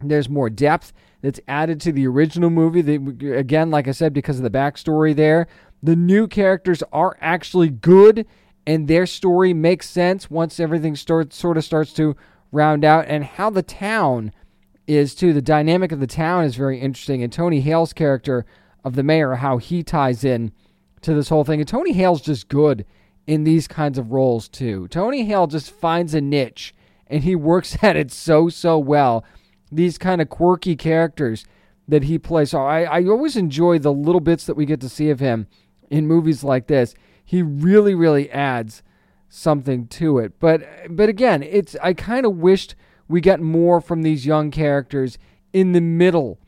There's 0.00 0.28
more 0.28 0.50
depth 0.50 0.92
that's 1.20 1.40
added 1.46 1.80
to 1.82 1.92
the 1.92 2.06
original 2.06 2.50
movie. 2.50 2.82
That, 2.82 3.36
again, 3.36 3.70
like 3.70 3.86
I 3.86 3.92
said, 3.92 4.12
because 4.12 4.38
of 4.38 4.42
the 4.42 4.50
backstory 4.50 5.14
there, 5.14 5.46
the 5.82 5.96
new 5.96 6.26
characters 6.26 6.82
are 6.92 7.16
actually 7.20 7.68
good, 7.68 8.26
and 8.66 8.88
their 8.88 9.06
story 9.06 9.52
makes 9.52 9.88
sense 9.88 10.30
once 10.30 10.60
everything 10.60 10.96
starts 10.96 11.36
sort 11.36 11.56
of 11.56 11.64
starts 11.64 11.92
to 11.94 12.16
round 12.50 12.84
out. 12.84 13.06
And 13.08 13.24
how 13.24 13.50
the 13.50 13.62
town 13.62 14.32
is 14.86 15.14
too. 15.14 15.32
The 15.32 15.42
dynamic 15.42 15.92
of 15.92 16.00
the 16.00 16.06
town 16.06 16.44
is 16.44 16.56
very 16.56 16.80
interesting, 16.80 17.22
and 17.22 17.32
Tony 17.32 17.60
Hale's 17.60 17.92
character 17.92 18.44
of 18.84 18.94
the 18.94 19.02
mayor, 19.02 19.34
how 19.36 19.58
he 19.58 19.82
ties 19.82 20.24
in 20.24 20.52
to 21.02 21.14
this 21.14 21.28
whole 21.28 21.44
thing. 21.44 21.60
And 21.60 21.68
Tony 21.68 21.92
Hale's 21.92 22.20
just 22.20 22.48
good 22.48 22.84
in 23.26 23.44
these 23.44 23.68
kinds 23.68 23.98
of 23.98 24.12
roles 24.12 24.48
too. 24.48 24.88
Tony 24.88 25.24
Hale 25.24 25.46
just 25.46 25.70
finds 25.70 26.14
a 26.14 26.20
niche 26.20 26.74
and 27.06 27.22
he 27.22 27.36
works 27.36 27.76
at 27.82 27.96
it 27.96 28.10
so 28.10 28.48
so 28.48 28.78
well. 28.78 29.24
These 29.70 29.98
kind 29.98 30.20
of 30.20 30.28
quirky 30.28 30.76
characters 30.76 31.44
that 31.88 32.04
he 32.04 32.18
plays. 32.18 32.50
So 32.50 32.62
I, 32.62 32.82
I 32.82 33.04
always 33.06 33.36
enjoy 33.36 33.78
the 33.78 33.92
little 33.92 34.20
bits 34.20 34.44
that 34.46 34.56
we 34.56 34.66
get 34.66 34.80
to 34.80 34.88
see 34.88 35.10
of 35.10 35.20
him 35.20 35.46
in 35.90 36.06
movies 36.06 36.44
like 36.44 36.66
this. 36.66 36.94
He 37.24 37.42
really, 37.42 37.94
really 37.94 38.30
adds 38.30 38.82
something 39.28 39.86
to 39.88 40.18
it. 40.18 40.38
But 40.38 40.62
but 40.90 41.08
again, 41.08 41.42
it's 41.42 41.74
I 41.82 41.94
kind 41.94 42.26
of 42.26 42.36
wished 42.36 42.74
we 43.08 43.20
got 43.20 43.40
more 43.40 43.80
from 43.80 44.02
these 44.02 44.26
young 44.26 44.50
characters 44.50 45.18
in 45.52 45.72
the 45.72 45.80
middle 45.80 46.38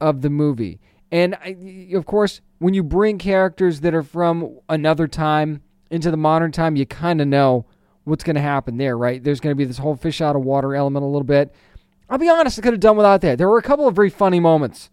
of 0.00 0.22
the 0.22 0.30
movie. 0.30 0.80
And 1.12 1.34
I, 1.36 1.88
of 1.94 2.06
course, 2.06 2.40
when 2.58 2.74
you 2.74 2.82
bring 2.82 3.18
characters 3.18 3.80
that 3.80 3.94
are 3.94 4.02
from 4.02 4.58
another 4.68 5.08
time 5.08 5.62
into 5.90 6.10
the 6.10 6.16
modern 6.16 6.52
time, 6.52 6.76
you 6.76 6.86
kind 6.86 7.20
of 7.20 7.28
know 7.28 7.66
what's 8.04 8.24
going 8.24 8.36
to 8.36 8.42
happen 8.42 8.76
there, 8.76 8.96
right? 8.96 9.22
There's 9.22 9.40
going 9.40 9.52
to 9.52 9.58
be 9.58 9.64
this 9.64 9.78
whole 9.78 9.96
fish 9.96 10.20
out 10.20 10.36
of 10.36 10.42
water 10.42 10.74
element 10.74 11.04
a 11.04 11.08
little 11.08 11.24
bit. 11.24 11.54
I'll 12.08 12.18
be 12.18 12.28
honest, 12.28 12.58
I 12.58 12.62
could 12.62 12.72
have 12.72 12.80
done 12.80 12.96
without 12.96 13.20
that. 13.22 13.38
There 13.38 13.48
were 13.48 13.58
a 13.58 13.62
couple 13.62 13.86
of 13.86 13.94
very 13.94 14.10
funny 14.10 14.40
moments 14.40 14.90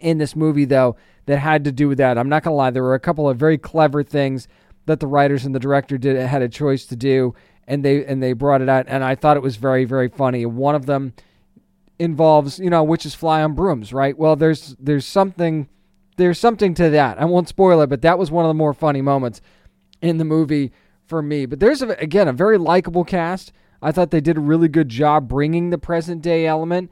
in 0.00 0.18
this 0.18 0.36
movie, 0.36 0.64
though, 0.64 0.96
that 1.26 1.38
had 1.38 1.64
to 1.64 1.72
do 1.72 1.88
with 1.88 1.98
that. 1.98 2.18
I'm 2.18 2.28
not 2.28 2.42
going 2.42 2.52
to 2.52 2.56
lie. 2.56 2.70
There 2.70 2.82
were 2.82 2.94
a 2.94 3.00
couple 3.00 3.28
of 3.28 3.36
very 3.36 3.58
clever 3.58 4.02
things 4.02 4.48
that 4.86 5.00
the 5.00 5.06
writers 5.06 5.44
and 5.44 5.54
the 5.54 5.60
director 5.60 5.98
did 5.98 6.16
had 6.16 6.42
a 6.42 6.48
choice 6.48 6.86
to 6.86 6.96
do, 6.96 7.34
and 7.66 7.84
they 7.84 8.04
and 8.04 8.22
they 8.22 8.32
brought 8.32 8.62
it 8.62 8.68
out, 8.68 8.86
and 8.88 9.04
I 9.04 9.14
thought 9.14 9.36
it 9.36 9.42
was 9.42 9.56
very 9.56 9.84
very 9.84 10.08
funny. 10.08 10.46
One 10.46 10.74
of 10.74 10.86
them 10.86 11.12
involves, 11.98 12.58
you 12.58 12.70
know, 12.70 12.82
witches 12.82 13.14
fly 13.14 13.42
on 13.42 13.54
brooms, 13.54 13.92
right? 13.92 14.16
Well, 14.16 14.34
there's 14.34 14.74
there's 14.80 15.06
something 15.06 15.68
there's 16.16 16.38
something 16.38 16.74
to 16.74 16.90
that. 16.90 17.20
I 17.20 17.26
won't 17.26 17.48
spoil 17.48 17.80
it, 17.82 17.88
but 17.88 18.02
that 18.02 18.18
was 18.18 18.30
one 18.30 18.44
of 18.44 18.48
the 18.48 18.54
more 18.54 18.74
funny 18.74 19.02
moments 19.02 19.40
in 20.00 20.18
the 20.18 20.24
movie 20.24 20.72
for 21.06 21.22
me. 21.22 21.46
But 21.46 21.60
there's 21.60 21.82
a, 21.82 21.88
again 22.00 22.28
a 22.28 22.32
very 22.32 22.58
likable 22.58 23.04
cast. 23.04 23.52
I 23.80 23.92
thought 23.92 24.10
they 24.10 24.20
did 24.20 24.36
a 24.36 24.40
really 24.40 24.68
good 24.68 24.88
job 24.88 25.28
bringing 25.28 25.70
the 25.70 25.78
present 25.78 26.22
day 26.22 26.46
element 26.46 26.90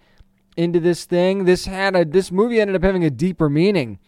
into 0.57 0.81
this 0.81 1.05
thing. 1.05 1.45
This 1.45 1.67
had 1.67 1.95
a 1.95 2.05
this 2.05 2.33
movie 2.33 2.61
ended 2.61 2.77
up 2.77 2.83
having 2.83 3.05
a 3.05 3.11
deeper 3.11 3.49
meaning 3.49 3.99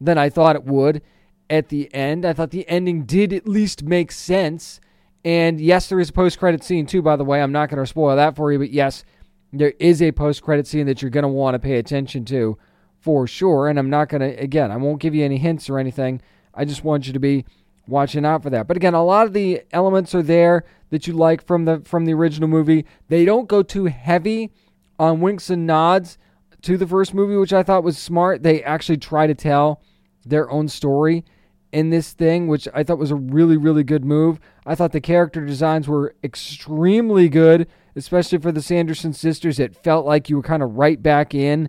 than 0.00 0.18
I 0.18 0.30
thought 0.30 0.56
it 0.56 0.64
would 0.64 1.02
at 1.50 1.68
the 1.68 1.92
end. 1.94 2.24
I 2.24 2.32
thought 2.32 2.50
the 2.50 2.68
ending 2.68 3.04
did 3.04 3.32
at 3.32 3.48
least 3.48 3.82
make 3.82 4.12
sense. 4.12 4.80
And 5.24 5.60
yes, 5.60 5.88
there 5.88 6.00
is 6.00 6.10
a 6.10 6.12
post 6.12 6.38
credit 6.38 6.62
scene 6.62 6.86
too, 6.86 7.02
by 7.02 7.16
the 7.16 7.24
way. 7.24 7.42
I'm 7.42 7.52
not 7.52 7.68
going 7.68 7.82
to 7.82 7.86
spoil 7.86 8.16
that 8.16 8.36
for 8.36 8.52
you, 8.52 8.58
but 8.58 8.70
yes, 8.70 9.04
there 9.52 9.74
is 9.78 10.00
a 10.00 10.12
post 10.12 10.42
credit 10.42 10.66
scene 10.66 10.86
that 10.86 11.02
you're 11.02 11.10
going 11.10 11.22
to 11.22 11.28
want 11.28 11.54
to 11.54 11.58
pay 11.58 11.78
attention 11.78 12.24
to 12.26 12.56
for 13.00 13.26
sure. 13.26 13.68
And 13.68 13.78
I'm 13.78 13.90
not 13.90 14.08
going 14.08 14.20
to, 14.20 14.40
again, 14.40 14.70
I 14.70 14.76
won't 14.76 15.00
give 15.00 15.14
you 15.14 15.24
any 15.24 15.38
hints 15.38 15.68
or 15.68 15.78
anything. 15.78 16.20
I 16.54 16.64
just 16.64 16.84
want 16.84 17.06
you 17.06 17.12
to 17.12 17.18
be 17.18 17.44
watching 17.88 18.24
out 18.24 18.42
for 18.42 18.50
that. 18.50 18.66
But 18.66 18.76
again, 18.76 18.94
a 18.94 19.04
lot 19.04 19.26
of 19.26 19.32
the 19.32 19.62
elements 19.72 20.14
are 20.14 20.22
there 20.22 20.64
that 20.90 21.06
you 21.06 21.12
like 21.12 21.44
from 21.44 21.64
the 21.64 21.80
from 21.80 22.04
the 22.04 22.14
original 22.14 22.48
movie. 22.48 22.84
They 23.08 23.24
don't 23.24 23.48
go 23.48 23.62
too 23.62 23.86
heavy 23.86 24.50
on 24.98 25.20
winks 25.20 25.50
and 25.50 25.66
nods 25.66 26.18
to 26.62 26.76
the 26.76 26.86
first 26.86 27.14
movie, 27.14 27.36
which 27.36 27.52
I 27.52 27.62
thought 27.62 27.84
was 27.84 27.98
smart. 27.98 28.42
They 28.42 28.62
actually 28.62 28.98
try 28.98 29.26
to 29.26 29.34
tell 29.34 29.82
their 30.24 30.50
own 30.50 30.68
story 30.68 31.24
in 31.72 31.90
this 31.90 32.12
thing, 32.12 32.48
which 32.48 32.66
I 32.74 32.82
thought 32.82 32.98
was 32.98 33.10
a 33.10 33.16
really 33.16 33.56
really 33.56 33.84
good 33.84 34.04
move. 34.04 34.40
I 34.64 34.74
thought 34.74 34.92
the 34.92 35.00
character 35.00 35.44
designs 35.44 35.86
were 35.86 36.14
extremely 36.24 37.28
good, 37.28 37.68
especially 37.94 38.38
for 38.38 38.52
the 38.52 38.62
Sanderson 38.62 39.12
sisters. 39.12 39.58
It 39.58 39.76
felt 39.76 40.06
like 40.06 40.28
you 40.28 40.36
were 40.36 40.42
kind 40.42 40.62
of 40.62 40.76
right 40.76 41.02
back 41.02 41.34
in 41.34 41.68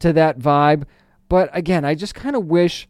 to 0.00 0.12
that 0.12 0.38
vibe. 0.38 0.84
But 1.28 1.50
again, 1.52 1.84
I 1.84 1.94
just 1.94 2.14
kind 2.14 2.36
of 2.36 2.46
wish 2.46 2.88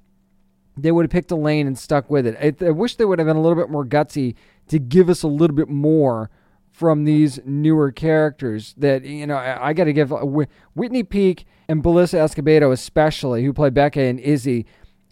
they 0.76 0.92
would 0.92 1.04
have 1.04 1.11
picked 1.11 1.31
a 1.31 1.37
lane 1.37 1.66
and 1.66 1.78
stuck 1.78 2.09
with 2.09 2.26
it. 2.26 2.37
I, 2.40 2.66
I, 2.66 2.70
wish 2.70 2.96
they 2.96 3.04
would 3.04 3.18
have 3.18 3.26
been 3.26 3.37
a 3.37 3.42
little 3.42 3.57
bit 3.57 3.70
more 3.70 3.85
gutsy 3.85 4.37
to 4.68 4.78
give 4.78 5.09
us 5.09 5.22
a 5.22 5.28
little 5.28 5.57
bit 5.57 5.68
more 5.68 6.31
from 6.79 7.03
these 7.03 7.41
newer 7.45 7.91
characters. 7.91 8.73
That 8.79 9.05
you 9.05 9.27
know, 9.27 9.35
I, 9.35 9.71
I 9.71 9.73
got 9.73 9.85
to 9.85 9.93
give 9.93 10.12
uh, 10.12 10.25
Whitney 10.75 11.03
Peak 11.03 11.45
and 11.69 11.83
Belissa 11.83 12.21
Escobedo, 12.21 12.71
especially 12.71 13.45
who 13.45 13.53
play 13.53 13.69
Becca 13.69 14.01
and 14.01 14.21
Izzy. 14.21 14.64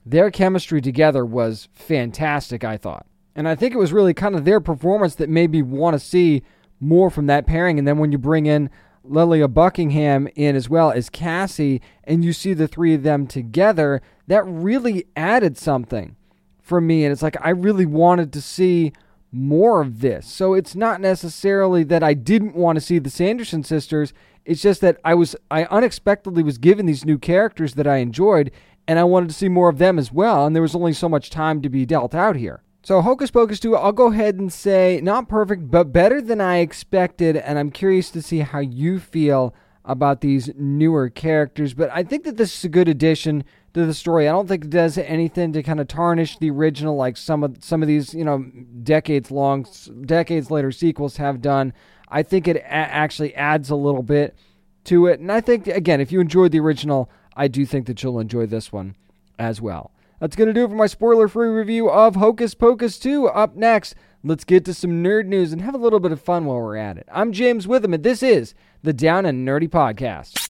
Their 0.04 0.30
chemistry 0.30 0.80
together 0.80 1.26
was 1.26 1.68
fantastic. 1.72 2.62
I 2.62 2.76
thought, 2.76 3.06
and 3.34 3.48
I 3.48 3.56
think 3.56 3.74
it 3.74 3.78
was 3.78 3.92
really 3.92 4.14
kind 4.14 4.36
of 4.36 4.44
their 4.44 4.60
performance 4.60 5.16
that 5.16 5.28
made 5.28 5.50
me 5.50 5.60
want 5.60 5.94
to 5.94 5.98
see 5.98 6.44
more 6.78 7.10
from 7.10 7.26
that 7.26 7.48
pairing. 7.48 7.80
And 7.80 7.88
then 7.88 7.98
when 7.98 8.12
you 8.12 8.18
bring 8.18 8.46
in 8.46 8.70
Lilia 9.02 9.48
Buckingham 9.48 10.28
in 10.36 10.54
as 10.54 10.70
well 10.70 10.92
as 10.92 11.10
Cassie, 11.10 11.82
and 12.04 12.24
you 12.24 12.32
see 12.32 12.54
the 12.54 12.68
three 12.68 12.94
of 12.94 13.02
them 13.02 13.26
together, 13.26 14.02
that 14.28 14.44
really 14.46 15.06
added 15.16 15.58
something 15.58 16.14
for 16.62 16.80
me. 16.80 17.04
And 17.04 17.12
it's 17.12 17.22
like 17.22 17.36
I 17.40 17.50
really 17.50 17.86
wanted 17.86 18.32
to 18.34 18.40
see 18.40 18.92
more 19.36 19.80
of 19.80 20.00
this. 20.00 20.26
So 20.26 20.54
it's 20.54 20.74
not 20.74 21.00
necessarily 21.00 21.84
that 21.84 22.02
I 22.02 22.14
didn't 22.14 22.56
want 22.56 22.76
to 22.76 22.80
see 22.80 22.98
the 22.98 23.10
Sanderson 23.10 23.62
sisters. 23.62 24.12
It's 24.44 24.62
just 24.62 24.80
that 24.80 24.98
I 25.04 25.14
was 25.14 25.36
I 25.50 25.64
unexpectedly 25.64 26.42
was 26.42 26.58
given 26.58 26.86
these 26.86 27.04
new 27.04 27.18
characters 27.18 27.74
that 27.74 27.86
I 27.86 27.98
enjoyed, 27.98 28.50
and 28.88 28.98
I 28.98 29.04
wanted 29.04 29.28
to 29.28 29.34
see 29.34 29.48
more 29.48 29.68
of 29.68 29.78
them 29.78 29.98
as 29.98 30.10
well. 30.10 30.46
And 30.46 30.54
there 30.54 30.62
was 30.62 30.74
only 30.74 30.92
so 30.92 31.08
much 31.08 31.30
time 31.30 31.60
to 31.62 31.68
be 31.68 31.84
dealt 31.84 32.14
out 32.14 32.36
here. 32.36 32.62
So 32.82 33.02
Hocus 33.02 33.32
Pocus 33.32 33.58
2, 33.58 33.74
I'll 33.74 33.90
go 33.90 34.12
ahead 34.12 34.36
and 34.36 34.52
say 34.52 35.00
not 35.02 35.28
perfect, 35.28 35.70
but 35.70 35.92
better 35.92 36.20
than 36.22 36.40
I 36.40 36.58
expected, 36.58 37.36
and 37.36 37.58
I'm 37.58 37.72
curious 37.72 38.10
to 38.12 38.22
see 38.22 38.38
how 38.38 38.60
you 38.60 39.00
feel 39.00 39.52
about 39.84 40.20
these 40.20 40.50
newer 40.56 41.10
characters. 41.10 41.74
But 41.74 41.90
I 41.92 42.04
think 42.04 42.24
that 42.24 42.36
this 42.36 42.56
is 42.56 42.64
a 42.64 42.68
good 42.68 42.88
addition 42.88 43.44
to 43.76 43.86
the 43.86 43.94
story. 43.94 44.28
I 44.28 44.32
don't 44.32 44.48
think 44.48 44.64
it 44.64 44.70
does 44.70 44.98
anything 44.98 45.52
to 45.52 45.62
kind 45.62 45.80
of 45.80 45.88
tarnish 45.88 46.38
the 46.38 46.50
original, 46.50 46.96
like 46.96 47.16
some 47.16 47.44
of 47.44 47.62
some 47.62 47.82
of 47.82 47.88
these, 47.88 48.14
you 48.14 48.24
know, 48.24 48.44
decades 48.82 49.30
long, 49.30 49.66
decades 50.02 50.50
later 50.50 50.72
sequels 50.72 51.18
have 51.18 51.40
done. 51.40 51.72
I 52.08 52.22
think 52.22 52.48
it 52.48 52.56
a- 52.56 52.72
actually 52.72 53.34
adds 53.34 53.70
a 53.70 53.76
little 53.76 54.02
bit 54.02 54.34
to 54.84 55.06
it, 55.06 55.20
and 55.20 55.30
I 55.30 55.40
think 55.40 55.66
again, 55.66 56.00
if 56.00 56.10
you 56.10 56.20
enjoyed 56.20 56.52
the 56.52 56.60
original, 56.60 57.10
I 57.36 57.48
do 57.48 57.66
think 57.66 57.86
that 57.86 58.02
you'll 58.02 58.18
enjoy 58.18 58.46
this 58.46 58.72
one 58.72 58.96
as 59.38 59.60
well. 59.60 59.92
That's 60.20 60.36
going 60.36 60.48
to 60.48 60.54
do 60.54 60.64
it 60.64 60.68
for 60.68 60.74
my 60.74 60.86
spoiler 60.86 61.28
free 61.28 61.48
review 61.48 61.90
of 61.90 62.16
Hocus 62.16 62.54
Pocus 62.54 62.98
2. 62.98 63.28
Up 63.28 63.54
next, 63.56 63.94
let's 64.24 64.44
get 64.44 64.64
to 64.64 64.72
some 64.72 65.04
nerd 65.04 65.26
news 65.26 65.52
and 65.52 65.60
have 65.60 65.74
a 65.74 65.78
little 65.78 66.00
bit 66.00 66.12
of 66.12 66.22
fun 66.22 66.46
while 66.46 66.56
we're 66.56 66.76
at 66.76 66.96
it. 66.96 67.06
I'm 67.12 67.32
James 67.32 67.68
Witham, 67.68 67.92
and 67.92 68.02
this 68.02 68.22
is 68.22 68.54
the 68.82 68.94
Down 68.94 69.26
and 69.26 69.46
Nerdy 69.46 69.68
Podcast. 69.68 70.45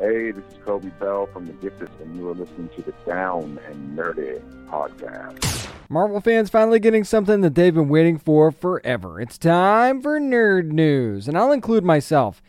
Hey, 0.00 0.30
this 0.30 0.44
is 0.46 0.54
Coby 0.64 0.98
Bell 0.98 1.26
from 1.26 1.44
The 1.44 1.52
Gifted, 1.52 1.90
and 2.00 2.16
you 2.16 2.26
are 2.30 2.34
listening 2.34 2.70
to 2.74 2.80
the 2.80 2.94
Down 3.06 3.60
and 3.68 3.98
Nerdy 3.98 4.40
Podcast. 4.66 5.68
Marvel 5.90 6.22
fans 6.22 6.48
finally 6.48 6.80
getting 6.80 7.04
something 7.04 7.42
that 7.42 7.54
they've 7.54 7.74
been 7.74 7.90
waiting 7.90 8.16
for 8.16 8.50
forever. 8.50 9.20
It's 9.20 9.36
time 9.36 10.00
for 10.00 10.18
nerd 10.18 10.68
news, 10.68 11.28
and 11.28 11.36
I'll 11.36 11.52
include 11.52 11.84
myself 11.84 12.40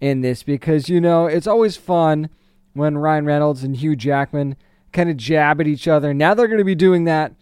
in 0.00 0.20
this 0.20 0.44
because, 0.44 0.88
you 0.88 1.00
know, 1.00 1.26
it's 1.26 1.48
always 1.48 1.76
fun 1.76 2.30
when 2.74 2.96
Ryan 2.96 3.24
Reynolds 3.24 3.64
and 3.64 3.74
Hugh 3.74 3.96
Jackman 3.96 4.54
kind 4.92 5.10
of 5.10 5.16
jab 5.16 5.60
at 5.60 5.66
each 5.66 5.88
other. 5.88 6.14
Now 6.14 6.34
they're 6.34 6.46
going 6.46 6.58
to 6.58 6.64
be 6.64 6.76
doing 6.76 7.06
that 7.06 7.32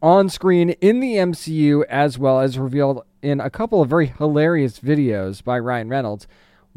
on 0.00 0.30
screen 0.30 0.70
in 0.80 1.00
the 1.00 1.16
MCU 1.16 1.84
as 1.90 2.18
well 2.18 2.40
as 2.40 2.58
revealed 2.58 3.04
in 3.20 3.40
a 3.40 3.50
couple 3.50 3.82
of 3.82 3.90
very 3.90 4.06
hilarious 4.06 4.80
videos 4.80 5.44
by 5.44 5.58
Ryan 5.58 5.90
Reynolds. 5.90 6.26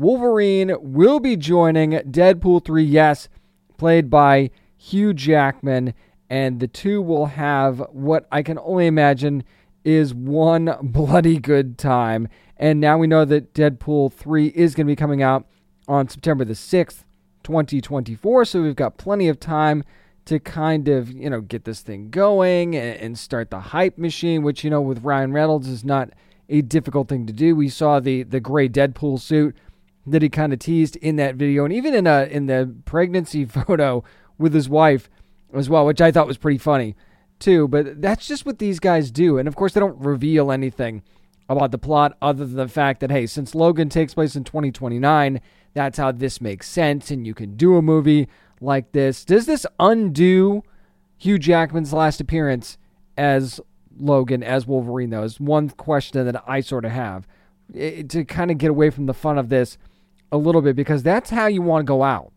Wolverine 0.01 0.75
will 0.79 1.19
be 1.19 1.37
joining 1.37 1.91
Deadpool 1.91 2.65
3, 2.65 2.83
yes, 2.83 3.29
played 3.77 4.09
by 4.09 4.49
Hugh 4.75 5.13
Jackman, 5.13 5.93
and 6.29 6.59
the 6.59 6.67
two 6.67 7.01
will 7.01 7.27
have 7.27 7.79
what 7.91 8.27
I 8.31 8.41
can 8.41 8.57
only 8.59 8.87
imagine 8.87 9.43
is 9.83 10.13
one 10.13 10.75
bloody 10.81 11.37
good 11.37 11.77
time. 11.77 12.27
And 12.57 12.79
now 12.79 12.97
we 12.97 13.07
know 13.07 13.25
that 13.25 13.53
Deadpool 13.53 14.11
3 14.13 14.47
is 14.47 14.73
going 14.73 14.87
to 14.87 14.91
be 14.91 14.95
coming 14.95 15.21
out 15.21 15.45
on 15.87 16.09
September 16.09 16.45
the 16.45 16.53
6th. 16.53 17.03
2024. 17.43 18.45
So 18.45 18.61
we've 18.61 18.75
got 18.75 18.97
plenty 18.97 19.27
of 19.27 19.39
time 19.39 19.83
to 20.25 20.39
kind 20.39 20.87
of, 20.87 21.11
you 21.11 21.29
know, 21.29 21.41
get 21.41 21.65
this 21.65 21.81
thing 21.81 22.09
going 22.09 22.75
and, 22.75 23.17
start 23.17 23.49
the 23.49 23.59
hype 23.59 23.97
machine, 23.97 24.43
which, 24.43 24.63
you 24.63 24.69
know, 24.69 24.81
with 24.81 25.03
Ryan 25.03 25.33
Reynolds 25.33 25.67
is 25.67 25.83
not 25.83 26.11
a 26.49 26.61
difficult 26.61 27.09
thing 27.09 27.25
to 27.25 27.33
do. 27.33 27.55
We 27.55 27.69
saw 27.69 27.99
the 27.99 28.23
the 28.23 28.39
gray 28.39 28.69
Deadpool 28.69 29.19
suit 29.19 29.55
that 30.07 30.21
he 30.21 30.29
kind 30.29 30.53
of 30.53 30.59
teased 30.59 30.95
in 30.97 31.15
that 31.17 31.35
video, 31.35 31.63
and 31.63 31.73
even 31.73 31.93
in 31.93 32.07
a 32.07 32.23
in 32.23 32.47
the 32.47 32.73
pregnancy 32.85 33.45
photo 33.45 34.03
with 34.37 34.53
his 34.53 34.69
wife 34.69 35.09
as 35.53 35.69
well, 35.69 35.85
which 35.85 36.01
I 36.01 36.11
thought 36.11 36.27
was 36.27 36.37
pretty 36.37 36.57
funny 36.57 36.95
too. 37.39 37.67
But 37.67 38.01
that's 38.01 38.27
just 38.27 38.45
what 38.45 38.59
these 38.59 38.79
guys 38.79 39.11
do, 39.11 39.37
and 39.37 39.47
of 39.47 39.55
course 39.55 39.73
they 39.73 39.79
don't 39.79 39.99
reveal 39.99 40.51
anything 40.51 41.03
about 41.49 41.71
the 41.71 41.77
plot 41.77 42.17
other 42.21 42.45
than 42.45 42.55
the 42.55 42.67
fact 42.67 43.01
that 43.01 43.11
hey, 43.11 43.27
since 43.27 43.53
Logan 43.53 43.89
takes 43.89 44.13
place 44.13 44.35
in 44.35 44.43
2029, 44.43 45.41
that's 45.73 45.97
how 45.97 46.11
this 46.11 46.41
makes 46.41 46.67
sense, 46.67 47.11
and 47.11 47.27
you 47.27 47.33
can 47.33 47.55
do 47.55 47.77
a 47.77 47.81
movie 47.81 48.27
like 48.59 48.91
this. 48.91 49.25
Does 49.25 49.45
this 49.45 49.65
undo 49.79 50.63
Hugh 51.17 51.37
Jackman's 51.37 51.93
last 51.93 52.19
appearance 52.19 52.77
as 53.17 53.59
Logan 53.97 54.43
as 54.43 54.65
Wolverine, 54.65 55.09
though, 55.09 55.23
is 55.23 55.39
one 55.39 55.69
question 55.69 56.25
that 56.25 56.43
I 56.47 56.61
sort 56.61 56.85
of 56.85 56.91
have 56.91 57.27
it, 57.73 58.09
to 58.09 58.25
kind 58.25 58.51
of 58.51 58.57
get 58.57 58.69
away 58.69 58.89
from 58.89 59.05
the 59.05 59.13
fun 59.13 59.37
of 59.37 59.49
this 59.49 59.77
a 60.31 60.37
little 60.37 60.61
bit 60.61 60.75
because 60.75 61.03
that's 61.03 61.29
how 61.29 61.47
you 61.47 61.61
want 61.61 61.81
to 61.81 61.87
go 61.87 62.03
out, 62.03 62.31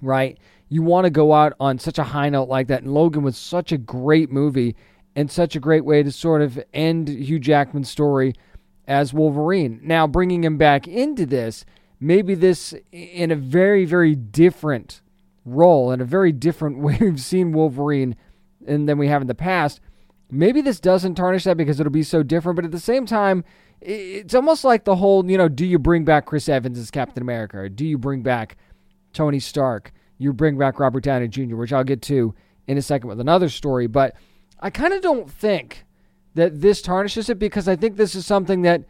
right? 0.00 0.38
You 0.68 0.82
want 0.82 1.04
to 1.04 1.10
go 1.10 1.32
out 1.32 1.54
on 1.60 1.78
such 1.78 1.98
a 1.98 2.04
high 2.04 2.28
note 2.28 2.48
like 2.48 2.68
that. 2.68 2.82
And 2.82 2.92
Logan 2.92 3.22
was 3.22 3.36
such 3.36 3.72
a 3.72 3.78
great 3.78 4.30
movie 4.30 4.76
and 5.14 5.30
such 5.30 5.56
a 5.56 5.60
great 5.60 5.84
way 5.84 6.02
to 6.02 6.12
sort 6.12 6.42
of 6.42 6.62
end 6.74 7.08
Hugh 7.08 7.38
Jackman's 7.38 7.90
story 7.90 8.34
as 8.86 9.12
Wolverine. 9.12 9.80
Now, 9.82 10.06
bringing 10.06 10.44
him 10.44 10.58
back 10.58 10.86
into 10.86 11.26
this, 11.26 11.64
maybe 11.98 12.34
this 12.34 12.74
in 12.92 13.30
a 13.30 13.36
very, 13.36 13.84
very 13.84 14.14
different 14.14 15.00
role, 15.44 15.90
in 15.90 16.00
a 16.00 16.04
very 16.04 16.32
different 16.32 16.78
way 16.80 16.98
we've 17.00 17.20
seen 17.20 17.52
Wolverine 17.52 18.16
and 18.66 18.88
than 18.88 18.98
we 18.98 19.08
have 19.08 19.22
in 19.22 19.28
the 19.28 19.34
past 19.34 19.80
maybe 20.30 20.60
this 20.60 20.80
doesn't 20.80 21.14
tarnish 21.14 21.44
that 21.44 21.56
because 21.56 21.80
it'll 21.80 21.92
be 21.92 22.02
so 22.02 22.22
different, 22.22 22.56
but 22.56 22.64
at 22.64 22.72
the 22.72 22.80
same 22.80 23.06
time, 23.06 23.44
it's 23.80 24.34
almost 24.34 24.64
like 24.64 24.84
the 24.84 24.96
whole, 24.96 25.28
you 25.30 25.38
know, 25.38 25.48
do 25.48 25.64
you 25.66 25.78
bring 25.78 26.04
back 26.04 26.26
Chris 26.26 26.48
Evans 26.48 26.78
as 26.78 26.90
Captain 26.90 27.22
America? 27.22 27.58
Or 27.58 27.68
do 27.68 27.84
you 27.84 27.98
bring 27.98 28.22
back 28.22 28.56
Tony 29.12 29.38
Stark? 29.38 29.92
You 30.18 30.32
bring 30.32 30.58
back 30.58 30.78
Robert 30.78 31.04
Downey 31.04 31.28
Jr., 31.28 31.56
which 31.56 31.72
I'll 31.72 31.84
get 31.84 32.02
to 32.02 32.34
in 32.66 32.78
a 32.78 32.82
second 32.82 33.08
with 33.08 33.20
another 33.20 33.48
story. 33.48 33.86
But 33.86 34.16
I 34.60 34.70
kind 34.70 34.94
of 34.94 35.02
don't 35.02 35.30
think 35.30 35.84
that 36.34 36.60
this 36.60 36.82
tarnishes 36.82 37.28
it 37.28 37.38
because 37.38 37.68
I 37.68 37.76
think 37.76 37.96
this 37.96 38.14
is 38.14 38.26
something 38.26 38.62
that 38.62 38.84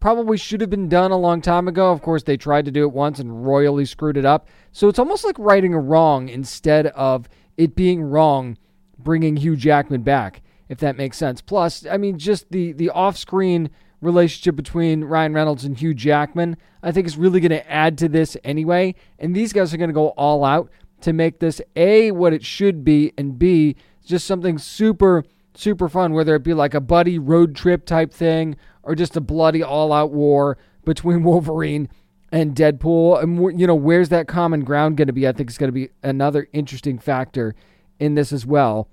probably 0.00 0.36
should 0.36 0.60
have 0.60 0.70
been 0.70 0.88
done 0.88 1.10
a 1.10 1.18
long 1.18 1.40
time 1.40 1.66
ago. 1.66 1.90
Of 1.90 2.02
course, 2.02 2.22
they 2.22 2.36
tried 2.36 2.64
to 2.66 2.70
do 2.70 2.82
it 2.82 2.92
once 2.92 3.18
and 3.18 3.44
royally 3.44 3.84
screwed 3.84 4.16
it 4.16 4.24
up. 4.24 4.48
So 4.72 4.88
it's 4.88 4.98
almost 4.98 5.24
like 5.24 5.38
righting 5.38 5.74
a 5.74 5.80
wrong 5.80 6.28
instead 6.28 6.86
of 6.88 7.28
it 7.56 7.74
being 7.74 8.02
wrong 8.02 8.56
bringing 8.98 9.36
Hugh 9.36 9.56
Jackman 9.56 10.02
back 10.02 10.42
if 10.68 10.78
that 10.78 10.96
makes 10.96 11.16
sense. 11.16 11.40
Plus, 11.40 11.86
I 11.86 11.96
mean, 11.96 12.18
just 12.18 12.50
the 12.50 12.72
the 12.72 12.90
off 12.90 13.16
screen 13.16 13.70
relationship 14.00 14.56
between 14.56 15.04
Ryan 15.04 15.34
Reynolds 15.34 15.64
and 15.64 15.76
Hugh 15.76 15.94
Jackman, 15.94 16.56
I 16.82 16.92
think 16.92 17.06
is 17.06 17.16
really 17.16 17.40
going 17.40 17.50
to 17.50 17.70
add 17.70 17.98
to 17.98 18.08
this 18.08 18.36
anyway. 18.44 18.94
And 19.18 19.34
these 19.34 19.52
guys 19.52 19.74
are 19.74 19.76
going 19.76 19.90
to 19.90 19.94
go 19.94 20.08
all 20.10 20.44
out 20.44 20.70
to 21.00 21.12
make 21.12 21.38
this 21.38 21.60
A, 21.76 22.10
what 22.12 22.32
it 22.32 22.44
should 22.44 22.84
be, 22.84 23.12
and 23.16 23.38
B, 23.38 23.76
just 24.04 24.26
something 24.26 24.58
super, 24.58 25.24
super 25.54 25.88
fun, 25.88 26.12
whether 26.12 26.34
it 26.34 26.42
be 26.42 26.54
like 26.54 26.74
a 26.74 26.80
buddy 26.80 27.18
road 27.18 27.54
trip 27.54 27.84
type 27.84 28.12
thing 28.12 28.56
or 28.82 28.94
just 28.94 29.16
a 29.16 29.20
bloody 29.20 29.62
all 29.62 29.92
out 29.92 30.12
war 30.12 30.58
between 30.84 31.22
Wolverine 31.24 31.88
and 32.32 32.54
Deadpool. 32.54 33.22
And, 33.22 33.60
you 33.60 33.66
know, 33.66 33.74
where's 33.74 34.08
that 34.10 34.28
common 34.28 34.64
ground 34.64 34.96
going 34.96 35.06
to 35.06 35.12
be? 35.12 35.26
I 35.26 35.32
think 35.32 35.50
it's 35.50 35.58
going 35.58 35.68
to 35.68 35.72
be 35.72 35.90
another 36.02 36.48
interesting 36.52 36.98
factor 36.98 37.54
in 37.98 38.14
this 38.14 38.32
as 38.32 38.46
well. 38.46 38.88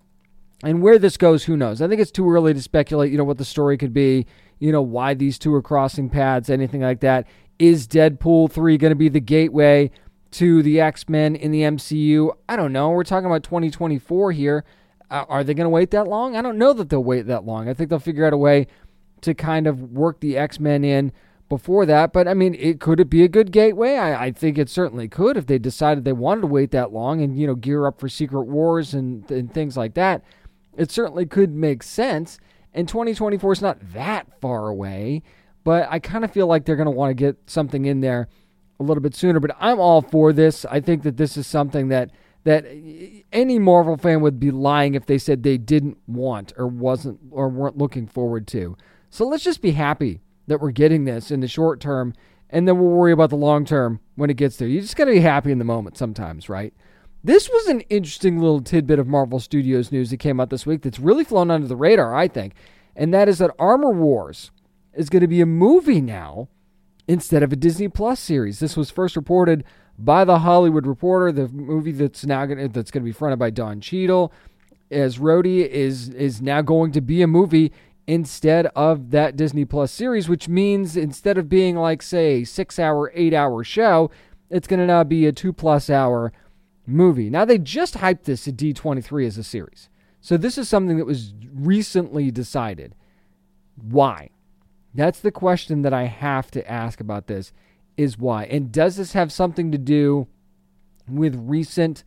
And 0.65 0.81
where 0.81 0.97
this 0.97 1.15
goes, 1.15 1.43
who 1.43 1.55
knows? 1.55 1.79
I 1.79 1.87
think 1.87 2.01
it's 2.01 2.11
too 2.11 2.29
early 2.29 2.51
to 2.51 2.61
speculate, 2.61 3.11
you 3.11 3.19
know, 3.19 3.23
what 3.23 3.37
the 3.37 3.45
story 3.45 3.77
could 3.77 3.93
be, 3.93 4.25
you 4.57 4.71
know, 4.71 4.81
why 4.81 5.13
these 5.13 5.37
two 5.37 5.53
are 5.53 5.61
crossing 5.61 6.09
paths, 6.09 6.49
anything 6.49 6.81
like 6.81 7.01
that. 7.01 7.27
Is 7.59 7.87
Deadpool 7.87 8.51
3 8.51 8.77
going 8.79 8.91
to 8.91 8.95
be 8.95 9.07
the 9.07 9.19
gateway 9.19 9.91
to 10.31 10.63
the 10.63 10.81
X 10.81 11.07
Men 11.07 11.35
in 11.35 11.51
the 11.51 11.61
MCU? 11.61 12.35
I 12.49 12.55
don't 12.55 12.73
know. 12.73 12.89
We're 12.89 13.03
talking 13.03 13.27
about 13.27 13.43
2024 13.43 14.31
here. 14.31 14.65
Uh, 15.11 15.25
are 15.29 15.43
they 15.43 15.53
going 15.53 15.65
to 15.65 15.69
wait 15.69 15.91
that 15.91 16.07
long? 16.07 16.35
I 16.35 16.41
don't 16.41 16.57
know 16.57 16.73
that 16.73 16.89
they'll 16.89 17.03
wait 17.03 17.27
that 17.27 17.45
long. 17.45 17.69
I 17.69 17.75
think 17.75 17.91
they'll 17.91 17.99
figure 17.99 18.25
out 18.25 18.33
a 18.33 18.37
way 18.37 18.65
to 19.21 19.35
kind 19.35 19.67
of 19.67 19.91
work 19.91 20.19
the 20.19 20.35
X 20.35 20.59
Men 20.59 20.83
in 20.83 21.11
before 21.47 21.85
that. 21.85 22.11
But 22.11 22.27
I 22.27 22.33
mean, 22.33 22.55
it 22.55 22.79
could 22.79 22.99
it 22.99 23.09
be 23.11 23.23
a 23.23 23.27
good 23.27 23.51
gateway? 23.51 23.97
I, 23.97 24.25
I, 24.25 24.31
think 24.31 24.57
it 24.57 24.69
certainly 24.69 25.07
could 25.07 25.37
if 25.37 25.45
they 25.45 25.59
decided 25.59 26.05
they 26.05 26.11
wanted 26.11 26.41
to 26.41 26.47
wait 26.47 26.71
that 26.71 26.91
long 26.91 27.21
and 27.21 27.39
you 27.39 27.45
know 27.45 27.53
gear 27.53 27.85
up 27.85 27.99
for 27.99 28.09
Secret 28.09 28.45
Wars 28.45 28.95
and 28.95 29.29
and 29.29 29.53
things 29.53 29.77
like 29.77 29.93
that 29.93 30.23
it 30.77 30.91
certainly 30.91 31.25
could 31.25 31.53
make 31.53 31.83
sense. 31.83 32.39
And 32.73 32.87
2024 32.87 33.53
is 33.53 33.61
not 33.61 33.93
that 33.93 34.27
far 34.41 34.67
away, 34.67 35.23
but 35.63 35.87
I 35.89 35.99
kind 35.99 36.25
of 36.25 36.31
feel 36.31 36.47
like 36.47 36.65
they're 36.65 36.75
going 36.75 36.85
to 36.85 36.91
want 36.91 37.11
to 37.11 37.15
get 37.15 37.37
something 37.47 37.85
in 37.85 38.01
there 38.01 38.27
a 38.79 38.83
little 38.83 39.01
bit 39.01 39.15
sooner. 39.15 39.39
But 39.39 39.55
I'm 39.59 39.79
all 39.79 40.01
for 40.01 40.33
this. 40.33 40.65
I 40.65 40.81
think 40.81 41.03
that 41.03 41.17
this 41.17 41.37
is 41.37 41.47
something 41.47 41.87
that 41.89 42.11
that 42.45 42.63
any 43.33 43.57
Marvel 43.57 43.97
fan 43.97 44.21
would 44.21 44.39
be 44.39 44.51
lying 44.51 44.93
if 44.93 45.07
they 45.07 45.17
said 45.17 45.41
they 45.41 45.57
didn't 45.57 45.97
want 46.07 46.53
or 46.57 46.67
wasn't 46.67 47.19
or 47.31 47.49
weren't 47.49 47.77
looking 47.77 48.07
forward 48.07 48.47
to. 48.47 48.77
So 49.09 49.25
let's 49.27 49.43
just 49.43 49.61
be 49.61 49.71
happy 49.71 50.21
that 50.47 50.61
we're 50.61 50.71
getting 50.71 51.05
this 51.05 51.31
in 51.31 51.39
the 51.39 51.47
short 51.47 51.79
term, 51.79 52.13
and 52.51 52.67
then 52.67 52.77
we'll 52.77 52.91
worry 52.91 53.11
about 53.11 53.31
the 53.31 53.35
long 53.35 53.65
term 53.65 53.99
when 54.15 54.29
it 54.29 54.37
gets 54.37 54.57
there. 54.57 54.67
You 54.67 54.79
just 54.79 54.95
got 54.95 55.05
to 55.05 55.11
be 55.11 55.21
happy 55.21 55.51
in 55.51 55.57
the 55.57 55.65
moment 55.65 55.97
sometimes, 55.97 56.47
right? 56.47 56.71
This 57.25 57.49
was 57.49 57.65
an 57.65 57.81
interesting 57.89 58.37
little 58.37 58.61
tidbit 58.61 58.99
of 58.99 59.07
Marvel 59.07 59.39
Studios 59.39 59.91
news 59.91 60.11
that 60.11 60.17
came 60.17 60.39
out 60.39 60.51
this 60.51 60.67
week 60.67 60.83
that's 60.83 60.99
really 60.99 61.23
flown 61.23 61.49
under 61.49 61.67
the 61.67 61.75
radar, 61.75 62.13
I 62.13 62.27
think. 62.27 62.53
And 62.95 63.11
that 63.15 63.27
is 63.27 63.39
that 63.39 63.49
Armor 63.57 63.89
Wars 63.89 64.51
is 64.93 65.09
going 65.09 65.21
to 65.21 65.27
be 65.27 65.41
a 65.41 65.47
movie 65.47 66.01
now 66.01 66.49
instead 67.07 67.41
of 67.41 67.51
a 67.51 67.55
Disney 67.55 67.87
Plus 67.87 68.19
series. 68.19 68.59
This 68.59 68.77
was 68.77 68.91
first 68.91 69.15
reported 69.15 69.63
by 69.97 70.23
the 70.23 70.37
Hollywood 70.37 70.85
Reporter, 70.85 71.31
the 71.31 71.47
movie 71.47 71.93
that's 71.93 72.27
now 72.27 72.45
going 72.45 72.59
to, 72.59 72.67
that's 72.67 72.91
going 72.91 73.01
to 73.01 73.09
be 73.09 73.11
fronted 73.11 73.39
by 73.39 73.49
Don 73.49 73.81
Cheadle 73.81 74.31
as 74.91 75.17
Rhodey 75.17 75.67
is 75.67 76.09
is 76.09 76.43
now 76.43 76.61
going 76.61 76.91
to 76.91 77.01
be 77.01 77.23
a 77.23 77.27
movie 77.27 77.71
instead 78.05 78.67
of 78.75 79.09
that 79.09 79.35
Disney 79.35 79.65
Plus 79.65 79.91
series, 79.91 80.29
which 80.29 80.47
means 80.47 80.95
instead 80.95 81.39
of 81.39 81.49
being 81.49 81.75
like 81.75 82.03
say 82.03 82.41
a 82.41 82.45
6-hour, 82.45 83.11
8-hour 83.17 83.63
show, 83.63 84.11
it's 84.51 84.67
going 84.67 84.79
to 84.79 84.85
now 84.85 85.03
be 85.03 85.25
a 85.25 85.31
2 85.31 85.51
plus 85.51 85.89
hour 85.89 86.31
movie. 86.85 87.29
Now, 87.29 87.45
they 87.45 87.57
just 87.57 87.95
hyped 87.95 88.23
this 88.23 88.47
at 88.47 88.55
D23 88.55 89.27
as 89.27 89.37
a 89.37 89.43
series. 89.43 89.89
So, 90.21 90.37
this 90.37 90.57
is 90.57 90.67
something 90.67 90.97
that 90.97 91.05
was 91.05 91.33
recently 91.53 92.31
decided. 92.31 92.95
Why? 93.75 94.29
That's 94.93 95.19
the 95.19 95.31
question 95.31 95.81
that 95.81 95.93
I 95.93 96.05
have 96.05 96.49
to 96.51 96.71
ask 96.71 96.99
about 96.99 97.27
this 97.27 97.51
is 97.97 98.17
why. 98.17 98.45
And 98.45 98.71
does 98.71 98.95
this 98.95 99.13
have 99.13 99.31
something 99.31 99.71
to 99.71 99.77
do 99.77 100.27
with 101.07 101.35
recent 101.35 102.03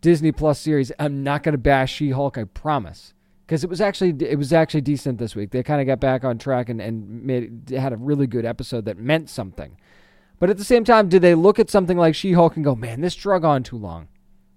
Disney 0.00 0.32
Plus 0.32 0.60
series? 0.60 0.92
I'm 0.98 1.22
not 1.22 1.42
going 1.42 1.52
to 1.52 1.58
bash 1.58 1.94
She-Hulk, 1.94 2.38
I 2.38 2.44
promise. 2.44 3.14
Because 3.46 3.64
it 3.64 3.70
was 3.70 3.80
actually 3.80 4.14
it 4.24 4.38
was 4.38 4.52
actually 4.52 4.82
decent 4.82 5.18
this 5.18 5.34
week. 5.34 5.50
They 5.50 5.64
kind 5.64 5.80
of 5.80 5.86
got 5.88 5.98
back 5.98 6.22
on 6.22 6.38
track 6.38 6.68
and, 6.68 6.80
and 6.80 7.24
made 7.24 7.72
had 7.76 7.92
a 7.92 7.96
really 7.96 8.28
good 8.28 8.44
episode 8.44 8.84
that 8.84 8.96
meant 8.96 9.28
something. 9.28 9.76
But 10.38 10.50
at 10.50 10.56
the 10.56 10.64
same 10.64 10.84
time, 10.84 11.08
did 11.08 11.20
they 11.20 11.34
look 11.34 11.58
at 11.58 11.68
something 11.68 11.98
like 11.98 12.14
She 12.14 12.32
Hulk 12.32 12.54
and 12.54 12.64
go, 12.64 12.76
man, 12.76 13.00
this 13.00 13.16
drug 13.16 13.44
on 13.44 13.64
too 13.64 13.76
long? 13.76 14.06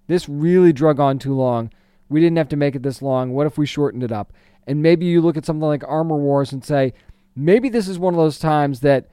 This 0.08 0.28
really 0.28 0.74
drug 0.74 1.00
on 1.00 1.20
too 1.20 1.34
long. 1.34 1.72
We 2.10 2.20
didn't 2.20 2.38
have 2.38 2.50
to 2.50 2.58
make 2.58 2.76
it 2.76 2.84
this 2.84 3.02
long. 3.02 3.34
What 3.34 3.48
if 3.48 3.58
we 3.58 3.66
shortened 3.66 4.04
it 4.04 4.12
up? 4.12 4.34
And 4.68 4.82
maybe 4.82 5.06
you 5.06 5.22
look 5.22 5.38
at 5.38 5.46
something 5.46 5.68
like 5.68 5.84
Armor 5.88 6.18
Wars 6.18 6.52
and 6.52 6.64
say, 6.64 6.94
maybe 7.36 7.70
this 7.70 7.88
is 7.88 8.00
one 8.00 8.14
of 8.14 8.20
those 8.20 8.40
times 8.40 8.82
that 8.82 9.08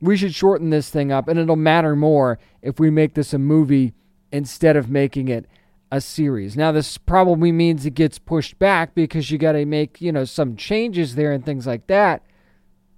we 0.00 0.16
should 0.16 0.34
shorten 0.34 0.70
this 0.70 0.90
thing 0.90 1.10
up 1.10 1.28
and 1.28 1.38
it'll 1.38 1.56
matter 1.56 1.96
more 1.96 2.38
if 2.62 2.78
we 2.78 2.90
make 2.90 3.14
this 3.14 3.32
a 3.32 3.38
movie 3.38 3.94
instead 4.30 4.76
of 4.76 4.90
making 4.90 5.28
it 5.28 5.46
a 5.90 6.00
series. 6.00 6.56
Now 6.56 6.72
this 6.72 6.98
probably 6.98 7.52
means 7.52 7.86
it 7.86 7.94
gets 7.94 8.18
pushed 8.18 8.58
back 8.58 8.94
because 8.94 9.30
you 9.30 9.38
got 9.38 9.52
to 9.52 9.64
make, 9.64 10.00
you 10.00 10.12
know, 10.12 10.24
some 10.24 10.56
changes 10.56 11.14
there 11.14 11.32
and 11.32 11.44
things 11.44 11.66
like 11.66 11.86
that. 11.86 12.22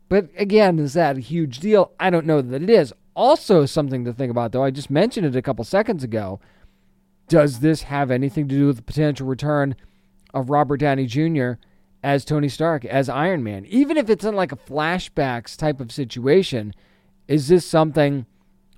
But 0.08 0.30
again, 0.36 0.78
is 0.78 0.94
that 0.94 1.18
a 1.18 1.20
huge 1.20 1.58
deal? 1.60 1.92
I 2.00 2.10
don't 2.10 2.26
know 2.26 2.40
that 2.40 2.62
it 2.62 2.70
is. 2.70 2.92
Also, 3.14 3.66
something 3.66 4.04
to 4.04 4.12
think 4.12 4.30
about, 4.30 4.52
though, 4.52 4.64
I 4.64 4.70
just 4.70 4.90
mentioned 4.90 5.26
it 5.26 5.36
a 5.36 5.42
couple 5.42 5.64
seconds 5.64 6.02
ago. 6.02 6.40
Does 7.28 7.60
this 7.60 7.82
have 7.82 8.10
anything 8.10 8.48
to 8.48 8.54
do 8.54 8.66
with 8.66 8.76
the 8.76 8.82
potential 8.82 9.26
return 9.26 9.76
of 10.32 10.50
Robert 10.50 10.78
Downey 10.78 11.06
Jr. 11.06 11.52
as 12.02 12.24
Tony 12.24 12.48
Stark, 12.48 12.84
as 12.84 13.08
Iron 13.08 13.42
Man? 13.42 13.64
Even 13.66 13.96
if 13.96 14.08
it's 14.08 14.24
in 14.24 14.34
like 14.34 14.52
a 14.52 14.56
flashbacks 14.56 15.56
type 15.56 15.80
of 15.80 15.92
situation, 15.92 16.74
is 17.26 17.48
this 17.48 17.66
something 17.66 18.26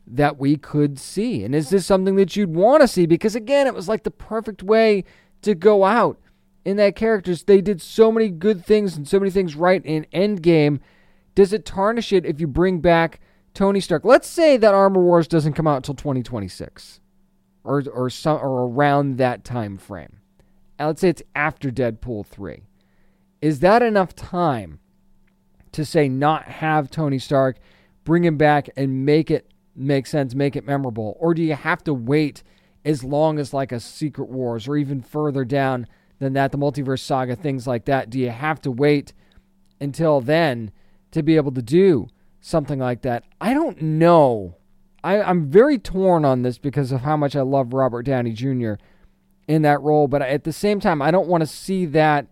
that 0.06 0.38
we 0.38 0.56
could 0.56 0.98
see? 0.98 1.44
And 1.44 1.54
is 1.54 1.70
this 1.70 1.86
something 1.86 2.16
that 2.16 2.34
you'd 2.34 2.54
want 2.54 2.80
to 2.82 2.88
see? 2.88 3.06
Because 3.06 3.36
again, 3.36 3.66
it 3.66 3.74
was 3.74 3.88
like 3.88 4.02
the 4.02 4.10
perfect 4.10 4.62
way 4.62 5.04
to 5.42 5.54
go 5.54 5.84
out 5.84 6.18
in 6.64 6.76
that 6.76 6.96
characters. 6.96 7.44
They 7.44 7.60
did 7.60 7.80
so 7.80 8.10
many 8.10 8.28
good 8.28 8.64
things 8.64 8.96
and 8.96 9.06
so 9.06 9.18
many 9.18 9.30
things 9.30 9.54
right 9.54 9.84
in 9.84 10.06
Endgame. 10.12 10.80
Does 11.34 11.52
it 11.52 11.64
tarnish 11.64 12.12
it 12.12 12.26
if 12.26 12.40
you 12.40 12.46
bring 12.46 12.80
back 12.80 13.20
Tony 13.54 13.80
Stark. 13.80 14.04
Let's 14.04 14.28
say 14.28 14.56
that 14.56 14.74
Armor 14.74 15.02
Wars 15.02 15.28
doesn't 15.28 15.54
come 15.54 15.66
out 15.66 15.76
until 15.76 15.94
2026 15.94 17.00
or 17.64 17.82
or 17.92 18.10
some 18.10 18.38
or 18.38 18.68
around 18.68 19.18
that 19.18 19.44
time 19.44 19.76
frame. 19.76 20.20
And 20.78 20.88
let's 20.88 21.00
say 21.00 21.10
it's 21.10 21.22
after 21.34 21.70
Deadpool 21.70 22.26
3. 22.26 22.62
Is 23.42 23.60
that 23.60 23.82
enough 23.82 24.14
time 24.14 24.80
to 25.72 25.84
say 25.84 26.08
not 26.08 26.44
have 26.44 26.90
Tony 26.90 27.18
Stark, 27.18 27.58
bring 28.04 28.24
him 28.24 28.36
back 28.36 28.68
and 28.76 29.04
make 29.04 29.30
it 29.30 29.50
make 29.74 30.06
sense, 30.06 30.34
make 30.34 30.56
it 30.56 30.66
memorable? 30.66 31.16
Or 31.20 31.34
do 31.34 31.42
you 31.42 31.54
have 31.54 31.82
to 31.84 31.94
wait 31.94 32.42
as 32.84 33.04
long 33.04 33.38
as 33.38 33.54
like 33.54 33.72
a 33.72 33.80
Secret 33.80 34.28
Wars 34.28 34.66
or 34.66 34.76
even 34.76 35.02
further 35.02 35.44
down 35.44 35.86
than 36.18 36.32
that, 36.34 36.52
the 36.52 36.58
multiverse 36.58 37.00
saga, 37.00 37.36
things 37.36 37.66
like 37.66 37.84
that? 37.86 38.10
Do 38.10 38.18
you 38.18 38.30
have 38.30 38.60
to 38.62 38.70
wait 38.70 39.12
until 39.80 40.20
then 40.20 40.72
to 41.12 41.22
be 41.22 41.36
able 41.36 41.52
to 41.52 41.62
do 41.62 42.08
something 42.40 42.78
like 42.78 43.02
that? 43.02 43.24
I 43.40 43.54
don't 43.54 43.80
know. 43.80 44.56
I, 45.02 45.22
I'm 45.22 45.50
very 45.50 45.78
torn 45.78 46.24
on 46.24 46.42
this 46.42 46.58
because 46.58 46.92
of 46.92 47.00
how 47.00 47.16
much 47.16 47.34
I 47.34 47.42
love 47.42 47.72
Robert 47.72 48.02
Downey 48.02 48.32
Jr. 48.32 48.74
in 49.48 49.62
that 49.62 49.80
role, 49.80 50.08
but 50.08 50.22
at 50.22 50.44
the 50.44 50.52
same 50.52 50.80
time, 50.80 51.00
I 51.00 51.10
don't 51.10 51.28
want 51.28 51.42
to 51.42 51.46
see 51.46 51.86
that 51.86 52.26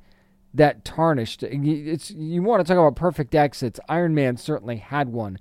that 0.55 0.85
tarnished. 0.85 1.43
It's 1.43 2.11
you 2.11 2.43
want 2.43 2.61
to 2.61 2.65
talk 2.65 2.79
about 2.79 2.97
perfect 2.97 3.35
exits. 3.35 3.79
Iron 3.89 4.15
Man 4.15 4.37
certainly 4.37 4.77
had 4.77 5.11
one 5.11 5.39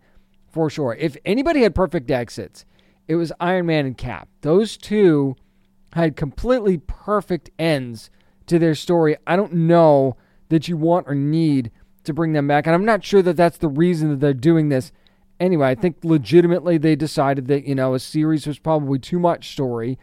for 0.47 0.69
sure. 0.69 0.95
If 0.95 1.17
anybody 1.25 1.61
had 1.61 1.73
perfect 1.73 2.11
exits, 2.11 2.65
it 3.07 3.15
was 3.15 3.31
Iron 3.39 3.65
Man 3.67 3.85
and 3.85 3.97
Cap. 3.97 4.27
Those 4.41 4.77
two 4.77 5.35
had 5.93 6.15
completely 6.15 6.77
perfect 6.77 7.49
ends 7.57 8.09
to 8.47 8.59
their 8.59 8.75
story. 8.75 9.17
I 9.25 9.35
don't 9.35 9.53
know 9.53 10.17
that 10.49 10.67
you 10.67 10.77
want 10.77 11.07
or 11.07 11.15
need 11.15 11.71
to 12.03 12.13
bring 12.13 12.33
them 12.33 12.47
back, 12.47 12.65
and 12.65 12.73
I'm 12.73 12.85
not 12.85 13.03
sure 13.03 13.21
that 13.21 13.37
that's 13.37 13.57
the 13.57 13.69
reason 13.69 14.09
that 14.09 14.19
they're 14.19 14.33
doing 14.33 14.69
this. 14.69 14.91
Anyway, 15.39 15.67
I 15.67 15.75
think 15.75 15.97
legitimately 16.03 16.77
they 16.77 16.95
decided 16.95 17.47
that 17.47 17.65
you 17.65 17.75
know 17.75 17.93
a 17.93 17.99
series 17.99 18.47
was 18.47 18.59
probably 18.59 18.99
too 18.99 19.19
much 19.19 19.51
story, 19.51 19.99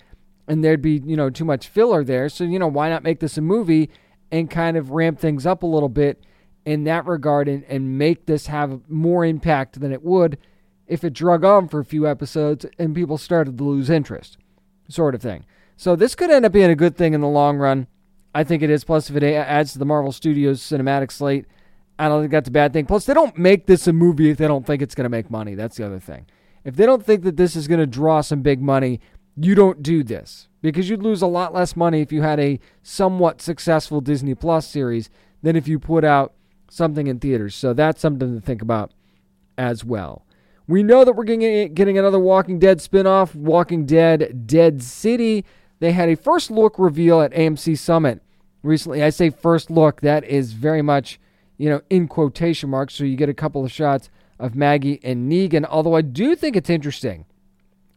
and 0.47 0.65
there'd 0.65 0.83
be 0.83 1.03
you 1.05 1.17
know 1.17 1.31
too 1.31 1.45
much 1.45 1.69
filler 1.69 2.05
there. 2.05 2.29
So 2.29 2.45
you 2.45 2.59
know 2.59 2.69
why 2.69 2.89
not 2.89 3.03
make 3.03 3.21
this 3.21 3.37
a 3.37 3.41
movie 3.41 3.91
and 4.31 4.51
kind 4.51 4.77
of 4.77 4.91
ramp 4.91 5.19
things 5.19 5.47
up 5.47 5.63
a 5.63 5.67
little 5.67 5.89
bit 5.89 6.23
in 6.65 6.85
that 6.85 7.07
regard 7.07 7.49
and, 7.49 7.65
and 7.65 7.99
make 7.99 8.27
this 8.27 8.47
have 8.47 8.89
more 8.89 9.25
impact 9.25 9.81
than 9.81 9.93
it 9.93 10.03
would 10.03 10.39
if 10.87 11.05
it 11.05 11.13
drug 11.13 11.45
on 11.45 11.69
for 11.69 11.81
a 11.81 11.85
few 11.85 12.07
episodes 12.07 12.67
and 12.79 12.95
people 12.95 13.19
started 13.19 13.59
to 13.59 13.65
lose 13.65 13.91
interest, 13.91 14.39
sort 14.89 15.15
of 15.15 15.23
thing. 15.23 15.45
So 15.77 15.97
this 15.97 16.15
could 16.15 16.31
end 16.31 16.45
up 16.45 16.53
being 16.53 16.71
a 16.71 16.77
good 16.77 16.97
thing 16.97 17.15
in 17.15 17.21
the 17.21 17.29
long 17.29 17.59
run. 17.59 17.87
I 18.35 18.45
think 18.45 18.63
it 18.63 18.71
is. 18.71 18.85
Plus, 18.85 19.11
if 19.11 19.17
it 19.17 19.23
adds 19.23 19.73
to 19.73 19.79
the 19.79 19.85
Marvel 19.85 20.13
Studios 20.13 20.61
cinematic 20.61 21.13
slate, 21.13 21.47
I 21.99 22.09
don't 22.09 22.23
think 22.23 22.33
that's 22.33 22.49
a 22.49 22.53
bad 22.53 22.73
thing. 22.73 22.87
Plus, 22.87 23.07
they 23.07 23.15
don't 23.15 23.39
make 23.39 23.67
this 23.67 23.87
a 23.87 23.93
movie 23.93 24.31
if 24.31 24.39
they 24.39 24.49
don't 24.49 24.67
think 24.67 24.83
it's 24.83 24.95
going 24.95 25.05
to 25.05 25.11
make 25.11 25.31
money. 25.31 25.55
That's 25.55 25.77
the 25.77 25.87
other 25.87 26.01
thing. 26.01 26.27
If 26.65 26.77
they 26.77 26.87
don't 26.87 27.05
think 27.05 27.23
that 27.25 27.37
this 27.37 27.57
is 27.57 27.69
going 27.69 27.81
to 27.81 27.87
draw 27.87 28.21
some 28.21 28.43
big 28.43 28.61
money, 28.61 29.01
you 29.37 29.55
don't 29.55 29.83
do 29.83 30.03
this 30.03 30.49
because 30.63 30.89
you'd 30.89 31.03
lose 31.03 31.23
a 31.23 31.27
lot 31.27 31.53
less 31.53 31.77
money 31.77 32.01
if 32.01 32.13
you 32.13 32.23
had 32.23 32.41
a 32.41 32.59
somewhat 32.83 33.43
successful 33.43 34.01
Disney 34.01 34.35
Plus 34.35 34.67
series 34.67 35.11
than 35.43 35.57
if 35.57 35.69
you 35.69 35.79
put 35.79 36.05
out 36.05 36.33
something 36.71 37.07
in 37.07 37.21
theaters. 37.21 37.55
So 37.55 37.73
that's 37.73 38.01
something 38.01 38.35
to 38.35 38.41
think 38.41 38.63
about 38.63 38.93
as 39.59 39.85
well. 39.85 40.25
We 40.67 40.83
know 40.83 41.05
that 41.05 41.13
we're 41.13 41.25
getting, 41.25 41.75
getting 41.75 41.99
another 41.99 42.19
Walking 42.19 42.59
Dead 42.59 42.79
spinoff, 42.79 43.35
Walking 43.35 43.85
Dead 43.85 44.47
Dead 44.47 44.83
City. 44.83 45.45
They 45.81 45.93
had 45.93 46.09
a 46.09 46.17
first 46.17 46.51
look 46.51 46.79
reveal 46.79 47.21
at 47.21 47.33
AMC 47.33 47.79
Summit 47.79 48.23
recently. 48.63 49.03
I 49.03 49.11
say 49.11 49.29
first 49.29 49.71
look, 49.71 50.01
that 50.01 50.25
is 50.25 50.53
very 50.53 50.81
much, 50.81 51.21
you 51.57 51.69
know, 51.69 51.81
in 51.91 52.09
quotation 52.09 52.71
marks. 52.71 52.95
So 52.95 53.05
you 53.05 53.17
get 53.17 53.29
a 53.29 53.35
couple 53.35 53.65
of 53.65 53.73
shots 53.73 54.11
of 54.39 54.55
Maggie 54.55 55.01
and 55.03 55.31
Negan. 55.31 55.65
Although 55.69 55.95
I 55.95 56.03
do 56.03 56.35
think 56.35 56.57
it's 56.57 56.71
interesting 56.71 57.27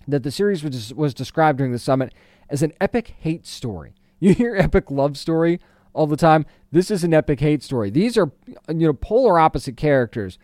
that 0.07 0.23
the 0.23 0.31
series 0.31 0.63
was, 0.63 0.93
was 0.93 1.13
described 1.13 1.57
during 1.57 1.73
the 1.73 1.79
summit 1.79 2.13
as 2.49 2.61
an 2.63 2.73
epic 2.79 3.15
hate 3.19 3.45
story. 3.45 3.93
You 4.19 4.33
hear 4.33 4.55
epic 4.55 4.89
love 4.89 5.15
story 5.15 5.59
all 5.93 6.07
the 6.07 6.17
time. 6.17 6.47
This 6.71 6.89
is 6.89 7.03
an 7.03 7.13
epic 7.13 7.39
hate 7.39 7.61
story. 7.61 7.91
These 7.91 8.17
are 8.17 8.31
you 8.67 8.87
know 8.87 8.93
polar 8.93 9.37
opposite 9.37 9.77
characters 9.77 10.39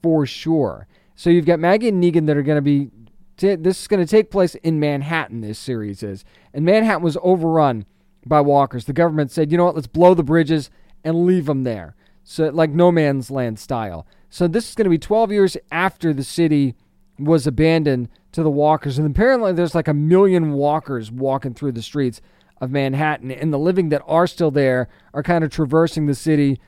for 0.00 0.24
sure. 0.24 0.86
So 1.16 1.28
you've 1.28 1.44
got 1.44 1.58
Maggie 1.58 1.88
and 1.88 2.00
Negan 2.00 2.28
that 2.28 2.36
are 2.36 2.44
going 2.44 2.58
to 2.58 2.62
be. 2.62 2.90
T- 3.36 3.56
this 3.56 3.80
is 3.80 3.88
going 3.88 3.98
to 3.98 4.08
take 4.08 4.30
place 4.30 4.54
in 4.54 4.78
Manhattan. 4.78 5.40
This 5.40 5.58
series 5.58 6.04
is, 6.04 6.24
and 6.54 6.64
Manhattan 6.64 7.02
was 7.02 7.16
overrun 7.20 7.86
by 8.24 8.40
walkers. 8.40 8.84
The 8.84 8.92
government 8.92 9.30
said, 9.30 9.50
you 9.50 9.58
know 9.58 9.64
what, 9.64 9.74
let's 9.74 9.86
blow 9.86 10.14
the 10.14 10.22
bridges 10.22 10.70
and 11.02 11.26
leave 11.26 11.46
them 11.46 11.64
there. 11.64 11.96
So 12.30 12.50
like 12.50 12.68
no 12.68 12.92
man's 12.92 13.30
land 13.30 13.58
style. 13.58 14.06
So 14.28 14.46
this 14.46 14.68
is 14.68 14.74
going 14.74 14.84
to 14.84 14.90
be 14.90 14.98
12 14.98 15.32
years 15.32 15.56
after 15.72 16.12
the 16.12 16.22
city 16.22 16.74
was 17.18 17.46
abandoned 17.46 18.10
to 18.32 18.42
the 18.42 18.50
walkers. 18.50 18.98
And 18.98 19.10
apparently, 19.10 19.54
there's 19.54 19.74
like 19.74 19.88
a 19.88 19.94
million 19.94 20.52
walkers 20.52 21.10
walking 21.10 21.54
through 21.54 21.72
the 21.72 21.80
streets 21.80 22.20
of 22.60 22.70
Manhattan. 22.70 23.30
And 23.30 23.50
the 23.50 23.58
living 23.58 23.88
that 23.88 24.02
are 24.06 24.26
still 24.26 24.50
there 24.50 24.90
are 25.14 25.22
kind 25.22 25.42
of 25.42 25.50
traversing 25.50 26.04
the 26.04 26.14
city 26.14 26.60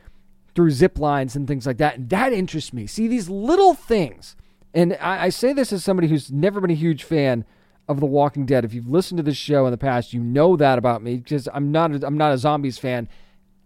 through 0.55 0.71
zip 0.71 0.99
lines 0.99 1.37
and 1.37 1.47
things 1.47 1.67
like 1.67 1.77
that. 1.77 1.97
And 1.99 2.09
that 2.09 2.33
interests 2.33 2.73
me. 2.73 2.87
See, 2.87 3.07
these 3.07 3.29
little 3.29 3.75
things. 3.75 4.37
And 4.73 4.97
I, 4.99 5.25
I 5.25 5.29
say 5.29 5.53
this 5.53 5.75
as 5.75 5.85
somebody 5.85 6.09
who's 6.09 6.33
never 6.33 6.63
been 6.63 6.71
a 6.71 6.75
huge 6.75 7.05
fan 7.05 7.45
of 7.87 8.01
The 8.01 8.07
Walking 8.07 8.47
Dead. 8.47 8.65
If 8.65 8.73
you've 8.73 8.89
listened 8.89 9.19
to 9.19 9.23
this 9.23 9.37
show 9.37 9.67
in 9.67 9.73
the 9.73 9.77
past, 9.77 10.15
you 10.15 10.23
know 10.23 10.57
that 10.57 10.79
about 10.79 11.03
me 11.03 11.19
because 11.19 11.51
I'm 11.53 11.71
not 11.71 11.91
a, 11.93 12.07
I'm 12.07 12.17
not 12.17 12.33
a 12.33 12.39
zombies 12.39 12.79
fan 12.79 13.11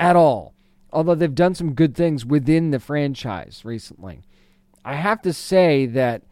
at 0.00 0.16
all. 0.16 0.53
Although 0.94 1.16
they've 1.16 1.34
done 1.34 1.54
some 1.54 1.74
good 1.74 1.94
things 1.94 2.24
within 2.24 2.70
the 2.70 2.78
franchise 2.78 3.62
recently. 3.64 4.22
I 4.84 4.94
have 4.94 5.20
to 5.22 5.32
say 5.32 5.86
that 5.86 6.22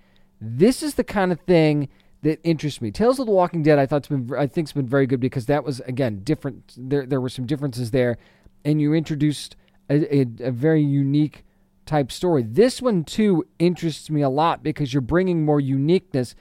this 0.40 0.82
is 0.82 0.94
the 0.94 1.04
kind 1.04 1.32
of 1.32 1.40
thing 1.40 1.88
that 2.22 2.40
interests 2.44 2.80
me. 2.80 2.92
Tales 2.92 3.18
of 3.18 3.26
the 3.26 3.32
Walking 3.32 3.64
Dead, 3.64 3.78
I 3.78 3.86
thought's 3.86 4.08
been, 4.08 4.30
I 4.38 4.46
think's 4.46 4.72
been 4.72 4.86
very 4.86 5.06
good 5.06 5.18
because 5.18 5.46
that 5.46 5.64
was 5.64 5.80
again 5.80 6.20
different. 6.22 6.74
There, 6.76 7.04
there 7.04 7.20
were 7.20 7.28
some 7.28 7.46
differences 7.46 7.90
there, 7.90 8.18
and 8.64 8.80
you 8.80 8.94
introduced 8.94 9.56
a, 9.90 10.16
a, 10.16 10.20
a 10.40 10.50
very 10.52 10.82
unique 10.82 11.44
type 11.84 12.12
story. 12.12 12.44
This 12.44 12.80
one 12.80 13.02
too 13.02 13.44
interests 13.58 14.08
me 14.08 14.22
a 14.22 14.28
lot 14.28 14.62
because 14.62 14.94
you're 14.94 15.00
bringing 15.00 15.44
more 15.44 15.60
uniqueness 15.60 16.36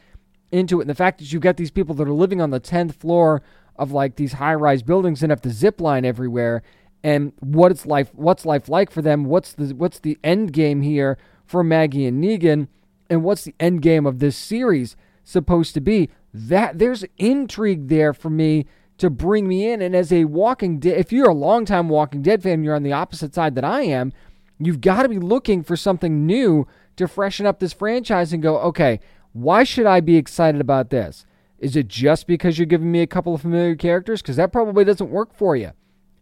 into 0.52 0.80
it, 0.80 0.84
and 0.84 0.90
the 0.90 0.96
fact 0.96 1.18
that 1.18 1.34
you've 1.34 1.42
got 1.42 1.58
these 1.58 1.72
people 1.72 1.96
that 1.96 2.08
are 2.08 2.14
living 2.14 2.42
on 2.42 2.52
the 2.52 2.60
tenth 2.60 2.96
floor 2.98 3.42
of 3.78 3.92
like 3.92 4.18
these 4.18 4.34
high-rise 4.34 4.84
buildings 4.84 5.24
and 5.24 5.32
have 5.32 5.42
to 5.42 5.50
zip 5.50 5.82
line 5.82 6.06
everywhere, 6.06 6.62
and 7.04 7.34
what 7.40 7.72
it's 7.72 7.86
life, 7.86 8.12
what's 8.14 8.46
life 8.46 8.70
like 8.70 8.92
for 8.92 9.02
them? 9.02 9.24
What's 9.26 9.54
the 9.54 9.74
what's 9.74 10.00
the 10.00 10.18
end 10.24 10.54
game 10.54 10.82
here 10.82 11.18
for 11.46 11.64
Maggie 11.64 12.06
and 12.06 12.24
Negan? 12.24 12.68
and 13.12 13.26
what's 13.26 13.44
the 13.44 13.54
end 13.60 13.82
game 13.82 14.06
of 14.06 14.20
this 14.20 14.38
series 14.38 14.96
supposed 15.24 15.74
to 15.74 15.82
be. 15.82 16.10
That 16.34 16.80
there's 16.80 17.04
intrigue 17.18 17.90
there 17.90 18.14
for 18.14 18.30
me 18.30 18.66
to 18.98 19.10
bring 19.10 19.50
me 19.50 19.70
in. 19.70 19.82
And 19.82 19.94
as 19.94 20.14
a 20.14 20.24
Walking 20.26 20.80
Dead, 20.80 20.98
if 20.98 21.12
you're 21.12 21.30
a 21.30 21.34
longtime 21.34 21.90
Walking 21.90 22.22
Dead 22.22 22.42
fan, 22.42 22.64
you're 22.64 22.76
on 22.76 22.84
the 22.84 22.94
opposite 22.94 23.36
side 23.36 23.56
that 23.56 23.66
I 23.66 23.82
am. 23.82 24.14
You've 24.60 24.80
got 24.80 25.04
to 25.04 25.10
be 25.10 25.20
looking 25.20 25.62
for 25.62 25.76
something 25.76 26.26
new 26.26 26.66
to 26.96 27.08
freshen 27.08 27.46
up 27.46 27.60
this 27.60 27.74
franchise 27.74 28.32
and 28.32 28.42
go, 28.42 28.60
okay, 28.60 29.02
why 29.34 29.66
should 29.66 29.86
I 29.86 30.00
be 30.00 30.16
excited 30.16 30.62
about 30.62 30.90
this? 30.90 31.26
Is 31.60 31.76
it 31.76 31.90
just 31.90 32.28
because 32.28 32.58
you're 32.58 32.66
giving 32.66 32.92
me 32.92 33.02
a 33.02 33.08
couple 33.08 33.36
of 33.36 33.42
familiar 33.42 33.76
characters? 33.76 34.22
Because 34.22 34.38
that 34.38 34.54
probably 34.54 34.86
doesn't 34.86 35.12
work 35.12 35.34
for 35.34 35.58
you 35.58 35.72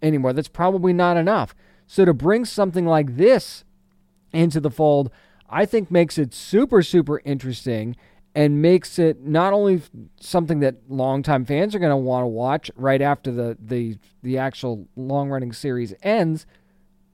anymore. 0.01 0.33
That's 0.33 0.47
probably 0.47 0.93
not 0.93 1.17
enough. 1.17 1.55
So 1.87 2.05
to 2.05 2.13
bring 2.13 2.45
something 2.45 2.85
like 2.85 3.17
this 3.17 3.63
into 4.31 4.59
the 4.59 4.69
fold, 4.69 5.11
I 5.49 5.65
think 5.65 5.89
makes 5.89 6.17
it 6.17 6.33
super, 6.33 6.83
super 6.83 7.21
interesting 7.25 7.95
and 8.35 8.61
makes 8.61 8.99
it 8.99 9.25
not 9.25 9.53
only 9.53 9.81
something 10.19 10.59
that 10.59 10.75
longtime 10.87 11.45
fans 11.45 11.73
are 11.73 11.79
going 11.79 11.89
to 11.89 11.97
want 11.97 12.23
to 12.23 12.27
watch 12.27 12.69
right 12.75 13.01
after 13.01 13.31
the, 13.31 13.57
the, 13.59 13.97
the 14.21 14.37
actual 14.37 14.87
long 14.95 15.29
running 15.29 15.51
series 15.51 15.93
ends, 16.03 16.45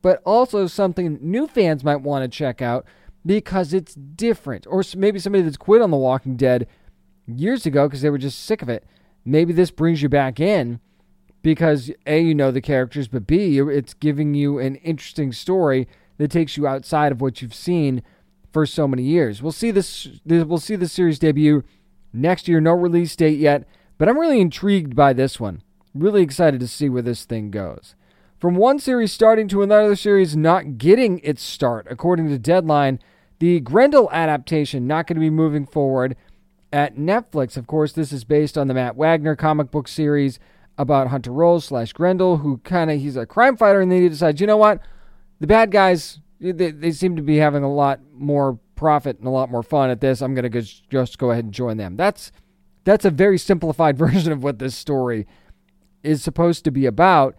but 0.02 0.22
also 0.26 0.68
something 0.68 1.18
new 1.22 1.48
fans 1.48 1.84
might 1.84 2.02
want 2.02 2.24
to 2.24 2.38
check 2.38 2.62
out 2.62 2.86
because 3.26 3.74
it's 3.74 3.96
different. 3.96 4.68
Or 4.68 4.84
maybe 4.96 5.20
somebody 5.20 5.44
that's 5.44 5.58
quit 5.58 5.82
on 5.82 5.90
The 5.90 5.98
Walking 5.98 6.36
Dead 6.36 6.68
years 7.26 7.66
ago 7.66 7.88
because 7.88 8.02
they 8.02 8.10
were 8.10 8.18
just 8.18 8.44
sick 8.44 8.62
of 8.62 8.70
it. 8.70 8.84
Maybe 9.24 9.54
this 9.54 9.72
brings 9.72 10.02
you 10.02 10.10
back 10.10 10.40
in 10.40 10.80
because 11.46 11.92
A, 12.08 12.20
you 12.20 12.34
know 12.34 12.50
the 12.50 12.60
characters, 12.60 13.08
but 13.08 13.28
B, 13.28 13.60
it's 13.60 13.94
giving 13.94 14.34
you 14.34 14.58
an 14.58 14.78
interesting 14.78 15.32
story 15.32 15.88
that 16.18 16.32
takes 16.32 16.58
you 16.58 16.66
outside 16.66 17.12
of 17.12 17.22
what 17.22 17.40
you've 17.40 17.54
seen 17.54 18.02
for 18.52 18.66
so 18.66 18.88
many 18.88 19.04
years. 19.04 19.44
We'll 19.44 19.52
see 19.52 19.70
this. 19.70 20.08
We'll 20.26 20.58
see 20.58 20.76
the 20.76 20.88
series 20.88 21.20
debut 21.20 21.64
next 22.12 22.48
year. 22.48 22.60
No 22.60 22.72
release 22.72 23.16
date 23.16 23.38
yet, 23.38 23.68
but 24.00 24.10
I'm 24.10 24.18
really 24.18 24.42
intrigued 24.42 24.96
by 24.96 25.14
this 25.14 25.40
one. 25.40 25.62
Really 25.94 26.24
excited 26.24 26.60
to 26.62 26.68
see 26.68 26.90
where 26.90 27.04
this 27.04 27.26
thing 27.26 27.52
goes. 27.52 27.94
From 28.40 28.56
one 28.56 28.80
series 28.80 29.14
starting 29.14 29.48
to 29.50 29.62
another 29.62 29.96
series 29.96 30.36
not 30.36 30.80
getting 30.80 31.20
its 31.20 31.44
start, 31.44 31.86
according 31.92 32.28
to 32.30 32.40
Deadline, 32.40 33.00
the 33.38 33.60
Grendel 33.60 34.10
adaptation 34.12 34.88
not 34.88 35.06
going 35.06 35.18
to 35.18 35.22
be 35.22 35.30
moving 35.30 35.68
forward 35.68 36.16
at 36.74 36.96
Netflix. 36.96 37.56
Of 37.56 37.68
course, 37.68 37.92
this 37.92 38.12
is 38.12 38.24
based 38.24 38.58
on 38.58 38.68
the 38.68 38.74
Matt 38.74 38.96
Wagner 38.96 39.36
comic 39.36 39.70
book 39.70 39.88
series 39.88 40.40
about 40.78 41.08
Hunter 41.08 41.32
Rose 41.32 41.66
slash 41.66 41.94
Grendel, 41.94 42.38
who 42.38 42.58
kind 42.60 42.92
of 42.92 43.00
he's 43.00 43.16
a 43.16 43.26
crime 43.26 43.58
fighter, 43.58 43.82
and 43.82 43.92
then 43.92 44.02
he 44.02 44.10
decides, 44.10 44.42
you 44.42 44.48
know 44.48 44.58
what, 44.58 44.82
the 45.40 45.48
bad 45.48 45.72
guys 45.72 46.20
they, 46.40 46.72
they 46.72 46.92
seem 46.92 47.16
to 47.16 47.22
be 47.22 47.38
having 47.38 47.64
a 47.64 47.72
lot 47.72 48.00
more 48.14 48.60
profit 48.76 49.18
and 49.18 49.28
a 49.28 49.32
lot 49.32 49.50
more 49.50 49.64
fun 49.64 49.90
at 49.90 50.02
this. 50.02 50.22
I'm 50.22 50.36
going 50.36 50.50
to 50.50 50.62
just 50.62 51.18
go 51.18 51.32
ahead 51.32 51.46
and 51.46 51.54
join 51.54 51.78
them. 51.78 51.96
That's 51.96 52.32
that's 52.84 53.06
a 53.06 53.10
very 53.10 53.38
simplified 53.38 53.98
version 54.06 54.32
of 54.32 54.44
what 54.44 54.60
this 54.60 54.76
story 54.76 55.28
is 56.04 56.22
supposed 56.22 56.64
to 56.66 56.72
be 56.72 56.86
about. 56.86 57.36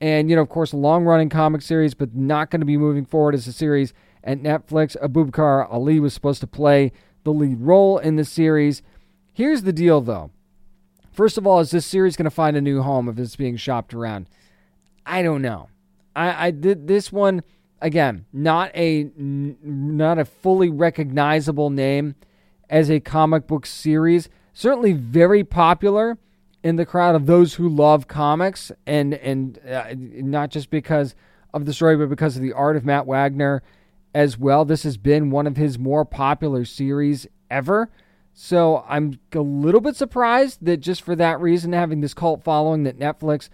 And 0.00 0.28
you 0.28 0.36
know, 0.36 0.42
of 0.42 0.48
course, 0.48 0.72
a 0.72 0.76
long-running 0.76 1.28
comic 1.28 1.62
series, 1.62 1.94
but 1.94 2.14
not 2.14 2.50
going 2.50 2.60
to 2.60 2.66
be 2.66 2.76
moving 2.76 3.04
forward 3.04 3.34
as 3.34 3.46
a 3.46 3.52
series 3.52 3.94
at 4.24 4.42
Netflix. 4.42 4.96
Abubakr 5.00 5.66
Ali 5.70 6.00
was 6.00 6.12
supposed 6.12 6.40
to 6.40 6.46
play 6.46 6.92
the 7.24 7.32
lead 7.32 7.60
role 7.60 7.98
in 7.98 8.16
the 8.16 8.24
series. 8.24 8.82
Here's 9.32 9.62
the 9.62 9.72
deal, 9.72 10.00
though. 10.00 10.30
First 11.12 11.36
of 11.36 11.46
all, 11.46 11.60
is 11.60 11.70
this 11.70 11.84
series 11.84 12.16
going 12.16 12.24
to 12.24 12.30
find 12.30 12.56
a 12.56 12.60
new 12.60 12.82
home 12.82 13.08
if 13.08 13.18
it's 13.18 13.36
being 13.36 13.56
shopped 13.56 13.92
around? 13.92 14.28
I 15.04 15.22
don't 15.22 15.42
know. 15.42 15.68
I, 16.16 16.46
I 16.46 16.50
did 16.50 16.86
this 16.86 17.12
one 17.12 17.42
again, 17.80 18.24
not 18.32 18.70
a 18.74 19.10
not 19.16 20.18
a 20.18 20.24
fully 20.24 20.70
recognizable 20.70 21.70
name 21.70 22.14
as 22.70 22.90
a 22.90 23.00
comic 23.00 23.46
book 23.46 23.66
series. 23.66 24.28
Certainly 24.54 24.94
very 24.94 25.44
popular 25.44 26.18
in 26.62 26.76
the 26.76 26.86
crowd 26.86 27.14
of 27.14 27.26
those 27.26 27.54
who 27.54 27.68
love 27.68 28.08
comics, 28.08 28.72
and 28.86 29.14
and 29.14 29.58
uh, 29.68 29.94
not 29.96 30.50
just 30.50 30.70
because 30.70 31.14
of 31.52 31.66
the 31.66 31.74
story, 31.74 31.96
but 31.96 32.08
because 32.08 32.36
of 32.36 32.42
the 32.42 32.52
art 32.52 32.76
of 32.76 32.84
Matt 32.84 33.06
Wagner 33.06 33.62
as 34.14 34.38
well. 34.38 34.64
This 34.64 34.84
has 34.84 34.96
been 34.96 35.30
one 35.30 35.46
of 35.46 35.56
his 35.56 35.78
more 35.78 36.04
popular 36.04 36.64
series 36.64 37.26
ever. 37.50 37.90
So 38.34 38.84
I'm 38.88 39.18
a 39.32 39.40
little 39.40 39.80
bit 39.80 39.96
surprised 39.96 40.64
that 40.64 40.78
just 40.78 41.02
for 41.02 41.14
that 41.16 41.40
reason, 41.40 41.72
having 41.72 42.00
this 42.00 42.14
cult 42.14 42.42
following, 42.42 42.84
that 42.84 42.98
Netflix 42.98 43.48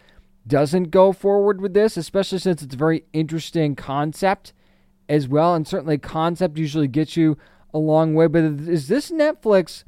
doesn't 0.46 0.90
go 0.90 1.12
forward 1.12 1.60
with 1.60 1.74
this, 1.74 1.96
especially 1.96 2.38
since 2.38 2.62
it's 2.62 2.74
a 2.74 2.78
very 2.78 3.04
interesting 3.12 3.74
concept 3.74 4.52
as 5.08 5.26
well. 5.26 5.54
And 5.54 5.66
certainly, 5.66 5.98
concept 5.98 6.58
usually 6.58 6.88
gets 6.88 7.16
you 7.16 7.36
a 7.74 7.78
long 7.78 8.14
way. 8.14 8.28
But 8.28 8.44
is 8.44 8.88
this 8.88 9.10
Netflix 9.10 9.84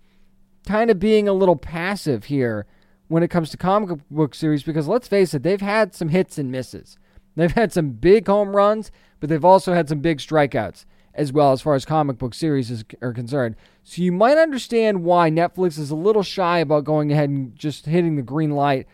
kind 0.66 0.90
of 0.90 0.98
being 0.98 1.28
a 1.28 1.32
little 1.32 1.56
passive 1.56 2.24
here 2.24 2.66
when 3.08 3.22
it 3.22 3.30
comes 3.30 3.50
to 3.50 3.56
comic 3.56 4.00
book 4.10 4.34
series? 4.34 4.64
Because 4.64 4.88
let's 4.88 5.08
face 5.08 5.34
it, 5.34 5.44
they've 5.44 5.60
had 5.60 5.94
some 5.94 6.08
hits 6.08 6.36
and 6.36 6.50
misses. 6.50 6.98
They've 7.36 7.52
had 7.52 7.72
some 7.72 7.90
big 7.92 8.26
home 8.26 8.56
runs, 8.56 8.90
but 9.20 9.30
they've 9.30 9.44
also 9.44 9.72
had 9.72 9.88
some 9.88 10.00
big 10.00 10.18
strikeouts 10.18 10.84
as 11.14 11.32
well 11.32 11.52
as 11.52 11.60
far 11.60 11.74
as 11.74 11.84
comic 11.84 12.18
book 12.18 12.34
series 12.34 12.70
is, 12.70 12.84
are 13.02 13.12
concerned. 13.12 13.56
So 13.82 14.02
you 14.02 14.12
might 14.12 14.38
understand 14.38 15.04
why 15.04 15.30
Netflix 15.30 15.78
is 15.78 15.90
a 15.90 15.96
little 15.96 16.22
shy 16.22 16.58
about 16.58 16.84
going 16.84 17.12
ahead 17.12 17.28
and 17.28 17.54
just 17.56 17.86
hitting 17.86 18.16
the 18.16 18.22
green 18.22 18.50
light 18.52 18.86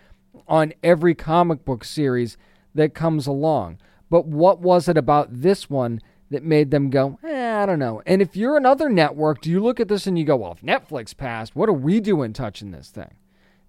on 0.48 0.72
every 0.82 1.14
comic 1.14 1.64
book 1.64 1.84
series 1.84 2.36
that 2.74 2.94
comes 2.94 3.26
along. 3.26 3.78
But 4.08 4.26
what 4.26 4.60
was 4.60 4.88
it 4.88 4.96
about 4.96 5.28
this 5.30 5.68
one 5.68 6.00
that 6.30 6.42
made 6.42 6.70
them 6.70 6.90
go, 6.90 7.18
eh, 7.24 7.62
I 7.62 7.66
don't 7.66 7.78
know? 7.78 8.02
And 8.06 8.22
if 8.22 8.36
you're 8.36 8.56
another 8.56 8.88
network, 8.88 9.40
do 9.40 9.50
you 9.50 9.62
look 9.62 9.80
at 9.80 9.88
this 9.88 10.06
and 10.06 10.18
you 10.18 10.24
go, 10.24 10.36
well, 10.36 10.52
if 10.52 10.62
Netflix 10.62 11.16
passed, 11.16 11.56
what 11.56 11.68
are 11.68 11.74
we 11.74 12.00
doing 12.00 12.32
touching 12.32 12.70
this 12.70 12.90
thing? 12.90 13.14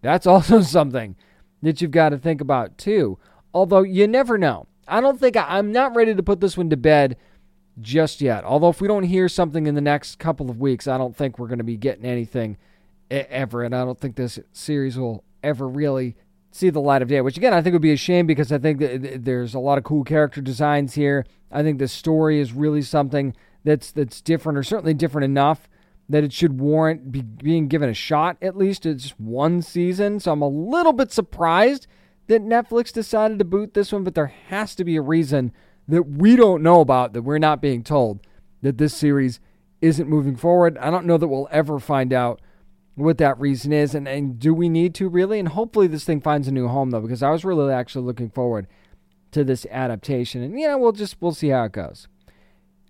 That's 0.01 0.27
also 0.27 0.61
something 0.61 1.15
that 1.61 1.81
you've 1.81 1.91
got 1.91 2.09
to 2.09 2.17
think 2.17 2.41
about 2.41 2.77
too. 2.77 3.17
Although 3.53 3.83
you 3.83 4.07
never 4.07 4.37
know. 4.37 4.67
I 4.87 5.01
don't 5.01 5.19
think 5.19 5.35
I, 5.35 5.57
I'm 5.57 5.71
not 5.71 5.95
ready 5.95 6.15
to 6.15 6.23
put 6.23 6.39
this 6.39 6.57
one 6.57 6.69
to 6.69 6.77
bed 6.77 7.17
just 7.81 8.21
yet. 8.21 8.43
Although 8.43 8.69
if 8.69 8.81
we 8.81 8.87
don't 8.87 9.03
hear 9.03 9.29
something 9.29 9.67
in 9.67 9.75
the 9.75 9.81
next 9.81 10.19
couple 10.19 10.49
of 10.49 10.59
weeks, 10.59 10.87
I 10.87 10.97
don't 10.97 11.15
think 11.15 11.37
we're 11.37 11.47
going 11.47 11.57
to 11.59 11.63
be 11.63 11.77
getting 11.77 12.05
anything 12.05 12.57
ever, 13.09 13.63
and 13.63 13.75
I 13.75 13.85
don't 13.85 13.99
think 13.99 14.15
this 14.15 14.39
series 14.51 14.97
will 14.97 15.23
ever 15.43 15.67
really 15.67 16.15
see 16.51 16.69
the 16.69 16.81
light 16.81 17.01
of 17.01 17.07
day. 17.07 17.21
Which 17.21 17.37
again, 17.37 17.53
I 17.53 17.61
think 17.61 17.73
would 17.73 17.81
be 17.81 17.93
a 17.93 17.97
shame 17.97 18.25
because 18.25 18.51
I 18.51 18.57
think 18.57 18.79
there's 18.79 19.53
a 19.53 19.59
lot 19.59 19.77
of 19.77 19.83
cool 19.83 20.03
character 20.03 20.41
designs 20.41 20.95
here. 20.95 21.25
I 21.51 21.63
think 21.63 21.79
the 21.79 21.87
story 21.87 22.39
is 22.39 22.53
really 22.53 22.81
something 22.81 23.35
that's 23.63 23.91
that's 23.91 24.21
different, 24.21 24.57
or 24.57 24.63
certainly 24.63 24.93
different 24.93 25.25
enough 25.25 25.69
that 26.09 26.23
it 26.23 26.31
should 26.31 26.59
warrant 26.59 27.11
be, 27.11 27.21
being 27.21 27.67
given 27.67 27.89
a 27.89 27.93
shot 27.93 28.37
at 28.41 28.57
least. 28.57 28.85
It's 28.85 29.11
one 29.19 29.61
season, 29.61 30.19
so 30.19 30.31
I'm 30.31 30.41
a 30.41 30.47
little 30.47 30.93
bit 30.93 31.11
surprised 31.11 31.87
that 32.27 32.41
Netflix 32.41 32.91
decided 32.91 33.39
to 33.39 33.45
boot 33.45 33.73
this 33.73 33.91
one, 33.91 34.03
but 34.03 34.15
there 34.15 34.33
has 34.47 34.75
to 34.75 34.83
be 34.83 34.95
a 34.95 35.01
reason 35.01 35.51
that 35.87 36.03
we 36.03 36.35
don't 36.35 36.63
know 36.63 36.81
about 36.81 37.13
that 37.13 37.21
we're 37.21 37.37
not 37.37 37.61
being 37.61 37.83
told 37.83 38.19
that 38.61 38.77
this 38.77 38.93
series 38.93 39.39
isn't 39.81 40.09
moving 40.09 40.35
forward. 40.35 40.77
I 40.77 40.89
don't 40.89 41.05
know 41.05 41.17
that 41.17 41.27
we'll 41.27 41.47
ever 41.51 41.79
find 41.79 42.11
out 42.11 42.41
what 42.95 43.19
that 43.19 43.39
reason 43.39 43.71
is, 43.71 43.93
and, 43.93 44.07
and 44.07 44.39
do 44.39 44.53
we 44.53 44.69
need 44.69 44.95
to 44.95 45.07
really? 45.07 45.39
And 45.39 45.49
hopefully 45.49 45.87
this 45.87 46.03
thing 46.03 46.19
finds 46.19 46.47
a 46.47 46.51
new 46.51 46.67
home 46.67 46.89
though, 46.89 47.01
because 47.01 47.21
I 47.21 47.29
was 47.29 47.45
really 47.45 47.71
actually 47.71 48.05
looking 48.05 48.29
forward 48.29 48.67
to 49.31 49.43
this 49.43 49.67
adaptation, 49.69 50.41
and 50.41 50.59
yeah, 50.59 50.75
we'll 50.75 50.93
just 50.93 51.17
we'll 51.21 51.33
see 51.33 51.49
how 51.49 51.65
it 51.65 51.73
goes. 51.73 52.07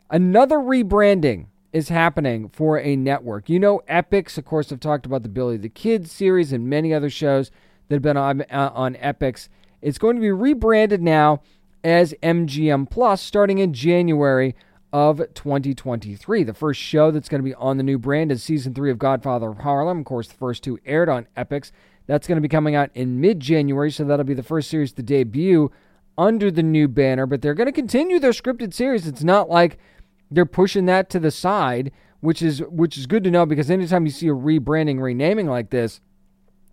Another 0.09 0.57
rebranding 0.59 1.47
is 1.73 1.89
happening 1.89 2.47
for 2.49 2.79
a 2.79 2.95
network. 2.95 3.49
You 3.49 3.59
know, 3.59 3.81
Epix, 3.89 4.37
of 4.37 4.45
course, 4.45 4.69
have 4.69 4.79
talked 4.79 5.05
about 5.05 5.23
the 5.23 5.29
Billy 5.29 5.57
the 5.57 5.67
Kid 5.67 6.09
series 6.09 6.53
and 6.53 6.69
many 6.69 6.93
other 6.93 7.09
shows 7.09 7.51
that 7.87 7.95
have 7.95 8.01
been 8.01 8.17
on, 8.17 8.41
uh, 8.43 8.71
on 8.73 8.95
Epix. 8.95 9.49
It's 9.81 9.97
going 9.97 10.15
to 10.15 10.21
be 10.21 10.31
rebranded 10.31 11.01
now 11.01 11.41
as 11.83 12.13
MGM 12.23 12.89
Plus 12.89 13.21
starting 13.21 13.59
in 13.59 13.73
January 13.73 14.55
of 14.93 15.17
2023. 15.33 16.43
The 16.43 16.53
first 16.53 16.79
show 16.79 17.11
that's 17.11 17.29
going 17.29 17.41
to 17.41 17.47
be 17.47 17.53
on 17.55 17.77
the 17.77 17.83
new 17.83 17.97
brand 17.97 18.31
is 18.31 18.43
season 18.43 18.73
three 18.73 18.89
of 18.89 18.97
Godfather 18.97 19.49
of 19.49 19.59
Harlem. 19.59 19.99
Of 19.99 20.05
course, 20.05 20.27
the 20.27 20.35
first 20.35 20.63
two 20.63 20.79
aired 20.85 21.09
on 21.09 21.27
Epix. 21.35 21.71
That's 22.05 22.27
going 22.27 22.37
to 22.37 22.41
be 22.41 22.47
coming 22.47 22.75
out 22.75 22.89
in 22.93 23.19
mid 23.19 23.39
January, 23.39 23.91
so 23.91 24.05
that'll 24.05 24.23
be 24.23 24.33
the 24.33 24.43
first 24.43 24.69
series 24.69 24.93
to 24.93 25.03
debut 25.03 25.71
under 26.17 26.49
the 26.49 26.63
new 26.63 26.87
banner. 26.87 27.25
But 27.25 27.41
they're 27.41 27.53
going 27.53 27.67
to 27.67 27.73
continue 27.73 28.19
their 28.19 28.31
scripted 28.31 28.73
series. 28.73 29.05
It's 29.05 29.23
not 29.23 29.49
like 29.49 29.77
they're 30.31 30.45
pushing 30.45 30.85
that 30.85 31.09
to 31.11 31.19
the 31.19 31.31
side, 31.31 31.91
which 32.21 32.41
is 32.41 32.59
which 32.69 32.97
is 32.97 33.07
good 33.07 33.23
to 33.25 33.31
know 33.31 33.45
because 33.45 33.69
anytime 33.69 34.05
you 34.05 34.11
see 34.11 34.29
a 34.29 34.33
rebranding, 34.33 35.01
renaming 35.01 35.47
like 35.47 35.69
this, 35.69 35.99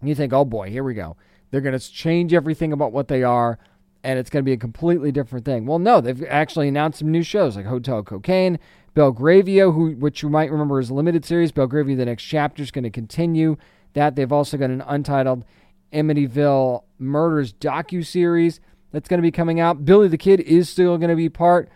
you 0.02 0.14
think, 0.14 0.32
oh 0.32 0.44
boy, 0.44 0.70
here 0.70 0.84
we 0.84 0.94
go. 0.94 1.16
They're 1.50 1.60
going 1.60 1.78
to 1.78 1.92
change 1.92 2.32
everything 2.32 2.72
about 2.72 2.92
what 2.92 3.08
they 3.08 3.22
are 3.22 3.58
and 4.04 4.18
it's 4.18 4.30
going 4.30 4.42
to 4.42 4.48
be 4.48 4.52
a 4.52 4.58
completely 4.58 5.10
different 5.10 5.44
thing. 5.44 5.66
Well, 5.66 5.78
no, 5.78 6.00
they've 6.00 6.22
actually 6.24 6.68
announced 6.68 6.98
some 7.00 7.10
new 7.10 7.22
shows 7.22 7.56
like 7.56 7.64
Hotel 7.64 8.02
Cocaine, 8.02 8.58
Belgravia, 8.92 9.70
who 9.70 9.92
which 9.92 10.22
you 10.22 10.28
might 10.28 10.52
remember 10.52 10.78
is 10.78 10.90
a 10.90 10.94
limited 10.94 11.24
series. 11.24 11.50
Belgravia, 11.50 11.96
the 11.96 12.04
next 12.04 12.22
chapter 12.22 12.62
is 12.62 12.70
going 12.70 12.84
to 12.84 12.90
continue. 12.90 13.56
That 13.94 14.14
they've 14.14 14.30
also 14.30 14.56
got 14.56 14.70
an 14.70 14.82
untitled 14.86 15.44
Amityville 15.92 16.84
Murders 16.98 17.52
docu 17.54 18.04
series 18.04 18.60
that's 18.92 19.08
going 19.08 19.18
to 19.18 19.22
be 19.22 19.32
coming 19.32 19.58
out. 19.58 19.84
Billy 19.84 20.08
the 20.08 20.18
Kid 20.18 20.40
is 20.40 20.68
still 20.68 20.98
going 20.98 21.10
to 21.10 21.16
be 21.16 21.28
part 21.28 21.68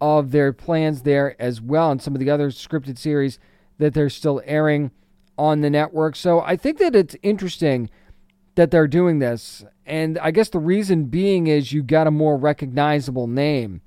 of 0.00 0.30
their 0.30 0.52
plans 0.52 1.02
there 1.02 1.40
as 1.40 1.60
well, 1.60 1.90
and 1.90 2.00
some 2.00 2.14
of 2.14 2.20
the 2.20 2.30
other 2.30 2.48
scripted 2.50 2.98
series 2.98 3.38
that 3.78 3.92
they're 3.92 4.08
still 4.08 4.40
airing 4.46 4.90
on 5.36 5.60
the 5.60 5.68
network. 5.68 6.16
So 6.16 6.40
I 6.40 6.56
think 6.56 6.78
that 6.78 6.96
it's 6.96 7.16
interesting 7.22 7.90
that 8.56 8.70
they're 8.70 8.88
doing 8.88 9.20
this. 9.20 9.64
And 9.86 10.18
I 10.18 10.32
guess 10.32 10.48
the 10.48 10.58
reason 10.58 11.04
being 11.04 11.46
is 11.46 11.72
you 11.72 11.82
got 11.82 12.06
a 12.06 12.10
more 12.10 12.36
recognizable 12.36 13.28
name 13.28 13.82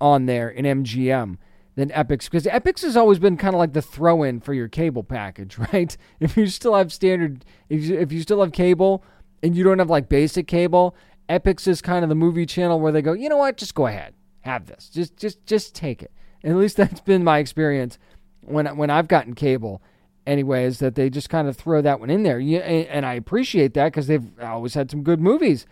on 0.00 0.26
there 0.26 0.48
in 0.48 0.64
MGM 0.64 1.38
than 1.76 1.88
Epix 1.90 2.24
because 2.24 2.44
Epix 2.44 2.82
has 2.82 2.96
always 2.96 3.18
been 3.18 3.36
kind 3.36 3.54
of 3.54 3.58
like 3.58 3.72
the 3.72 3.82
throw 3.82 4.22
in 4.22 4.40
for 4.40 4.52
your 4.52 4.68
cable 4.68 5.04
package, 5.04 5.56
right? 5.72 5.96
If 6.18 6.36
you 6.36 6.46
still 6.48 6.74
have 6.74 6.92
standard, 6.92 7.44
if 7.68 7.82
you, 7.82 7.98
if 7.98 8.12
you 8.12 8.20
still 8.20 8.40
have 8.42 8.52
cable 8.52 9.02
and 9.42 9.56
you 9.56 9.64
don't 9.64 9.78
have 9.78 9.90
like 9.90 10.08
basic 10.08 10.46
cable, 10.46 10.94
Epix 11.28 11.66
is 11.68 11.80
kind 11.80 12.02
of 12.02 12.08
the 12.08 12.14
movie 12.14 12.46
channel 12.46 12.80
where 12.80 12.92
they 12.92 13.02
go, 13.02 13.12
you 13.12 13.28
know 13.28 13.36
what, 13.36 13.56
just 13.56 13.74
go 13.74 13.86
ahead, 13.86 14.14
have 14.40 14.66
this, 14.66 14.90
just 14.92 15.16
just 15.16 15.46
just 15.46 15.74
take 15.74 16.02
it. 16.02 16.10
And 16.42 16.52
at 16.52 16.58
least 16.58 16.76
that's 16.76 17.00
been 17.00 17.22
my 17.22 17.38
experience 17.38 17.98
when 18.40 18.66
when 18.76 18.90
I've 18.90 19.08
gotten 19.08 19.34
cable 19.34 19.80
anyways, 20.30 20.78
that 20.78 20.94
they 20.94 21.10
just 21.10 21.28
kind 21.28 21.48
of 21.48 21.56
throw 21.56 21.82
that 21.82 21.98
one 21.98 22.08
in 22.08 22.22
there. 22.22 22.38
And 22.38 23.04
I 23.04 23.14
appreciate 23.14 23.74
that 23.74 23.86
because 23.86 24.06
they've 24.06 24.30
always 24.40 24.74
had 24.74 24.90
some 24.90 25.02
good 25.02 25.20
movies 25.20 25.66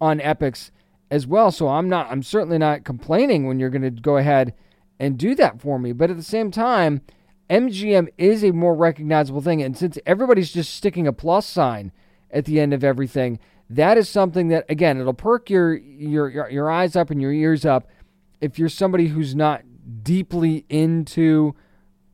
on 0.00 0.20
Epix 0.20 0.70
as 1.10 1.26
well. 1.26 1.50
So 1.50 1.68
I'm 1.68 1.88
not, 1.88 2.10
I'm 2.10 2.22
certainly 2.22 2.58
not 2.58 2.84
complaining 2.84 3.46
when 3.46 3.58
you're 3.58 3.70
going 3.70 3.82
to 3.82 3.90
go 3.90 4.16
ahead 4.16 4.54
and 5.00 5.18
do 5.18 5.34
that 5.34 5.60
for 5.60 5.78
me. 5.78 5.92
But 5.92 6.10
at 6.10 6.16
the 6.16 6.22
same 6.22 6.50
time, 6.50 7.02
MGM 7.50 8.08
is 8.18 8.44
a 8.44 8.52
more 8.52 8.74
recognizable 8.74 9.40
thing. 9.40 9.62
And 9.62 9.76
since 9.76 9.98
everybody's 10.06 10.52
just 10.52 10.74
sticking 10.74 11.06
a 11.06 11.12
plus 11.12 11.46
sign 11.46 11.92
at 12.30 12.44
the 12.44 12.60
end 12.60 12.72
of 12.72 12.84
everything, 12.84 13.40
that 13.70 13.98
is 13.98 14.08
something 14.08 14.48
that, 14.48 14.64
again, 14.68 15.00
it'll 15.00 15.12
perk 15.12 15.50
your, 15.50 15.74
your, 15.74 16.28
your, 16.28 16.50
your 16.50 16.70
eyes 16.70 16.94
up 16.94 17.10
and 17.10 17.20
your 17.20 17.32
ears 17.32 17.64
up 17.64 17.88
if 18.40 18.58
you're 18.58 18.68
somebody 18.68 19.08
who's 19.08 19.34
not 19.34 19.62
deeply 20.02 20.64
into 20.68 21.54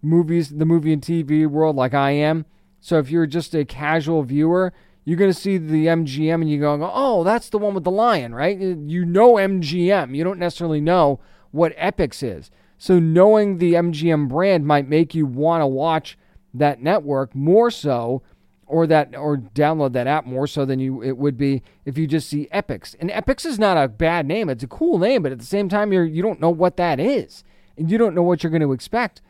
movies, 0.04 0.50
the 0.50 0.64
movie 0.64 0.92
and 0.92 1.02
TV 1.02 1.46
world 1.46 1.76
like 1.76 1.94
I 1.94 2.12
am. 2.12 2.46
So 2.80 2.98
if 2.98 3.10
you're 3.10 3.26
just 3.26 3.54
a 3.54 3.64
casual 3.64 4.22
viewer, 4.22 4.72
you're 5.04 5.18
going 5.18 5.32
to 5.32 5.38
see 5.38 5.58
the 5.58 5.86
MGM 5.86 6.34
and 6.34 6.50
you 6.50 6.60
go, 6.60 6.90
oh, 6.92 7.24
that's 7.24 7.50
the 7.50 7.58
one 7.58 7.74
with 7.74 7.84
the 7.84 7.90
lion, 7.90 8.34
right? 8.34 8.58
You 8.58 9.04
know 9.04 9.34
MGM. 9.34 10.14
You 10.14 10.24
don't 10.24 10.38
necessarily 10.38 10.80
know 10.80 11.20
what 11.50 11.76
Epix 11.76 12.22
is. 12.22 12.50
So 12.78 12.98
knowing 12.98 13.58
the 13.58 13.74
MGM 13.74 14.28
brand 14.28 14.66
might 14.66 14.88
make 14.88 15.14
you 15.14 15.26
want 15.26 15.62
to 15.62 15.66
watch 15.66 16.18
that 16.52 16.82
network 16.82 17.34
more 17.34 17.70
so 17.70 18.22
or 18.66 18.86
that 18.86 19.14
or 19.14 19.36
download 19.36 19.92
that 19.92 20.06
app 20.06 20.24
more 20.24 20.46
so 20.46 20.64
than 20.64 20.78
you 20.78 21.02
it 21.02 21.16
would 21.16 21.36
be 21.36 21.62
if 21.84 21.98
you 21.98 22.06
just 22.06 22.28
see 22.28 22.48
Epix. 22.52 22.94
And 22.98 23.10
Epix 23.10 23.44
is 23.44 23.58
not 23.58 23.76
a 23.76 23.88
bad 23.88 24.26
name. 24.26 24.48
It's 24.48 24.64
a 24.64 24.68
cool 24.68 24.98
name, 24.98 25.22
but 25.22 25.32
at 25.32 25.38
the 25.38 25.44
same 25.44 25.68
time 25.68 25.92
you're 25.92 26.04
you 26.04 26.22
don't 26.22 26.40
know 26.40 26.50
what 26.50 26.76
that 26.76 26.98
is. 26.98 27.44
And 27.76 27.90
you 27.90 27.98
don't 27.98 28.14
know 28.14 28.22
what 28.22 28.42
you're 28.42 28.50
going 28.50 28.62
to 28.62 28.72
expect 28.72 29.20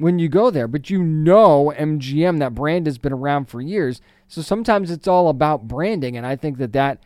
when 0.00 0.18
you 0.18 0.28
go 0.28 0.50
there. 0.50 0.66
But 0.66 0.88
you 0.88 1.02
know 1.02 1.72
MGM, 1.76 2.38
that 2.38 2.54
brand 2.54 2.86
has 2.86 2.96
been 2.96 3.12
around 3.12 3.46
for 3.46 3.60
years. 3.60 4.00
So 4.28 4.40
sometimes 4.40 4.90
it's 4.90 5.06
all 5.06 5.28
about 5.28 5.68
branding, 5.68 6.16
and 6.16 6.26
I 6.26 6.36
think 6.36 6.58
that 6.58 6.72
that 6.72 7.02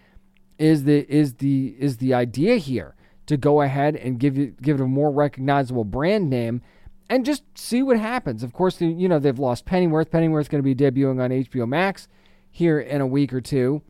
is 0.59 0.85
the 0.85 1.01
is 1.09 1.35
the 1.35 1.75
is 1.79 1.97
the 1.97 2.15
idea 2.15 2.57
here 2.57 2.95
to 3.27 3.37
go 3.37 3.63
ahead 3.63 3.97
and 3.97 4.21
give 4.21 4.39
you 4.39 4.55
give 4.63 4.81
it 4.81 4.85
a 4.85 4.87
more 4.87 5.11
recognizable 5.11 5.85
brand 5.85 6.31
name 6.31 6.63
and 7.11 7.27
just 7.27 7.43
see 7.55 7.83
what 7.83 7.99
happens. 7.99 8.43
Of 8.43 8.53
course, 8.53 8.81
you 8.81 9.09
know 9.09 9.19
they've 9.19 9.39
lost 9.39 9.67
Pennyworth. 9.67 10.11
Pennyworth's 10.11 10.49
going 10.49 10.63
to 10.63 10.75
be 10.75 10.75
debuting 10.75 11.21
on 11.21 11.31
HBO 11.31 11.67
Max 11.67 12.07
here 12.51 12.79
in 12.79 13.01
a 13.01 13.07
week 13.07 13.33
or 13.33 13.41
two. 13.41 13.83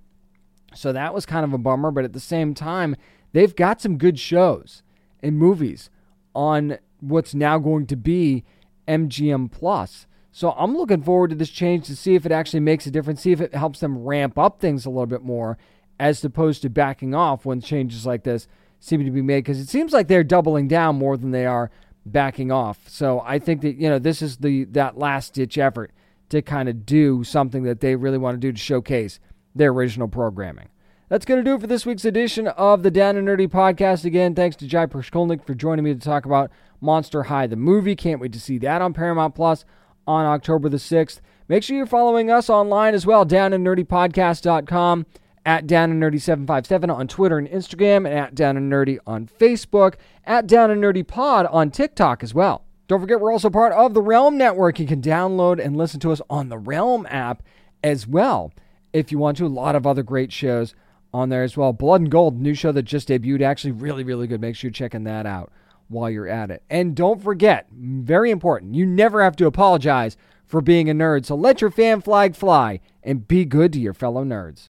So 0.74 0.92
that 0.92 1.12
was 1.12 1.26
kind 1.26 1.44
of 1.44 1.52
a 1.52 1.58
bummer, 1.58 1.90
but 1.90 2.04
at 2.04 2.14
the 2.14 2.20
same 2.20 2.54
time, 2.54 2.96
they've 3.32 3.54
got 3.54 3.80
some 3.80 3.98
good 3.98 4.18
shows 4.18 4.82
and 5.22 5.36
movies 5.38 5.90
on 6.34 6.78
what's 7.00 7.34
now 7.34 7.58
going 7.58 7.86
to 7.86 7.96
be 7.96 8.44
MGM 8.86 9.50
Plus. 9.50 10.06
So 10.32 10.50
I'm 10.52 10.76
looking 10.76 11.02
forward 11.02 11.30
to 11.30 11.36
this 11.36 11.50
change 11.50 11.86
to 11.86 11.96
see 11.96 12.14
if 12.14 12.26
it 12.26 12.32
actually 12.32 12.60
makes 12.60 12.86
a 12.86 12.90
difference, 12.90 13.20
see 13.20 13.32
if 13.32 13.40
it 13.40 13.54
helps 13.54 13.80
them 13.80 13.98
ramp 13.98 14.38
up 14.38 14.60
things 14.60 14.84
a 14.84 14.90
little 14.90 15.06
bit 15.06 15.22
more 15.22 15.56
as 16.00 16.24
opposed 16.24 16.62
to 16.62 16.70
backing 16.70 17.14
off 17.14 17.44
when 17.44 17.60
changes 17.60 18.04
like 18.04 18.24
this 18.24 18.48
seem 18.80 19.04
to 19.04 19.10
be 19.10 19.22
made 19.22 19.38
because 19.38 19.60
it 19.60 19.68
seems 19.68 19.92
like 19.92 20.08
they're 20.08 20.24
doubling 20.24 20.68
down 20.68 20.96
more 20.96 21.16
than 21.16 21.30
they 21.30 21.46
are 21.46 21.70
backing 22.04 22.50
off. 22.50 22.88
So 22.88 23.22
I 23.24 23.38
think 23.38 23.62
that 23.62 23.76
you 23.76 23.88
know 23.88 23.98
this 23.98 24.20
is 24.22 24.38
the 24.38 24.64
that 24.64 24.98
last 24.98 25.34
ditch 25.34 25.56
effort 25.56 25.92
to 26.30 26.42
kind 26.42 26.68
of 26.68 26.84
do 26.84 27.24
something 27.24 27.62
that 27.64 27.80
they 27.80 27.96
really 27.96 28.18
want 28.18 28.34
to 28.34 28.40
do 28.40 28.52
to 28.52 28.58
showcase 28.58 29.20
their 29.54 29.70
original 29.70 30.08
programming. 30.08 30.68
That's 31.10 31.26
going 31.26 31.38
to 31.38 31.44
do 31.44 31.54
it 31.54 31.60
for 31.60 31.66
this 31.66 31.84
week's 31.84 32.06
edition 32.06 32.48
of 32.48 32.82
the 32.82 32.90
Down 32.90 33.18
and 33.18 33.28
Nerdy 33.28 33.46
podcast. 33.46 34.06
Again, 34.06 34.34
thanks 34.34 34.56
to 34.56 34.66
Jy 34.66 34.86
Prishkulnik 34.86 35.44
for 35.44 35.54
joining 35.54 35.84
me 35.84 35.92
to 35.92 36.00
talk 36.00 36.24
about 36.24 36.50
Monster 36.80 37.24
High, 37.24 37.46
the 37.46 37.56
movie. 37.56 37.94
Can't 37.94 38.20
wait 38.20 38.32
to 38.32 38.40
see 38.40 38.56
that 38.58 38.80
on 38.80 38.94
Paramount 38.94 39.34
Plus 39.34 39.66
on 40.06 40.24
October 40.24 40.70
the 40.70 40.78
6th. 40.78 41.20
Make 41.46 41.62
sure 41.62 41.76
you're 41.76 41.84
following 41.84 42.30
us 42.30 42.48
online 42.48 42.94
as 42.94 43.04
well, 43.04 43.26
downandnerdypodcast.com, 43.26 45.04
at 45.44 45.66
Down 45.66 45.90
and 45.90 46.02
Nerdy 46.02 46.18
757 46.18 46.88
on 46.88 47.06
Twitter 47.06 47.36
and 47.36 47.48
Instagram, 47.48 48.08
and 48.08 48.18
at 48.18 48.34
Down 48.34 48.56
and 48.56 48.72
Nerdy 48.72 48.98
on 49.06 49.26
Facebook, 49.26 49.96
at 50.24 50.46
Down 50.46 50.70
and 50.70 50.82
Nerdy 50.82 51.06
Pod 51.06 51.44
on 51.46 51.70
TikTok 51.70 52.22
as 52.22 52.32
well. 52.32 52.64
Don't 52.88 53.00
forget, 53.00 53.20
we're 53.20 53.32
also 53.32 53.50
part 53.50 53.74
of 53.74 53.92
the 53.92 54.00
Realm 54.00 54.38
Network. 54.38 54.78
You 54.78 54.86
can 54.86 55.02
download 55.02 55.62
and 55.62 55.76
listen 55.76 56.00
to 56.00 56.12
us 56.12 56.22
on 56.30 56.48
the 56.48 56.56
Realm 56.56 57.06
app 57.10 57.42
as 57.82 58.06
well 58.06 58.54
if 58.94 59.12
you 59.12 59.18
want 59.18 59.36
to. 59.36 59.44
A 59.44 59.48
lot 59.48 59.76
of 59.76 59.86
other 59.86 60.02
great 60.02 60.32
shows 60.32 60.74
on 61.14 61.28
there 61.28 61.44
as 61.44 61.56
well. 61.56 61.72
Blood 61.72 62.02
and 62.02 62.10
Gold, 62.10 62.40
new 62.40 62.54
show 62.54 62.72
that 62.72 62.82
just 62.82 63.08
debuted, 63.08 63.40
actually 63.40 63.70
really, 63.70 64.02
really 64.02 64.26
good. 64.26 64.40
Make 64.40 64.56
sure 64.56 64.68
you're 64.68 64.72
checking 64.72 65.04
that 65.04 65.24
out 65.24 65.52
while 65.88 66.10
you're 66.10 66.28
at 66.28 66.50
it. 66.50 66.62
And 66.68 66.96
don't 66.96 67.22
forget, 67.22 67.68
very 67.72 68.30
important, 68.30 68.74
you 68.74 68.84
never 68.84 69.22
have 69.22 69.36
to 69.36 69.46
apologize 69.46 70.16
for 70.44 70.60
being 70.60 70.90
a 70.90 70.94
nerd. 70.94 71.24
So 71.24 71.36
let 71.36 71.60
your 71.60 71.70
fan 71.70 72.00
flag 72.00 72.34
fly 72.34 72.80
and 73.02 73.26
be 73.28 73.44
good 73.44 73.72
to 73.74 73.80
your 73.80 73.94
fellow 73.94 74.24
nerds. 74.24 74.66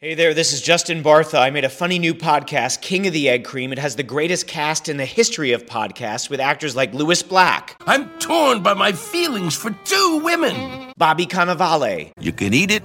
Hey 0.00 0.14
there, 0.14 0.32
this 0.32 0.52
is 0.52 0.62
Justin 0.62 1.02
Bartha. 1.02 1.40
I 1.40 1.50
made 1.50 1.64
a 1.64 1.68
funny 1.68 1.98
new 1.98 2.14
podcast, 2.14 2.82
King 2.82 3.08
of 3.08 3.12
the 3.12 3.28
Egg 3.28 3.44
Cream. 3.44 3.72
It 3.72 3.80
has 3.80 3.96
the 3.96 4.04
greatest 4.04 4.46
cast 4.46 4.88
in 4.88 4.96
the 4.96 5.04
history 5.04 5.50
of 5.50 5.66
podcasts 5.66 6.30
with 6.30 6.38
actors 6.38 6.76
like 6.76 6.94
Lewis 6.94 7.20
Black. 7.24 7.76
I'm 7.84 8.08
torn 8.20 8.62
by 8.62 8.74
my 8.74 8.92
feelings 8.92 9.56
for 9.56 9.70
two 9.84 10.20
women. 10.22 10.92
Bobby 10.96 11.26
Cannavale. 11.26 12.12
You 12.20 12.32
can 12.32 12.54
eat 12.54 12.70
it, 12.70 12.84